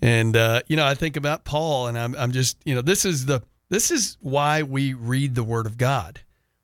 And 0.01 0.35
uh, 0.35 0.63
you 0.69 0.77
know, 0.77 0.87
I 0.87 0.95
think 0.95 1.19
about 1.19 1.45
Paul, 1.45 1.87
and 1.87 1.99
I'm 1.99 2.15
I'm 2.17 2.33
just 2.33 2.57
you 2.65 2.75
know 2.75 2.81
this 2.81 3.05
is 3.05 3.27
the 3.27 3.43
this 3.69 3.91
is 3.91 4.17
why 4.21 4.63
we 4.63 4.95
read 4.95 5.35
the 5.35 5.45
Word 5.45 5.67
of 5.67 5.77
God. 5.77 6.21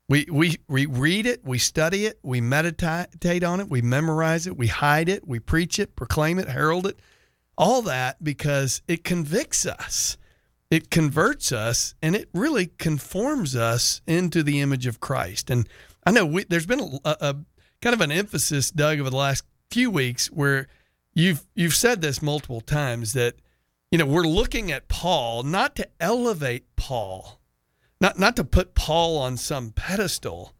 We 0.09 0.25
we 0.31 0.57
we 0.67 0.87
read 0.87 1.27
it, 1.27 1.45
we 1.45 1.59
study 1.59 2.07
it, 2.07 2.17
we 2.23 2.41
meditate 2.41 3.43
on 3.43 3.59
it, 3.59 3.69
we 3.69 3.83
memorize 3.83 4.47
it, 4.47 4.57
we 4.57 4.65
hide 4.67 5.09
it, 5.09 5.27
we 5.27 5.37
preach 5.39 5.77
it, 5.77 5.95
proclaim 5.95 6.39
it, 6.39 6.49
herald 6.49 6.87
it, 6.87 6.99
all 7.55 7.83
that 7.83 8.23
because 8.23 8.81
it 8.87 9.03
convicts 9.03 9.67
us 9.67 10.17
it 10.71 10.89
converts 10.89 11.51
us 11.51 11.95
and 12.01 12.15
it 12.15 12.29
really 12.33 12.67
conforms 12.77 13.55
us 13.55 14.01
into 14.07 14.43
the 14.43 14.61
image 14.61 14.87
of 14.87 14.99
Christ. 14.99 15.49
And 15.49 15.67
I 16.05 16.11
know 16.11 16.25
we, 16.25 16.43
there's 16.43 16.65
been 16.65 16.79
a, 16.79 16.99
a, 17.05 17.17
a 17.21 17.35
kind 17.81 17.93
of 17.93 18.01
an 18.01 18.11
emphasis, 18.11 18.71
Doug, 18.71 18.99
over 18.99 19.09
the 19.09 19.15
last 19.15 19.43
few 19.69 19.89
weeks 19.89 20.27
where 20.27 20.67
you've 21.13 21.45
you've 21.55 21.75
said 21.75 22.01
this 22.01 22.21
multiple 22.21 22.61
times 22.61 23.13
that 23.13 23.35
you 23.91 23.97
know 23.97 24.05
we're 24.05 24.23
looking 24.23 24.71
at 24.71 24.87
Paul 24.87 25.43
not 25.43 25.75
to 25.77 25.87
elevate 25.99 26.75
Paul, 26.75 27.39
not 28.01 28.19
not 28.19 28.35
to 28.35 28.43
put 28.43 28.75
Paul 28.75 29.17
on 29.17 29.37
some 29.37 29.71
pedestal, 29.71 30.53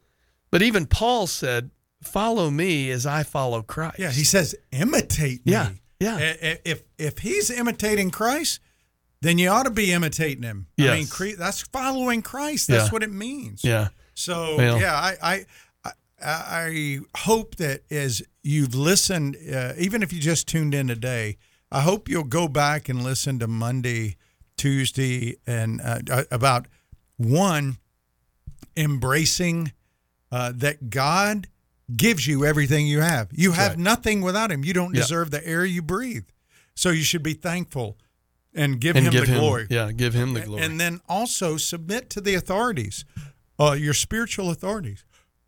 but 0.50 0.62
even 0.62 0.86
Paul 0.86 1.26
said, 1.26 1.70
"Follow 2.02 2.50
me 2.50 2.90
as 2.90 3.06
I 3.06 3.22
follow 3.22 3.62
Christ." 3.62 3.98
Yeah, 3.98 4.10
he 4.10 4.24
says, 4.24 4.54
imitate 4.72 5.44
me. 5.46 5.52
Yeah, 5.52 5.70
yeah. 6.00 6.34
If 6.64 6.82
if 6.98 7.18
he's 7.18 7.50
imitating 7.50 8.10
Christ, 8.10 8.60
then 9.22 9.38
you 9.38 9.48
ought 9.48 9.64
to 9.64 9.70
be 9.70 9.92
imitating 9.92 10.42
him. 10.42 10.66
I 10.78 10.82
mean, 10.94 11.06
cre- 11.06 11.36
that's 11.38 11.62
following 11.62 12.22
Christ. 12.22 12.68
That's 12.68 12.86
Yeah. 12.86 12.90
what 12.92 13.02
it 13.02 13.12
means. 13.12 13.64
yeah, 13.64 13.88
So 14.14 14.56
Well- 14.56 14.80
yeah, 14.80 14.94
I, 14.94 15.16
I 15.22 15.34
I 15.34 15.46
I 16.22 16.98
hope 17.18 17.56
that 17.56 17.82
as 17.90 18.22
you've 18.42 18.74
listened, 18.74 19.36
uh, 19.52 19.74
even 19.78 20.02
if 20.02 20.12
you 20.12 20.20
just 20.20 20.46
tuned 20.48 20.74
in 20.74 20.86
today, 20.88 21.36
I 21.70 21.82
hope 21.82 22.08
you'll 22.08 22.24
go 22.24 22.48
back 22.48 22.88
and 22.88 23.02
listen 23.04 23.38
to 23.40 23.46
Monday, 23.46 24.16
Tuesday, 24.56 25.36
and 25.46 25.80
uh, 25.82 26.24
about 26.30 26.68
one 27.18 27.76
embracing 28.76 29.72
uh, 30.32 30.52
that 30.56 30.90
God 30.90 31.48
gives 31.96 32.26
you 32.26 32.44
everything 32.44 32.86
you 32.86 33.00
have. 33.00 33.28
You 33.32 33.52
have 33.52 33.72
right. 33.72 33.78
nothing 33.78 34.20
without 34.22 34.50
Him. 34.50 34.64
You 34.64 34.72
don't 34.72 34.94
Yeah. 34.94 35.02
deserve 35.02 35.30
the 35.30 35.46
air 35.46 35.64
you 35.64 35.82
breathe, 35.82 36.24
so 36.74 36.90
you 36.90 37.02
should 37.02 37.22
be 37.22 37.34
thankful 37.34 37.96
and 38.56 38.80
give 38.80 38.96
and 38.96 39.06
Him 39.06 39.12
give 39.12 39.26
the 39.26 39.32
him 39.32 39.38
glory. 39.40 39.66
yeah, 39.70 39.92
give 39.92 40.14
him 40.14 40.32
the 40.34 40.40
glory. 40.40 40.62
And 40.62 40.80
then 40.80 41.00
also 41.08 41.56
submit 41.56 42.10
to 42.10 42.20
the 42.20 42.34
authorities, 42.34 43.04
uh, 43.60 43.72
your 43.72 43.94
spiritual 43.94 44.50
authorities, 44.50 45.04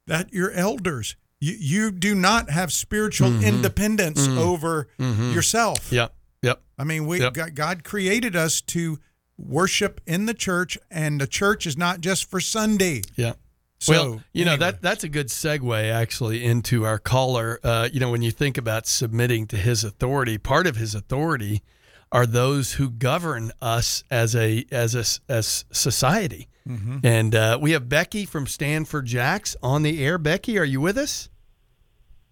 that 0.06 0.32
your 0.32 0.50
elders. 0.52 1.16
You, 1.40 1.54
you 1.58 1.90
do 1.92 2.14
not 2.16 2.50
have 2.50 2.72
spiritual 2.72 3.42
independence 3.44 4.26
over 4.28 4.88
yourself. 4.98 5.92
yep, 5.92 6.12
yep. 6.42 6.60
I 6.76 6.84
mean, 6.84 7.06
we 7.06 7.20
Yep. 7.20 7.54
God, 7.54 7.84
created 7.84 8.34
us 8.36 8.60
to 8.62 8.98
worship 9.36 10.00
in 10.06 10.26
the 10.26 10.34
church, 10.34 10.76
and 10.90 11.20
the 11.20 11.26
church 11.28 11.64
is 11.66 11.76
not 11.76 12.00
just 12.00 12.28
for 12.28 12.40
Sunday. 12.40 13.02
Yeah. 13.16 13.34
So, 13.80 13.92
well, 13.92 14.20
you 14.32 14.44
know 14.44 14.56
that 14.56 14.82
that's 14.82 15.04
a 15.04 15.08
good 15.08 15.28
segue 15.28 15.92
actually 15.92 16.44
into 16.44 16.84
our 16.84 16.98
caller. 16.98 17.60
Uh, 17.62 17.88
you 17.92 18.00
know, 18.00 18.10
when 18.10 18.22
you 18.22 18.32
think 18.32 18.58
about 18.58 18.88
submitting 18.88 19.46
to 19.46 19.56
his 19.56 19.84
authority, 19.84 20.38
part 20.38 20.66
of 20.66 20.74
his 20.74 20.96
authority 20.96 21.62
are 22.10 22.26
those 22.26 22.74
who 22.74 22.90
govern 22.90 23.52
us 23.60 24.02
as 24.10 24.34
a 24.34 24.64
as 24.72 24.94
a 24.94 25.00
s- 25.00 25.20
as 25.28 25.64
society. 25.72 26.48
Mm-hmm. 26.68 26.98
And 27.02 27.34
uh, 27.34 27.58
we 27.60 27.72
have 27.72 27.88
Becky 27.88 28.26
from 28.26 28.46
Stand4Jax 28.46 29.56
on 29.62 29.82
the 29.82 30.04
air. 30.04 30.18
Becky, 30.18 30.58
are 30.58 30.64
you 30.64 30.80
with 30.80 30.98
us? 30.98 31.28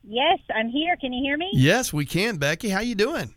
Yes, 0.03 0.39
I'm 0.55 0.69
here. 0.69 0.97
Can 1.01 1.13
you 1.13 1.23
hear 1.23 1.37
me? 1.37 1.51
Yes, 1.55 1.93
we 1.93 2.05
can. 2.07 2.37
Becky, 2.37 2.69
how 2.69 2.81
you 2.81 2.95
doing? 2.95 3.35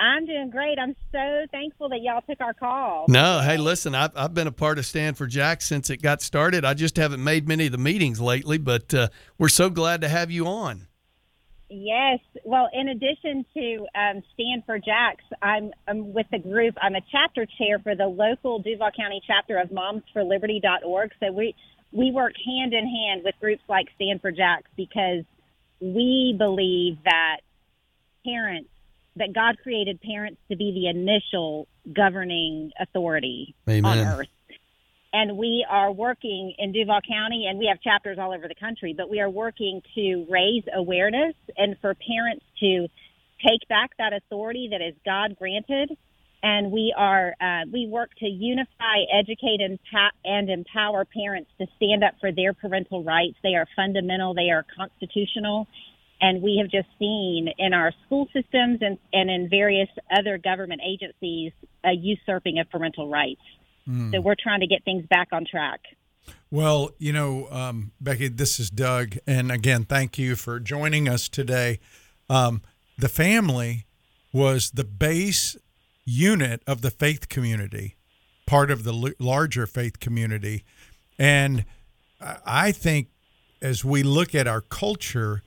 I'm 0.00 0.26
doing 0.26 0.50
great. 0.50 0.78
I'm 0.80 0.96
so 1.12 1.46
thankful 1.52 1.88
that 1.90 2.00
y'all 2.00 2.22
took 2.22 2.40
our 2.40 2.54
call. 2.54 3.04
No, 3.08 3.40
hey, 3.40 3.56
listen, 3.56 3.94
I've, 3.94 4.10
I've 4.16 4.34
been 4.34 4.48
a 4.48 4.52
part 4.52 4.78
of 4.78 4.84
Stand4Jax 4.84 5.62
since 5.62 5.90
it 5.90 6.02
got 6.02 6.20
started. 6.22 6.64
I 6.64 6.74
just 6.74 6.96
haven't 6.96 7.22
made 7.22 7.46
many 7.46 7.66
of 7.66 7.72
the 7.72 7.78
meetings 7.78 8.20
lately, 8.20 8.58
but 8.58 8.92
uh, 8.92 9.08
we're 9.38 9.48
so 9.48 9.70
glad 9.70 10.00
to 10.00 10.08
have 10.08 10.30
you 10.30 10.46
on. 10.46 10.88
Yes. 11.72 12.20
Well, 12.44 12.68
in 12.72 12.88
addition 12.88 13.46
to 13.54 13.86
um, 13.94 14.22
Stand4Jax, 14.38 15.16
I'm, 15.40 15.72
I'm 15.88 16.12
with 16.12 16.26
the 16.30 16.38
group. 16.38 16.74
I'm 16.80 16.94
a 16.94 17.00
chapter 17.10 17.46
chair 17.58 17.78
for 17.78 17.94
the 17.94 18.06
local 18.06 18.58
Duval 18.58 18.90
County 18.94 19.22
chapter 19.26 19.58
of 19.58 19.70
MomsForLiberty.org. 19.70 21.12
So 21.18 21.32
we 21.32 21.54
we 21.90 22.10
work 22.10 22.32
hand 22.46 22.72
in 22.72 22.86
hand 22.86 23.22
with 23.24 23.34
groups 23.40 23.62
like 23.68 23.86
Stand4Jax 24.00 24.62
because 24.76 25.24
we 25.80 26.34
believe 26.36 26.98
that 27.04 27.38
parents 28.24 28.68
that 29.16 29.32
God 29.34 29.56
created 29.62 30.00
parents 30.00 30.40
to 30.50 30.56
be 30.56 30.72
the 30.72 30.88
initial 30.88 31.66
governing 31.94 32.70
authority 32.80 33.54
Amen. 33.68 33.98
on 33.98 34.20
earth. 34.20 34.28
And 35.12 35.36
we 35.36 35.66
are 35.68 35.92
working 35.92 36.54
in 36.58 36.72
Duval 36.72 37.00
County, 37.06 37.46
and 37.48 37.58
we 37.58 37.66
have 37.66 37.80
chapters 37.82 38.18
all 38.18 38.32
over 38.32 38.48
the 38.48 38.54
country, 38.54 38.94
but 38.96 39.10
we 39.10 39.20
are 39.20 39.28
working 39.28 39.82
to 39.94 40.26
raise 40.30 40.64
awareness 40.74 41.34
and 41.56 41.76
for 41.80 41.94
parents 41.94 42.44
to 42.60 42.88
take 43.46 43.68
back 43.68 43.90
that 43.98 44.12
authority 44.14 44.68
that 44.70 44.80
is 44.80 44.94
God 45.04 45.36
granted, 45.38 45.96
and 46.42 46.72
we 46.72 46.94
are 46.96 47.34
uh, 47.40 47.66
we 47.70 47.86
work 47.86 48.10
to 48.18 48.26
unify, 48.26 49.04
educate, 49.12 49.60
and, 49.60 49.78
pa- 49.90 50.10
and 50.24 50.50
empower 50.50 51.04
parents 51.04 51.50
to 51.58 51.66
stand 51.76 52.02
up 52.02 52.14
for 52.20 52.32
their 52.32 52.52
parental 52.52 53.04
rights. 53.04 53.36
They 53.42 53.54
are 53.54 53.66
fundamental. 53.76 54.34
They 54.34 54.50
are 54.50 54.64
constitutional. 54.76 55.68
And 56.20 56.40
we 56.40 56.58
have 56.62 56.70
just 56.70 56.88
seen 56.98 57.48
in 57.58 57.74
our 57.74 57.92
school 58.06 58.26
systems 58.32 58.78
and, 58.80 58.96
and 59.12 59.28
in 59.28 59.48
various 59.50 59.88
other 60.16 60.38
government 60.38 60.80
agencies 60.86 61.52
a 61.84 61.92
usurping 61.92 62.60
of 62.60 62.70
parental 62.70 63.08
rights. 63.08 63.40
So 63.86 64.20
we're 64.20 64.36
trying 64.40 64.60
to 64.60 64.66
get 64.66 64.84
things 64.84 65.04
back 65.06 65.28
on 65.32 65.44
track. 65.44 65.80
Well, 66.50 66.90
you 66.98 67.12
know, 67.12 67.48
um, 67.50 67.92
Becky, 68.00 68.28
this 68.28 68.60
is 68.60 68.70
Doug, 68.70 69.16
and 69.26 69.50
again, 69.50 69.84
thank 69.84 70.18
you 70.18 70.36
for 70.36 70.60
joining 70.60 71.08
us 71.08 71.28
today. 71.28 71.80
Um, 72.28 72.62
the 72.98 73.08
family 73.08 73.86
was 74.32 74.70
the 74.70 74.84
base 74.84 75.56
unit 76.04 76.62
of 76.66 76.82
the 76.82 76.90
faith 76.90 77.28
community, 77.28 77.96
part 78.46 78.70
of 78.70 78.84
the 78.84 78.92
l- 78.92 79.14
larger 79.18 79.66
faith 79.66 79.98
community, 79.98 80.64
and 81.18 81.64
I 82.46 82.70
think 82.72 83.08
as 83.60 83.84
we 83.84 84.02
look 84.02 84.34
at 84.34 84.46
our 84.46 84.60
culture, 84.60 85.42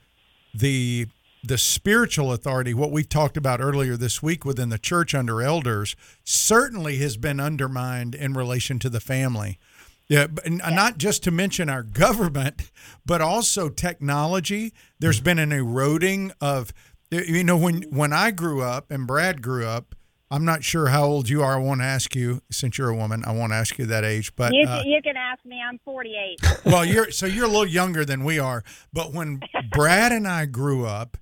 the 0.54 1.08
the 1.48 1.58
spiritual 1.58 2.32
authority, 2.32 2.74
what 2.74 2.92
we 2.92 3.04
talked 3.04 3.38
about 3.38 3.62
earlier 3.62 3.98
this 3.98 4.22
week 4.22 4.46
within 4.46 4.70
the 4.70 4.78
church 4.78 5.14
under 5.14 5.42
elders, 5.42 5.96
certainly 6.24 6.98
has 6.98 7.18
been 7.18 7.40
undermined 7.40 8.16
in 8.16 8.34
relation 8.34 8.80
to 8.80 8.90
the 8.90 9.00
family. 9.00 9.60
Yeah, 10.08 10.28
not 10.48 10.98
just 10.98 11.24
to 11.24 11.32
mention 11.32 11.70
our 11.70 11.84
government, 11.84 12.70
but 13.06 13.22
also 13.22 13.70
technology. 13.70 14.74
There's 15.00 15.20
been 15.20 15.40
an 15.40 15.52
eroding 15.52 16.32
of, 16.40 16.74
you 17.10 17.44
know, 17.44 17.58
when 17.58 17.84
when 17.84 18.14
I 18.14 18.32
grew 18.32 18.62
up 18.62 18.92
and 18.92 19.08
Brad 19.08 19.42
grew 19.42 19.66
up. 19.66 19.96
I'm 20.32 20.44
not 20.44 20.64
sure 20.64 20.88
how 20.88 21.06
old 21.06 21.30
you 21.30 21.44
are. 21.44 21.54
I 21.54 21.60
won't 21.60 21.82
ask 21.82 22.16
you 22.16 22.42
since 22.52 22.80
you're 22.80 22.90
a 22.90 22.96
woman. 22.96 23.24
I 23.26 23.32
won't 23.32 23.54
ask 23.54 23.78
you 23.78 23.86
that 23.86 24.04
age, 24.04 24.36
but 24.36 24.54
You, 24.54 24.68
uh, 24.68 24.82
you 24.84 25.00
can 25.04 25.16
ask 25.16 25.46
me. 25.46 25.62
I'm 25.62 25.80
48. 25.86 26.40
well, 26.66 26.84
you're 26.84 27.12
so 27.12 27.28
you're 27.28 27.46
a 27.46 27.48
little 27.48 27.68
younger 27.68 28.04
than 28.04 28.24
we 28.24 28.40
are. 28.40 28.64
But 28.92 29.14
when 29.14 29.40
Brad 29.72 30.12
and 30.12 30.28
I 30.28 30.48
grew 30.48 30.86
up, 30.88 31.18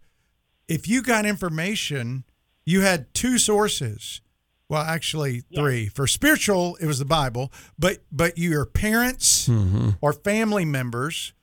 if 0.68 0.88
you 0.88 1.02
got 1.02 1.26
information, 1.26 2.24
you 2.66 2.82
had 2.82 3.14
two 3.14 3.38
sources. 3.38 4.22
Well, 4.70 4.82
actually, 4.82 5.44
three. 5.54 5.88
For 5.88 6.08
spiritual, 6.08 6.78
it 6.82 6.88
was 6.88 7.00
the 7.00 7.06
Bible, 7.06 7.52
but 7.78 8.00
but 8.12 8.38
your 8.38 8.66
parents 8.66 9.48
mm-hmm. 9.48 9.90
or 10.02 10.14
family 10.14 10.66
members 10.66 11.34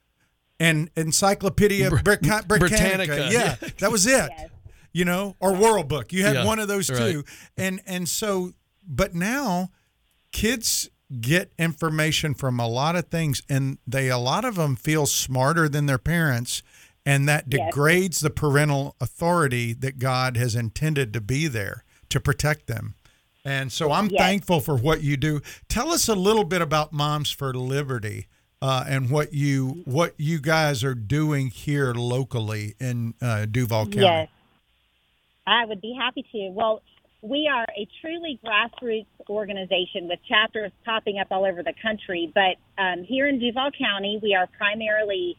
and 0.59 0.91
Encyclopedia 0.97 1.91
Britannica, 1.91 2.45
Britannica, 2.47 3.29
yeah, 3.31 3.57
yeah. 3.61 3.69
that 3.79 3.93
was 3.93 4.07
it. 4.07 4.31
Yes. 4.31 4.51
You 4.93 5.05
know, 5.05 5.37
or 5.39 5.55
World 5.55 5.89
Book. 5.89 6.13
You 6.13 6.25
had 6.25 6.35
Yeah, 6.37 6.45
one 6.45 6.59
of 6.59 6.67
those 6.67 6.91
right. 6.91 6.99
two, 6.99 7.25
and 7.57 7.81
and 7.87 8.09
so, 8.09 8.53
but 8.85 9.15
now 9.15 9.71
kids 10.33 10.91
get 11.21 11.53
information 11.59 12.35
from 12.35 12.61
a 12.61 12.69
lot 12.69 12.95
of 12.95 13.09
things 13.09 13.43
and 13.49 13.79
they 13.85 14.09
a 14.09 14.19
lot 14.19 14.45
of 14.45 14.55
them 14.55 14.77
feel 14.77 15.07
smarter 15.07 15.69
than 15.69 15.87
their 15.87 15.99
parents 15.99 16.63
and 17.07 17.29
that 17.29 17.45
Yes. 17.49 17.67
degrades 17.67 18.21
the 18.21 18.31
parental 18.31 18.97
authority 19.01 19.73
that 19.73 19.99
God 19.99 20.37
has 20.37 20.55
intended 20.55 21.13
to 21.13 21.21
be 21.21 21.47
there 21.47 21.85
to 22.11 22.21
protect 22.21 22.67
them. 22.67 22.95
And 23.45 23.73
so 23.73 23.91
I'm 23.93 24.11
Yes. 24.11 24.21
thankful 24.21 24.61
for 24.61 24.77
what 24.77 25.03
you 25.03 25.17
do. 25.17 25.41
Tell 25.69 25.91
us 25.91 26.09
a 26.09 26.15
little 26.15 26.45
bit 26.45 26.61
about 26.61 26.93
Moms 26.93 27.31
for 27.31 27.55
Liberty 27.55 28.27
uh, 28.61 28.85
and 28.87 29.11
what 29.11 29.33
you 29.33 29.83
what 29.87 30.13
you 30.19 30.39
guys 30.39 30.85
are 30.85 30.95
doing 30.95 31.49
here 31.49 31.95
locally 31.95 32.75
in 32.79 33.15
uh, 33.23 33.47
Duval 33.47 33.87
County. 33.87 34.03
Yes, 34.03 34.29
I 35.47 35.65
would 35.65 35.81
be 35.81 35.97
happy 35.99 36.23
to. 36.33 36.51
Well, 36.51 36.83
we 37.23 37.49
are 37.53 37.65
a 37.77 37.89
truly 38.03 38.39
grassroots 38.45 39.07
organization 39.31 40.09
with 40.09 40.19
chapters 40.29 40.73
popping 40.85 41.19
up 41.19 41.29
all 41.31 41.47
over 41.47 41.63
the 41.63 41.75
country. 41.83 42.31
But 42.35 42.57
um, 42.83 43.03
here 43.05 43.27
in 43.27 43.39
Duval 43.39 43.71
County, 43.79 44.19
we 44.23 44.35
are 44.35 44.47
primarily 44.59 45.37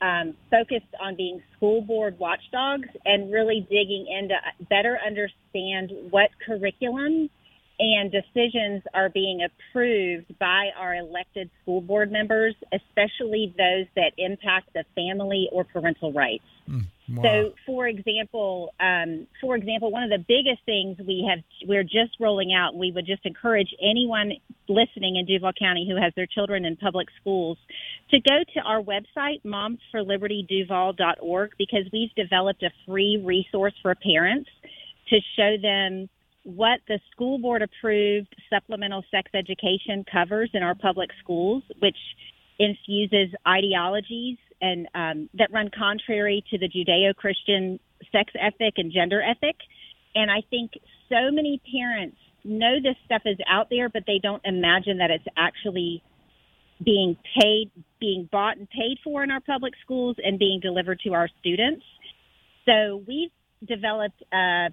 um, 0.00 0.34
focused 0.50 0.94
on 1.00 1.16
being 1.16 1.42
school 1.56 1.82
board 1.82 2.18
watchdogs 2.18 2.88
and 3.04 3.32
really 3.32 3.66
digging 3.70 4.06
into 4.08 4.34
better 4.68 4.98
understand 5.04 5.92
what 6.10 6.30
curriculum 6.46 7.28
and 7.78 8.12
decisions 8.12 8.82
are 8.92 9.08
being 9.08 9.40
approved 9.42 10.38
by 10.38 10.68
our 10.78 10.94
elected 10.94 11.48
school 11.62 11.80
board 11.80 12.12
members, 12.12 12.54
especially 12.72 13.54
those 13.56 13.86
that 13.96 14.12
impact 14.18 14.72
the 14.74 14.84
family 14.94 15.48
or 15.50 15.64
parental 15.64 16.12
rights. 16.12 16.44
Wow. 17.12 17.22
So, 17.22 17.54
for 17.66 17.88
example, 17.88 18.72
um, 18.78 19.26
for 19.40 19.56
example, 19.56 19.90
one 19.90 20.04
of 20.04 20.10
the 20.10 20.18
biggest 20.18 20.64
things 20.64 20.96
we 21.04 21.28
have 21.28 21.40
we're 21.66 21.82
just 21.82 22.20
rolling 22.20 22.52
out. 22.52 22.76
We 22.76 22.92
would 22.92 23.06
just 23.06 23.26
encourage 23.26 23.74
anyone 23.80 24.34
listening 24.68 25.16
in 25.16 25.26
Duval 25.26 25.50
County 25.58 25.88
who 25.90 25.96
has 26.00 26.12
their 26.14 26.26
children 26.26 26.64
in 26.64 26.76
public 26.76 27.08
schools 27.20 27.58
to 28.10 28.20
go 28.20 28.44
to 28.54 28.60
our 28.60 28.80
website 28.80 29.42
momsforlibertyduval.org 29.44 31.50
because 31.58 31.82
we've 31.92 32.14
developed 32.14 32.62
a 32.62 32.70
free 32.86 33.20
resource 33.24 33.74
for 33.82 33.92
parents 33.96 34.48
to 35.08 35.18
show 35.36 35.56
them 35.60 36.08
what 36.44 36.78
the 36.86 37.00
school 37.10 37.38
board 37.38 37.62
approved 37.62 38.36
supplemental 38.48 39.02
sex 39.10 39.32
education 39.34 40.04
covers 40.10 40.50
in 40.54 40.62
our 40.62 40.76
public 40.76 41.10
schools, 41.22 41.62
which 41.80 41.98
infuses 42.58 43.34
ideologies 43.48 44.38
and 44.60 44.86
um, 44.94 45.28
that 45.34 45.50
run 45.52 45.70
contrary 45.76 46.44
to 46.50 46.58
the 46.58 46.68
Judeo-Christian 46.68 47.80
sex 48.12 48.32
ethic 48.40 48.74
and 48.76 48.92
gender 48.92 49.22
ethic. 49.22 49.56
And 50.14 50.30
I 50.30 50.42
think 50.50 50.72
so 51.08 51.30
many 51.30 51.60
parents 51.72 52.16
know 52.44 52.76
this 52.82 52.96
stuff 53.04 53.22
is 53.26 53.38
out 53.48 53.68
there, 53.70 53.88
but 53.88 54.04
they 54.06 54.18
don't 54.22 54.42
imagine 54.44 54.98
that 54.98 55.10
it's 55.10 55.24
actually 55.36 56.02
being 56.82 57.16
paid, 57.38 57.70
being 58.00 58.28
bought 58.30 58.56
and 58.56 58.68
paid 58.70 58.98
for 59.04 59.22
in 59.22 59.30
our 59.30 59.40
public 59.40 59.74
schools 59.84 60.16
and 60.22 60.38
being 60.38 60.60
delivered 60.60 61.00
to 61.00 61.12
our 61.12 61.28
students. 61.40 61.84
So 62.66 63.02
we've 63.06 63.30
developed 63.66 64.22
a, 64.32 64.68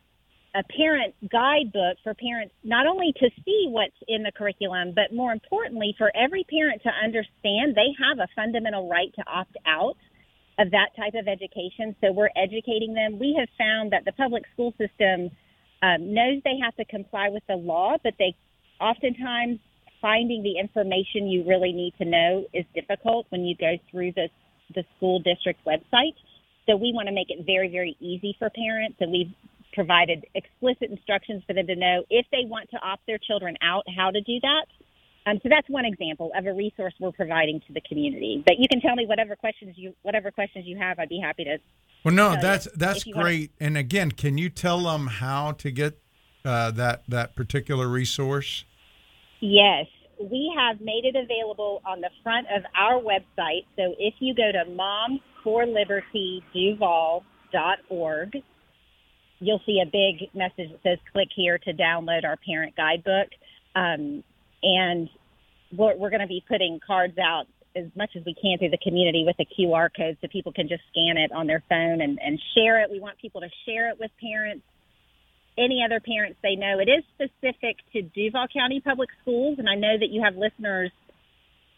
a 0.57 0.63
parent 0.75 1.13
guidebook 1.29 1.97
for 2.03 2.15
parents 2.15 2.53
not 2.63 2.87
only 2.87 3.13
to 3.19 3.29
see 3.45 3.67
what's 3.69 3.95
in 4.07 4.23
the 4.23 4.31
curriculum, 4.31 4.91
but 4.95 5.13
more 5.13 5.31
importantly, 5.31 5.93
for 5.97 6.11
every 6.17 6.43
parent 6.49 6.81
to 6.81 6.89
understand 6.89 7.75
they 7.75 7.93
have 8.01 8.17
a 8.17 8.27
fundamental 8.35 8.89
right 8.89 9.13
to 9.13 9.23
opt 9.27 9.55
out 9.67 9.95
of 10.57 10.71
that 10.71 10.89
type 10.97 11.13
of 11.13 11.27
education. 11.27 11.95
So 12.01 12.11
we're 12.11 12.33
educating 12.35 12.95
them. 12.95 13.19
We 13.19 13.37
have 13.37 13.49
found 13.55 13.91
that 13.91 14.03
the 14.05 14.13
public 14.13 14.45
school 14.53 14.73
system 14.81 15.29
um, 15.83 16.13
knows 16.13 16.41
they 16.43 16.57
have 16.63 16.75
to 16.77 16.85
comply 16.85 17.29
with 17.29 17.43
the 17.47 17.55
law, 17.55 17.97
but 18.03 18.13
they 18.17 18.35
oftentimes 18.81 19.59
finding 20.01 20.41
the 20.41 20.57
information 20.57 21.27
you 21.27 21.43
really 21.45 21.71
need 21.71 21.93
to 21.99 22.05
know 22.05 22.45
is 22.51 22.65
difficult 22.73 23.27
when 23.29 23.45
you 23.45 23.55
go 23.55 23.77
through 23.91 24.11
the 24.13 24.27
the 24.75 24.83
school 24.97 25.19
district 25.19 25.63
website. 25.65 26.17
So 26.65 26.75
we 26.75 26.91
want 26.93 27.07
to 27.07 27.13
make 27.13 27.29
it 27.29 27.45
very, 27.45 27.69
very 27.69 27.95
easy 28.01 28.35
for 28.37 28.49
parents, 28.49 28.97
and 28.99 29.11
we've 29.11 29.31
provided 29.78 30.25
explicit 30.34 30.89
instructions 30.89 31.43
for 31.45 31.53
them 31.53 31.67
to 31.67 31.75
know 31.75 32.03
if 32.09 32.25
they 32.32 32.45
want 32.45 32.67
to 32.71 32.78
opt 32.82 33.05
their 33.05 33.19
children 33.19 33.55
out, 33.61 33.84
how 33.95 34.09
to 34.09 34.19
do 34.21 34.39
that. 34.41 34.65
Um, 35.28 35.38
so 35.43 35.49
that's 35.49 35.69
one 35.69 35.86
example 35.86 36.32
of 36.36 36.47
a 36.47 36.53
resource 36.53 36.95
we're 36.99 37.11
providing 37.11 37.61
to 37.67 37.73
the 37.73 37.82
community. 37.82 38.41
But 38.43 38.57
you 38.57 38.67
can 38.67 38.82
tell 38.82 38.95
me 38.95 39.05
whatever 39.05 39.36
questions 39.36 39.75
you 39.78 39.93
whatever 40.01 40.32
questions 40.32 40.65
you 40.65 40.80
have. 40.80 40.97
I'd 40.97 41.09
be 41.09 41.19
happy 41.19 41.43
to. 41.43 41.59
Well, 42.03 42.15
no, 42.15 42.36
that's 42.41 42.67
that's 42.75 43.03
great. 43.03 43.51
And 43.59 43.78
again, 43.78 44.09
can 44.11 44.39
you 44.39 44.49
tell 44.49 44.82
them 44.82 45.05
how 45.05 45.51
to 45.51 45.69
get 45.69 46.01
uh, 46.43 46.71
that 46.71 47.03
that 47.07 47.36
particular 47.36 47.88
resource? 47.88 48.65
Yes, 49.41 49.86
we 50.19 50.51
have 50.57 50.82
made 50.82 51.05
it 51.05 51.15
available 51.15 51.84
on 51.86 52.01
the 52.01 52.09
front 52.23 52.47
of 52.55 52.63
our 52.73 52.99
website. 52.99 53.67
So 53.75 53.93
if 53.99 54.15
you 54.19 54.34
go 54.34 54.51
to 54.51 54.65
momsforlibertyduval.org, 55.45 58.43
you'll 59.39 59.61
see 59.65 59.81
a 59.81 59.85
big 59.85 60.29
message 60.33 60.71
that 60.71 60.79
says 60.83 60.99
click 61.11 61.29
here 61.35 61.57
to 61.57 61.73
download 61.73 62.25
our 62.25 62.38
parent 62.38 62.75
guidebook. 62.75 63.29
Um, 63.75 64.23
and 64.63 65.09
we're, 65.75 65.95
we're 65.95 66.09
going 66.09 66.21
to 66.21 66.27
be 66.27 66.43
putting 66.47 66.79
cards 66.85 67.17
out 67.17 67.45
as 67.75 67.85
much 67.95 68.11
as 68.15 68.23
we 68.25 68.33
can 68.33 68.57
through 68.57 68.71
the 68.71 68.79
community 68.83 69.23
with 69.25 69.35
a 69.39 69.45
QR 69.45 69.89
code 69.95 70.17
so 70.19 70.27
people 70.27 70.51
can 70.51 70.67
just 70.67 70.81
scan 70.91 71.17
it 71.17 71.31
on 71.31 71.45
their 71.45 71.63
phone 71.69 72.01
and, 72.01 72.17
and 72.19 72.41
share 72.55 72.81
it. 72.81 72.89
We 72.89 72.99
want 72.99 73.19
people 73.19 73.41
to 73.41 73.49
share 73.65 73.89
it 73.89 73.99
with 73.99 74.09
parents 74.19 74.63
any 75.57 75.83
other 75.83 75.99
parents 75.99 76.38
they 76.43 76.55
know. 76.55 76.79
It 76.79 76.89
is 76.89 77.03
specific 77.15 77.77
to 77.93 78.03
Duval 78.03 78.47
County 78.53 78.79
Public 78.79 79.09
Schools, 79.21 79.57
and 79.57 79.67
I 79.67 79.75
know 79.75 79.97
that 79.99 80.09
you 80.09 80.21
have 80.23 80.35
listeners. 80.35 80.91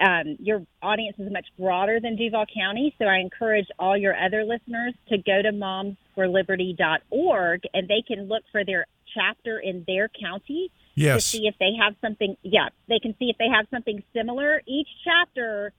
Um, 0.01 0.37
your 0.39 0.65
audience 0.81 1.19
is 1.19 1.31
much 1.31 1.45
broader 1.57 1.99
than 1.99 2.15
Duval 2.15 2.45
County, 2.53 2.95
so 2.97 3.03
I 3.05 3.17
encourage 3.17 3.67
all 3.77 3.97
your 3.97 4.15
other 4.15 4.45
listeners 4.45 4.93
to 5.09 5.17
go 5.17 5.41
to 5.41 5.51
momsforliberty.org 5.51 7.61
and 7.73 7.85
they 7.87 8.01
can 8.07 8.29
look 8.29 8.43
for 8.51 8.63
their 8.63 8.85
chapter 9.13 9.59
in 9.59 9.83
their 9.87 10.07
county 10.07 10.71
to 11.15 11.21
see 11.21 11.47
if 11.47 11.55
they 11.59 11.71
have 11.81 11.95
something. 12.01 12.37
Yeah, 12.43 12.69
they 12.87 12.99
can 12.99 13.13
see 13.19 13.29
if 13.29 13.37
they 13.37 13.49
have 13.53 13.67
something 13.71 14.01
similar. 14.13 14.61
Each 14.65 14.87
chapter, 15.03 15.73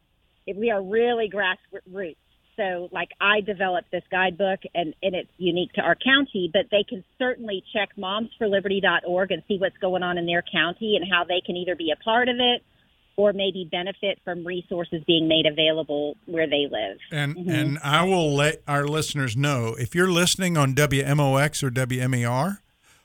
if 0.47 0.55
we 0.57 0.71
are 0.71 0.83
really 0.83 1.31
grassroots. 1.31 2.17
So, 2.57 2.89
like, 2.93 3.09
I 3.23 3.41
developed 3.41 3.91
this 3.91 4.03
guidebook, 4.11 4.61
and, 4.75 4.95
and 5.03 5.15
it's 5.15 5.31
unique 5.39 5.73
to 5.75 5.81
our 5.81 5.95
county, 5.95 6.51
but 6.53 6.67
they 6.71 6.85
can 6.87 7.03
certainly 7.19 7.65
check 7.73 7.89
momsforliberty.org 7.97 9.31
and 9.31 9.43
see 9.49 9.57
what's 9.57 9.79
going 9.79 10.03
on 10.03 10.19
in 10.19 10.27
their 10.27 10.43
county 10.43 10.97
and 10.97 11.11
how 11.11 11.25
they 11.25 11.41
can 11.47 11.57
either 11.57 11.75
be 11.75 11.91
a 11.91 11.97
part 12.05 12.29
of 12.29 12.37
it 12.39 12.63
or 13.21 13.35
maybe 13.35 13.69
benefit 13.71 14.19
from 14.25 14.47
resources 14.47 15.03
being 15.07 15.29
made 15.29 15.45
available 15.45 16.17
where 16.25 16.47
they 16.49 16.67
live. 16.71 16.97
And 17.13 17.37
Mhm. 17.37 17.51
and 17.53 17.79
I 17.85 18.03
will 18.05 18.35
let 18.35 18.63
our 18.67 18.89
listeners 18.89 19.37
know 19.37 19.75
if 19.79 19.95
you're 19.95 20.11
listening 20.11 20.57
on 20.57 20.73
WMOX 20.75 21.63
or 21.63 21.71
WMER, 21.71 22.63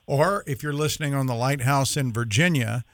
or 0.07 0.45
if 0.47 0.63
you're 0.63 0.71
listening 0.71 1.13
on 1.13 1.25
the 1.27 1.35
Lighthouse 1.35 1.97
in 1.97 2.13
Virginia, 2.13 2.85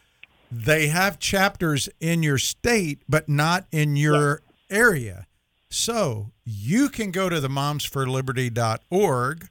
they 0.51 0.87
have 0.87 1.19
chapters 1.19 1.89
in 1.99 2.23
your 2.23 2.39
state, 2.39 3.03
but 3.07 3.29
not 3.29 3.67
in 3.71 3.95
your 3.95 4.41
area. 4.71 5.27
So 5.69 6.31
you 6.43 6.89
can 6.89 7.11
go 7.11 7.29
to 7.29 7.39
the 7.39 7.49
momsforliberty.org 7.49 9.49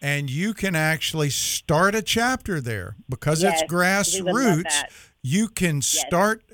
and 0.00 0.30
you 0.30 0.54
can 0.54 0.74
actually 0.74 1.30
start 1.30 1.94
a 1.94 2.02
chapter 2.02 2.60
there 2.60 2.96
because 3.08 3.42
Yes, 3.42 3.62
it's 3.62 4.14
we 4.14 4.22
would 4.22 4.34
love 4.34 4.58
grassroots. 4.58 4.84
You 5.22 5.48
can 5.48 5.82
start 5.82 6.44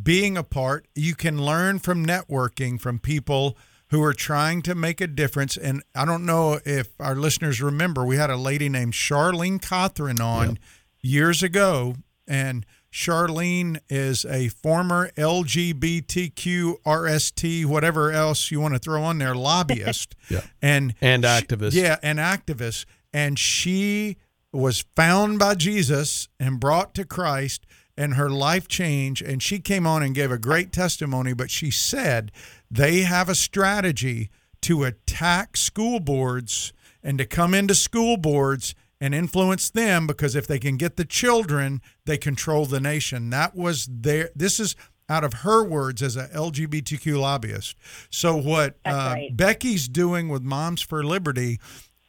being 0.00 0.36
a 0.36 0.42
part. 0.44 0.86
You 0.94 1.14
can 1.14 1.42
learn 1.44 1.78
from 1.78 2.04
networking 2.06 2.80
from 2.80 2.98
people 2.98 3.56
who 3.88 4.02
are 4.02 4.14
trying 4.14 4.62
to 4.62 4.74
make 4.74 5.00
a 5.02 5.06
difference. 5.06 5.56
And 5.56 5.82
I 5.94 6.04
don't 6.06 6.24
know 6.24 6.58
if 6.64 6.88
our 6.98 7.14
listeners 7.14 7.60
remember, 7.60 8.04
we 8.04 8.16
had 8.16 8.30
a 8.30 8.36
lady 8.36 8.68
named 8.70 8.94
Charlene 8.94 9.60
Cothran 9.60 10.18
on 10.18 10.58
years 11.02 11.42
ago, 11.42 11.96
and 12.26 12.64
Charlene 12.90 13.78
is 13.90 14.24
a 14.24 14.48
former 14.48 15.10
LGBTQ 15.16 16.82
RST, 16.84 17.64
whatever 17.66 18.12
else 18.12 18.50
you 18.50 18.60
want 18.60 18.74
to 18.74 18.78
throw 18.80 19.02
on 19.02 19.18
there, 19.18 19.34
lobbyist. 19.34 20.14
Yeah. 20.30 20.42
And 20.60 20.94
And 21.00 21.24
she- 21.24 21.28
activist. 21.28 21.72
yeah, 21.74 21.96
and 22.02 22.18
activist. 22.18 22.84
And 23.12 23.38
she 23.38 24.16
was 24.52 24.84
found 24.96 25.38
by 25.38 25.54
Jesus 25.54 26.28
and 26.40 26.58
brought 26.60 26.94
to 26.94 27.04
Christ 27.04 27.66
and 27.96 28.14
her 28.14 28.30
life 28.30 28.68
changed 28.68 29.22
and 29.22 29.42
she 29.42 29.58
came 29.58 29.86
on 29.86 30.02
and 30.02 30.14
gave 30.14 30.30
a 30.30 30.38
great 30.38 30.72
testimony 30.72 31.32
but 31.34 31.50
she 31.50 31.70
said 31.70 32.32
they 32.70 33.00
have 33.00 33.28
a 33.28 33.34
strategy 33.34 34.30
to 34.60 34.84
attack 34.84 35.56
school 35.56 36.00
boards 36.00 36.72
and 37.02 37.18
to 37.18 37.24
come 37.26 37.52
into 37.54 37.74
school 37.74 38.16
boards 38.16 38.74
and 39.00 39.14
influence 39.14 39.68
them 39.68 40.06
because 40.06 40.34
if 40.36 40.46
they 40.46 40.58
can 40.58 40.76
get 40.76 40.96
the 40.96 41.04
children 41.04 41.80
they 42.06 42.16
control 42.16 42.64
the 42.64 42.80
nation 42.80 43.30
that 43.30 43.54
was 43.54 43.86
their 43.90 44.30
this 44.34 44.58
is 44.60 44.74
out 45.08 45.24
of 45.24 45.32
her 45.34 45.62
words 45.64 46.00
as 46.02 46.16
a 46.16 46.28
lgbtq 46.28 47.18
lobbyist 47.20 47.76
so 48.08 48.36
what 48.36 48.76
uh, 48.86 49.12
right. 49.14 49.36
becky's 49.36 49.86
doing 49.88 50.28
with 50.28 50.42
moms 50.42 50.80
for 50.80 51.04
liberty 51.04 51.58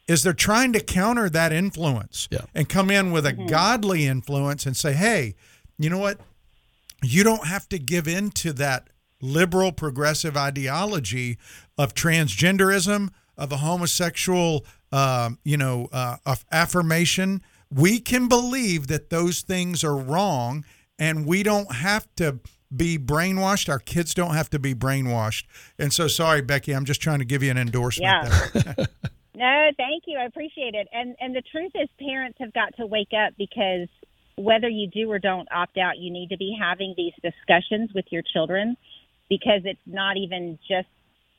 is 0.08 0.22
they're 0.22 0.34
trying 0.34 0.74
to 0.74 0.80
counter 0.82 1.30
that 1.30 1.52
influence 1.54 2.28
Yeah. 2.30 2.42
and 2.54 2.68
come 2.70 2.92
in 2.92 3.12
with 3.12 3.26
a 3.26 3.32
godly 3.32 4.06
influence 4.06 4.66
and 4.66 4.76
say, 4.76 4.92
hey, 4.92 5.34
you 5.78 5.90
know 5.90 5.98
what? 5.98 6.20
You 7.02 7.24
don't 7.24 7.48
have 7.48 7.68
to 7.70 7.80
give 7.80 8.08
in 8.08 8.32
to 8.32 8.54
that 8.54 8.90
liberal 9.22 9.72
progressive 9.72 10.38
ideology 10.38 11.38
of 11.78 11.94
transgenderism, 11.94 13.10
of 13.38 13.52
a 13.52 13.58
homosexual, 13.58 14.66
um, 14.92 15.40
you 15.44 15.58
know, 15.58 15.90
uh, 15.92 16.18
of 16.26 16.46
affirmation. 16.52 17.42
We 17.70 18.00
can 18.00 18.28
believe 18.28 18.88
that 18.88 19.10
those 19.10 19.42
things 19.42 19.84
are 19.84 19.98
wrong, 19.98 20.64
and 21.00 21.26
we 21.26 21.44
don't 21.44 21.74
have 21.76 22.08
to 22.18 22.40
be 22.76 22.98
brainwashed. 22.98 23.70
Our 23.70 23.80
kids 23.80 24.14
don't 24.14 24.34
have 24.34 24.50
to 24.52 24.60
be 24.60 24.74
brainwashed. 24.76 25.46
And 25.80 25.92
so, 25.92 26.08
sorry, 26.08 26.42
Becky, 26.42 26.74
I'm 26.74 26.86
just 26.86 27.02
trying 27.02 27.20
to 27.20 27.26
give 27.26 27.44
you 27.44 27.52
an 27.52 27.58
endorsement. 27.58 28.30
Yeah. 28.54 28.86
No, 29.36 29.70
thank 29.78 30.04
you. 30.06 30.18
I 30.20 30.26
appreciate 30.26 30.76
it. 30.76 30.88
And 30.92 31.16
and 31.20 31.36
the 31.36 31.42
truth 31.52 31.72
is 31.76 31.90
parents 32.00 32.38
have 32.40 32.54
got 32.54 32.76
to 32.78 32.86
wake 32.86 33.12
up 33.14 33.34
because 33.38 33.88
whether 34.36 34.68
you 34.68 34.88
do 34.88 35.12
or 35.12 35.20
don't 35.20 35.48
opt 35.52 35.78
out, 35.78 35.98
you 35.98 36.12
need 36.12 36.30
to 36.30 36.38
be 36.38 36.58
having 36.60 36.94
these 36.98 37.14
discussions 37.22 37.92
with 37.94 38.06
your 38.10 38.24
children 38.34 38.76
because 39.30 39.62
it's 39.64 39.80
not 39.86 40.18
even 40.18 40.58
just 40.68 40.88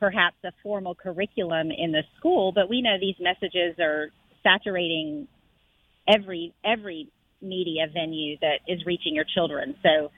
perhaps 0.01 0.37
a 0.45 0.53
formal 0.63 0.95
curriculum 0.95 1.71
in 1.71 1.93
the 1.93 2.03
school, 2.19 2.53
but 2.53 2.69
we 2.69 2.83
know 2.83 2.97
these 3.01 3.17
messages 3.21 3.77
are 3.79 4.09
saturating 4.43 5.27
every 6.09 6.53
every 6.65 7.09
media 7.41 7.87
venue 7.93 8.37
that 8.41 8.61
is 8.69 8.85
reaching 8.87 9.15
your 9.15 9.25
children. 9.35 9.75
So 9.83 10.11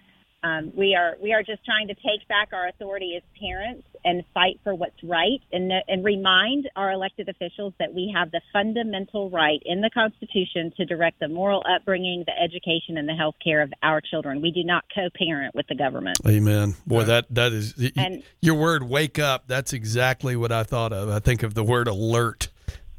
um, 0.43 0.71
we 0.77 0.95
are 0.95 1.17
we 1.23 1.33
are 1.33 1.43
just 1.43 1.65
trying 1.65 1.89
to 1.89 1.95
take 1.95 2.27
back 2.29 2.49
our 2.53 2.69
authority 2.69 3.15
as 3.17 3.23
parents 3.41 3.87
and 4.05 4.23
fight 4.35 4.61
for 4.63 4.75
what's 4.75 5.03
right 5.03 5.41
and 5.53 5.73
and 5.89 6.05
remind 6.05 6.69
our 6.77 6.93
elected 6.93 7.29
officials 7.29 7.73
that 7.79 7.93
we 7.95 8.13
have 8.15 8.31
the 8.31 8.41
fundamental 8.53 9.31
right 9.31 9.61
in 9.65 9.81
the 9.81 9.91
Constitution 9.91 10.73
to 10.77 10.85
direct 10.85 11.19
the 11.21 11.29
moral 11.29 11.63
upbringing, 11.69 12.23
the 12.27 12.39
education, 12.41 12.97
and 12.99 13.09
the 13.09 13.15
health 13.15 13.35
care 13.43 13.63
of 13.63 13.73
our 13.83 14.01
children. 14.01 14.41
We 14.43 14.51
do 14.53 14.63
not 14.63 14.85
co-parent 14.95 15.55
with 15.55 15.67
the 15.69 15.75
government. 15.75 16.19
Amen. 16.27 16.75
Boy, 16.87 17.05
that 17.05 17.27
that 17.31 17.53
is 17.53 17.75
y- 17.79 17.91
y- 17.97 18.03
And- 18.05 18.23
your 18.41 18.55
word. 18.57 18.85
Wake 18.89 19.19
up. 19.19 19.45
That's 19.49 19.73
exactly 19.73 20.37
what 20.37 20.53
I 20.53 20.63
thought 20.63 20.93
of. 20.93 21.09
I 21.09 21.19
think 21.19 21.43
of 21.43 21.55
the 21.55 21.65
word 21.65 21.89
alert. 21.89 22.49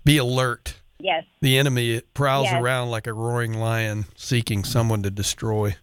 Be 0.03 0.17
alert. 0.17 0.75
Yes. 0.99 1.23
The 1.41 1.57
enemy 1.59 2.01
prowls 2.13 2.45
Yes. 2.45 2.61
around 2.61 2.89
like 2.89 3.05
a 3.07 3.13
roaring 3.13 3.53
lion, 3.53 4.05
seeking 4.15 4.63
someone 4.63 5.03
to 5.03 5.11
destroy. 5.11 5.75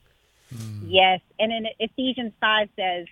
Mm. 0.56 0.80
Yes, 0.86 1.20
and 1.38 1.52
in 1.52 1.66
Ephesians 1.78 2.32
5 2.40 2.68
says, 2.76 3.06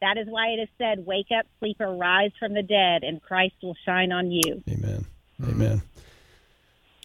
That 0.00 0.16
is 0.18 0.26
why 0.28 0.48
it 0.48 0.60
is 0.60 0.68
said, 0.78 1.04
Wake 1.06 1.28
up, 1.36 1.46
sleeper, 1.58 1.94
rise 1.94 2.30
from 2.38 2.54
the 2.54 2.62
dead, 2.62 3.02
and 3.02 3.22
Christ 3.22 3.54
will 3.62 3.76
shine 3.84 4.12
on 4.12 4.30
you. 4.30 4.62
Amen. 4.68 5.06
Mm. 5.40 5.48
Amen. 5.50 5.82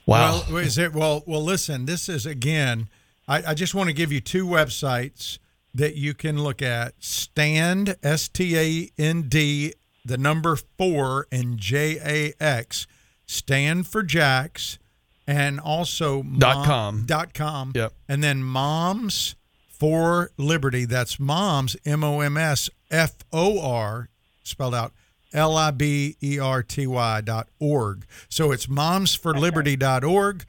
Wow. 0.05 0.41
Well, 0.49 0.57
is 0.57 0.77
it 0.77 0.93
well? 0.93 1.23
Well, 1.27 1.43
listen. 1.43 1.85
This 1.85 2.09
is 2.09 2.25
again. 2.25 2.89
I, 3.27 3.43
I 3.49 3.53
just 3.53 3.75
want 3.75 3.89
to 3.89 3.93
give 3.93 4.11
you 4.11 4.19
two 4.19 4.45
websites 4.45 5.37
that 5.75 5.95
you 5.95 6.15
can 6.15 6.41
look 6.41 6.61
at. 6.63 6.93
Stand 6.99 7.95
S 8.01 8.27
T 8.27 8.57
A 8.57 8.89
N 9.01 9.23
D 9.23 9.73
the 10.03 10.17
number 10.17 10.57
four 10.77 11.27
and 11.31 11.57
J 11.57 11.99
A 12.03 12.43
X. 12.43 12.87
Stand 13.27 13.85
for 13.85 14.01
Jacks, 14.01 14.79
and 15.27 15.59
also 15.59 16.23
Dot 16.23 16.57
mom- 16.57 16.65
com. 16.65 17.03
Dot 17.05 17.33
com. 17.35 17.71
Yep. 17.75 17.93
And 18.07 18.23
then 18.23 18.43
Moms 18.43 19.35
for 19.79 20.31
Liberty. 20.37 20.85
That's 20.85 21.19
Moms 21.19 21.75
M 21.85 22.03
O 22.03 22.19
M 22.19 22.37
S 22.37 22.69
F 22.91 23.15
O 23.31 23.59
R 23.61 24.09
spelled 24.43 24.75
out 24.75 24.93
L 25.33 25.55
I 25.55 25.71
B 25.71 26.17
E 26.21 26.37
R 26.39 26.61
T 26.61 26.85
Y 26.85 27.21
dot 27.21 27.47
org. 27.59 28.05
So 28.27 28.51
it's 28.51 28.67
momsforliberty 28.67 29.79
dot 29.79 30.03
org 30.03 30.43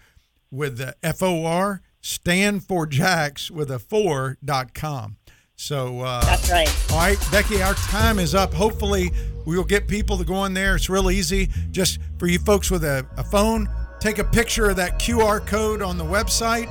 with 0.50 0.78
the 0.78 0.96
F 1.02 1.22
O 1.22 1.44
R, 1.44 1.80
stand 2.00 2.64
for 2.64 2.86
Jacks 2.86 3.50
with 3.50 3.70
a 3.70 3.78
four 3.78 4.36
dot 4.44 4.74
com. 4.74 5.16
So 5.54 6.00
uh, 6.00 6.24
That's 6.24 6.50
right. 6.50 6.90
all 6.90 6.98
right, 6.98 7.18
Becky, 7.30 7.62
our 7.62 7.74
time 7.74 8.18
is 8.18 8.34
up. 8.34 8.54
Hopefully, 8.54 9.10
we 9.44 9.56
will 9.56 9.64
get 9.64 9.86
people 9.86 10.16
to 10.16 10.24
go 10.24 10.46
in 10.46 10.54
there. 10.54 10.76
It's 10.76 10.88
real 10.88 11.10
easy. 11.10 11.50
Just 11.70 11.98
for 12.18 12.26
you 12.26 12.38
folks 12.38 12.70
with 12.70 12.82
a, 12.82 13.06
a 13.18 13.22
phone, 13.24 13.68
take 14.00 14.18
a 14.18 14.24
picture 14.24 14.70
of 14.70 14.76
that 14.76 14.98
QR 14.98 15.46
code 15.46 15.82
on 15.82 15.98
the 15.98 16.04
website, 16.04 16.70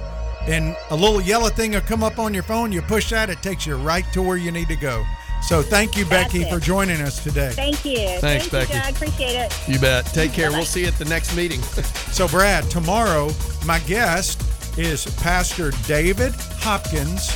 and 0.50 0.76
a 0.89 0.95
little 0.95 1.22
yellow 1.22 1.50
thing 1.50 1.72
will 1.72 1.82
come 1.82 2.04
up 2.04 2.18
on 2.20 2.34
your 2.34 2.43
phone. 2.43 2.72
You 2.72 2.82
push 2.82 3.12
that, 3.12 3.30
it 3.30 3.41
takes 3.43 3.66
you 3.66 3.76
right 3.76 4.06
to 4.14 4.22
where 4.22 4.38
you 4.38 4.52
need 4.52 4.68
to 4.70 4.76
go. 4.76 5.06
So 5.41 5.62
thank 5.62 5.95
you, 5.95 6.04
That's 6.06 6.34
Becky, 6.34 6.43
it. 6.43 6.52
for 6.52 6.60
joining 6.60 7.02
us 7.02 7.24
today. 7.24 7.52
Thank 7.54 7.86
you. 7.86 8.20
Thanks, 8.20 8.47
Thank 8.47 8.52
Becky. 8.52 8.74
You, 8.74 8.80
Doug. 8.82 8.95
Appreciate 8.95 9.36
it. 9.36 9.70
You 9.70 9.80
bet. 9.80 10.06
Take 10.08 10.34
care. 10.34 10.52
We'll 10.52 10.66
see 10.66 10.82
you 10.82 10.88
at 10.88 10.97
the 10.97 11.06
next 11.06 11.36
meeting. 11.36 11.62
So, 12.10 12.28
Brad, 12.28 12.70
tomorrow, 12.70 13.30
my 13.66 13.80
guest 13.80 14.43
is 14.78 15.06
Pastor 15.22 15.72
David 15.88 16.34
Hopkins 16.58 17.30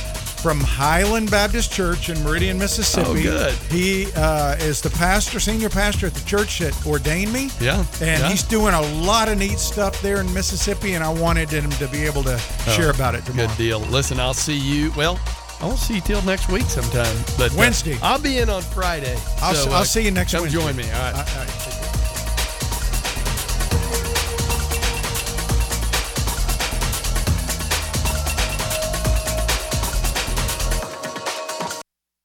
from 0.44 0.60
Highland 0.60 1.30
Baptist 1.30 1.72
Church 1.72 2.10
in 2.10 2.22
Meridian, 2.22 2.58
Mississippi. 2.58 3.08
Oh, 3.08 3.14
good. 3.14 3.54
He 3.72 4.08
uh, 4.14 4.56
is 4.56 4.82
the 4.82 4.90
pastor, 4.90 5.40
senior 5.40 5.70
pastor 5.70 6.06
at 6.08 6.12
the 6.12 6.22
church 6.26 6.58
that 6.58 6.74
ordained 6.86 7.32
me. 7.32 7.48
Yeah, 7.62 7.78
And 8.02 8.20
yeah. 8.20 8.28
he's 8.28 8.42
doing 8.42 8.74
a 8.74 8.82
lot 8.82 9.30
of 9.30 9.38
neat 9.38 9.58
stuff 9.58 10.02
there 10.02 10.20
in 10.20 10.30
Mississippi, 10.34 10.92
and 10.96 11.02
I 11.02 11.08
wanted 11.08 11.48
him 11.48 11.70
to 11.70 11.88
be 11.88 12.04
able 12.04 12.22
to 12.24 12.36
share 12.76 12.90
about 12.90 13.14
it 13.14 13.24
tomorrow. 13.24 13.48
Good 13.48 13.56
deal. 13.56 13.80
Listen, 13.80 14.20
I'll 14.20 14.34
see 14.34 14.58
you. 14.58 14.92
Well, 14.94 15.18
I 15.62 15.64
won't 15.64 15.78
see 15.78 15.94
you 15.94 16.02
till 16.02 16.20
next 16.24 16.50
week 16.50 16.64
sometime. 16.64 17.16
But 17.38 17.50
uh, 17.52 17.56
Wednesday. 17.56 17.96
I'll 18.02 18.20
be 18.20 18.36
in 18.36 18.50
on 18.50 18.60
Friday. 18.60 19.16
I'll, 19.40 19.54
So, 19.54 19.70
I'll 19.70 19.76
uh, 19.80 19.84
see 19.84 20.02
you 20.02 20.10
next 20.10 20.32
come 20.32 20.42
Wednesday. 20.42 20.60
join 20.60 20.76
me. 20.76 20.84
All 20.92 21.10
right. 21.10 21.14
All 21.14 21.38
right, 21.38 22.03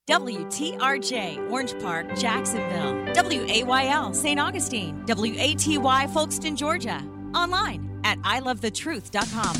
WTRJ, 0.09 1.51
Orange 1.51 1.79
Park, 1.79 2.17
Jacksonville. 2.17 2.95
WAYL, 3.13 4.15
St. 4.15 4.39
Augustine. 4.39 5.05
WATY, 5.05 6.07
Folkston, 6.07 6.55
Georgia. 6.55 6.99
Online 7.35 8.01
at 8.03 8.17
ilovethetruth.com. 8.21 9.53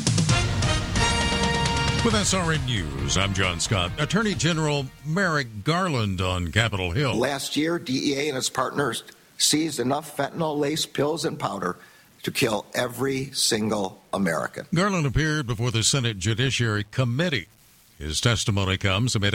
With 2.04 2.14
SRN 2.14 2.66
News, 2.66 3.16
I'm 3.16 3.32
John 3.32 3.60
Scott. 3.60 3.92
Attorney 4.00 4.34
General 4.34 4.86
Merrick 5.06 5.62
Garland 5.62 6.20
on 6.20 6.50
Capitol 6.50 6.90
Hill. 6.90 7.14
Last 7.14 7.56
year, 7.56 7.78
DEA 7.78 8.30
and 8.30 8.36
its 8.36 8.50
partners 8.50 9.04
seized 9.38 9.78
enough 9.78 10.16
fentanyl 10.16 10.58
laced 10.58 10.94
pills 10.94 11.24
and 11.24 11.38
powder 11.38 11.76
to 12.24 12.32
kill 12.32 12.66
every 12.74 13.26
single 13.26 14.02
American. 14.12 14.66
Garland 14.74 15.06
appeared 15.06 15.46
before 15.46 15.70
the 15.70 15.84
Senate 15.84 16.18
Judiciary 16.18 16.86
Committee. 16.90 17.46
His 18.00 18.18
testimony 18.18 18.78
comes 18.78 19.14
amid 19.14 19.28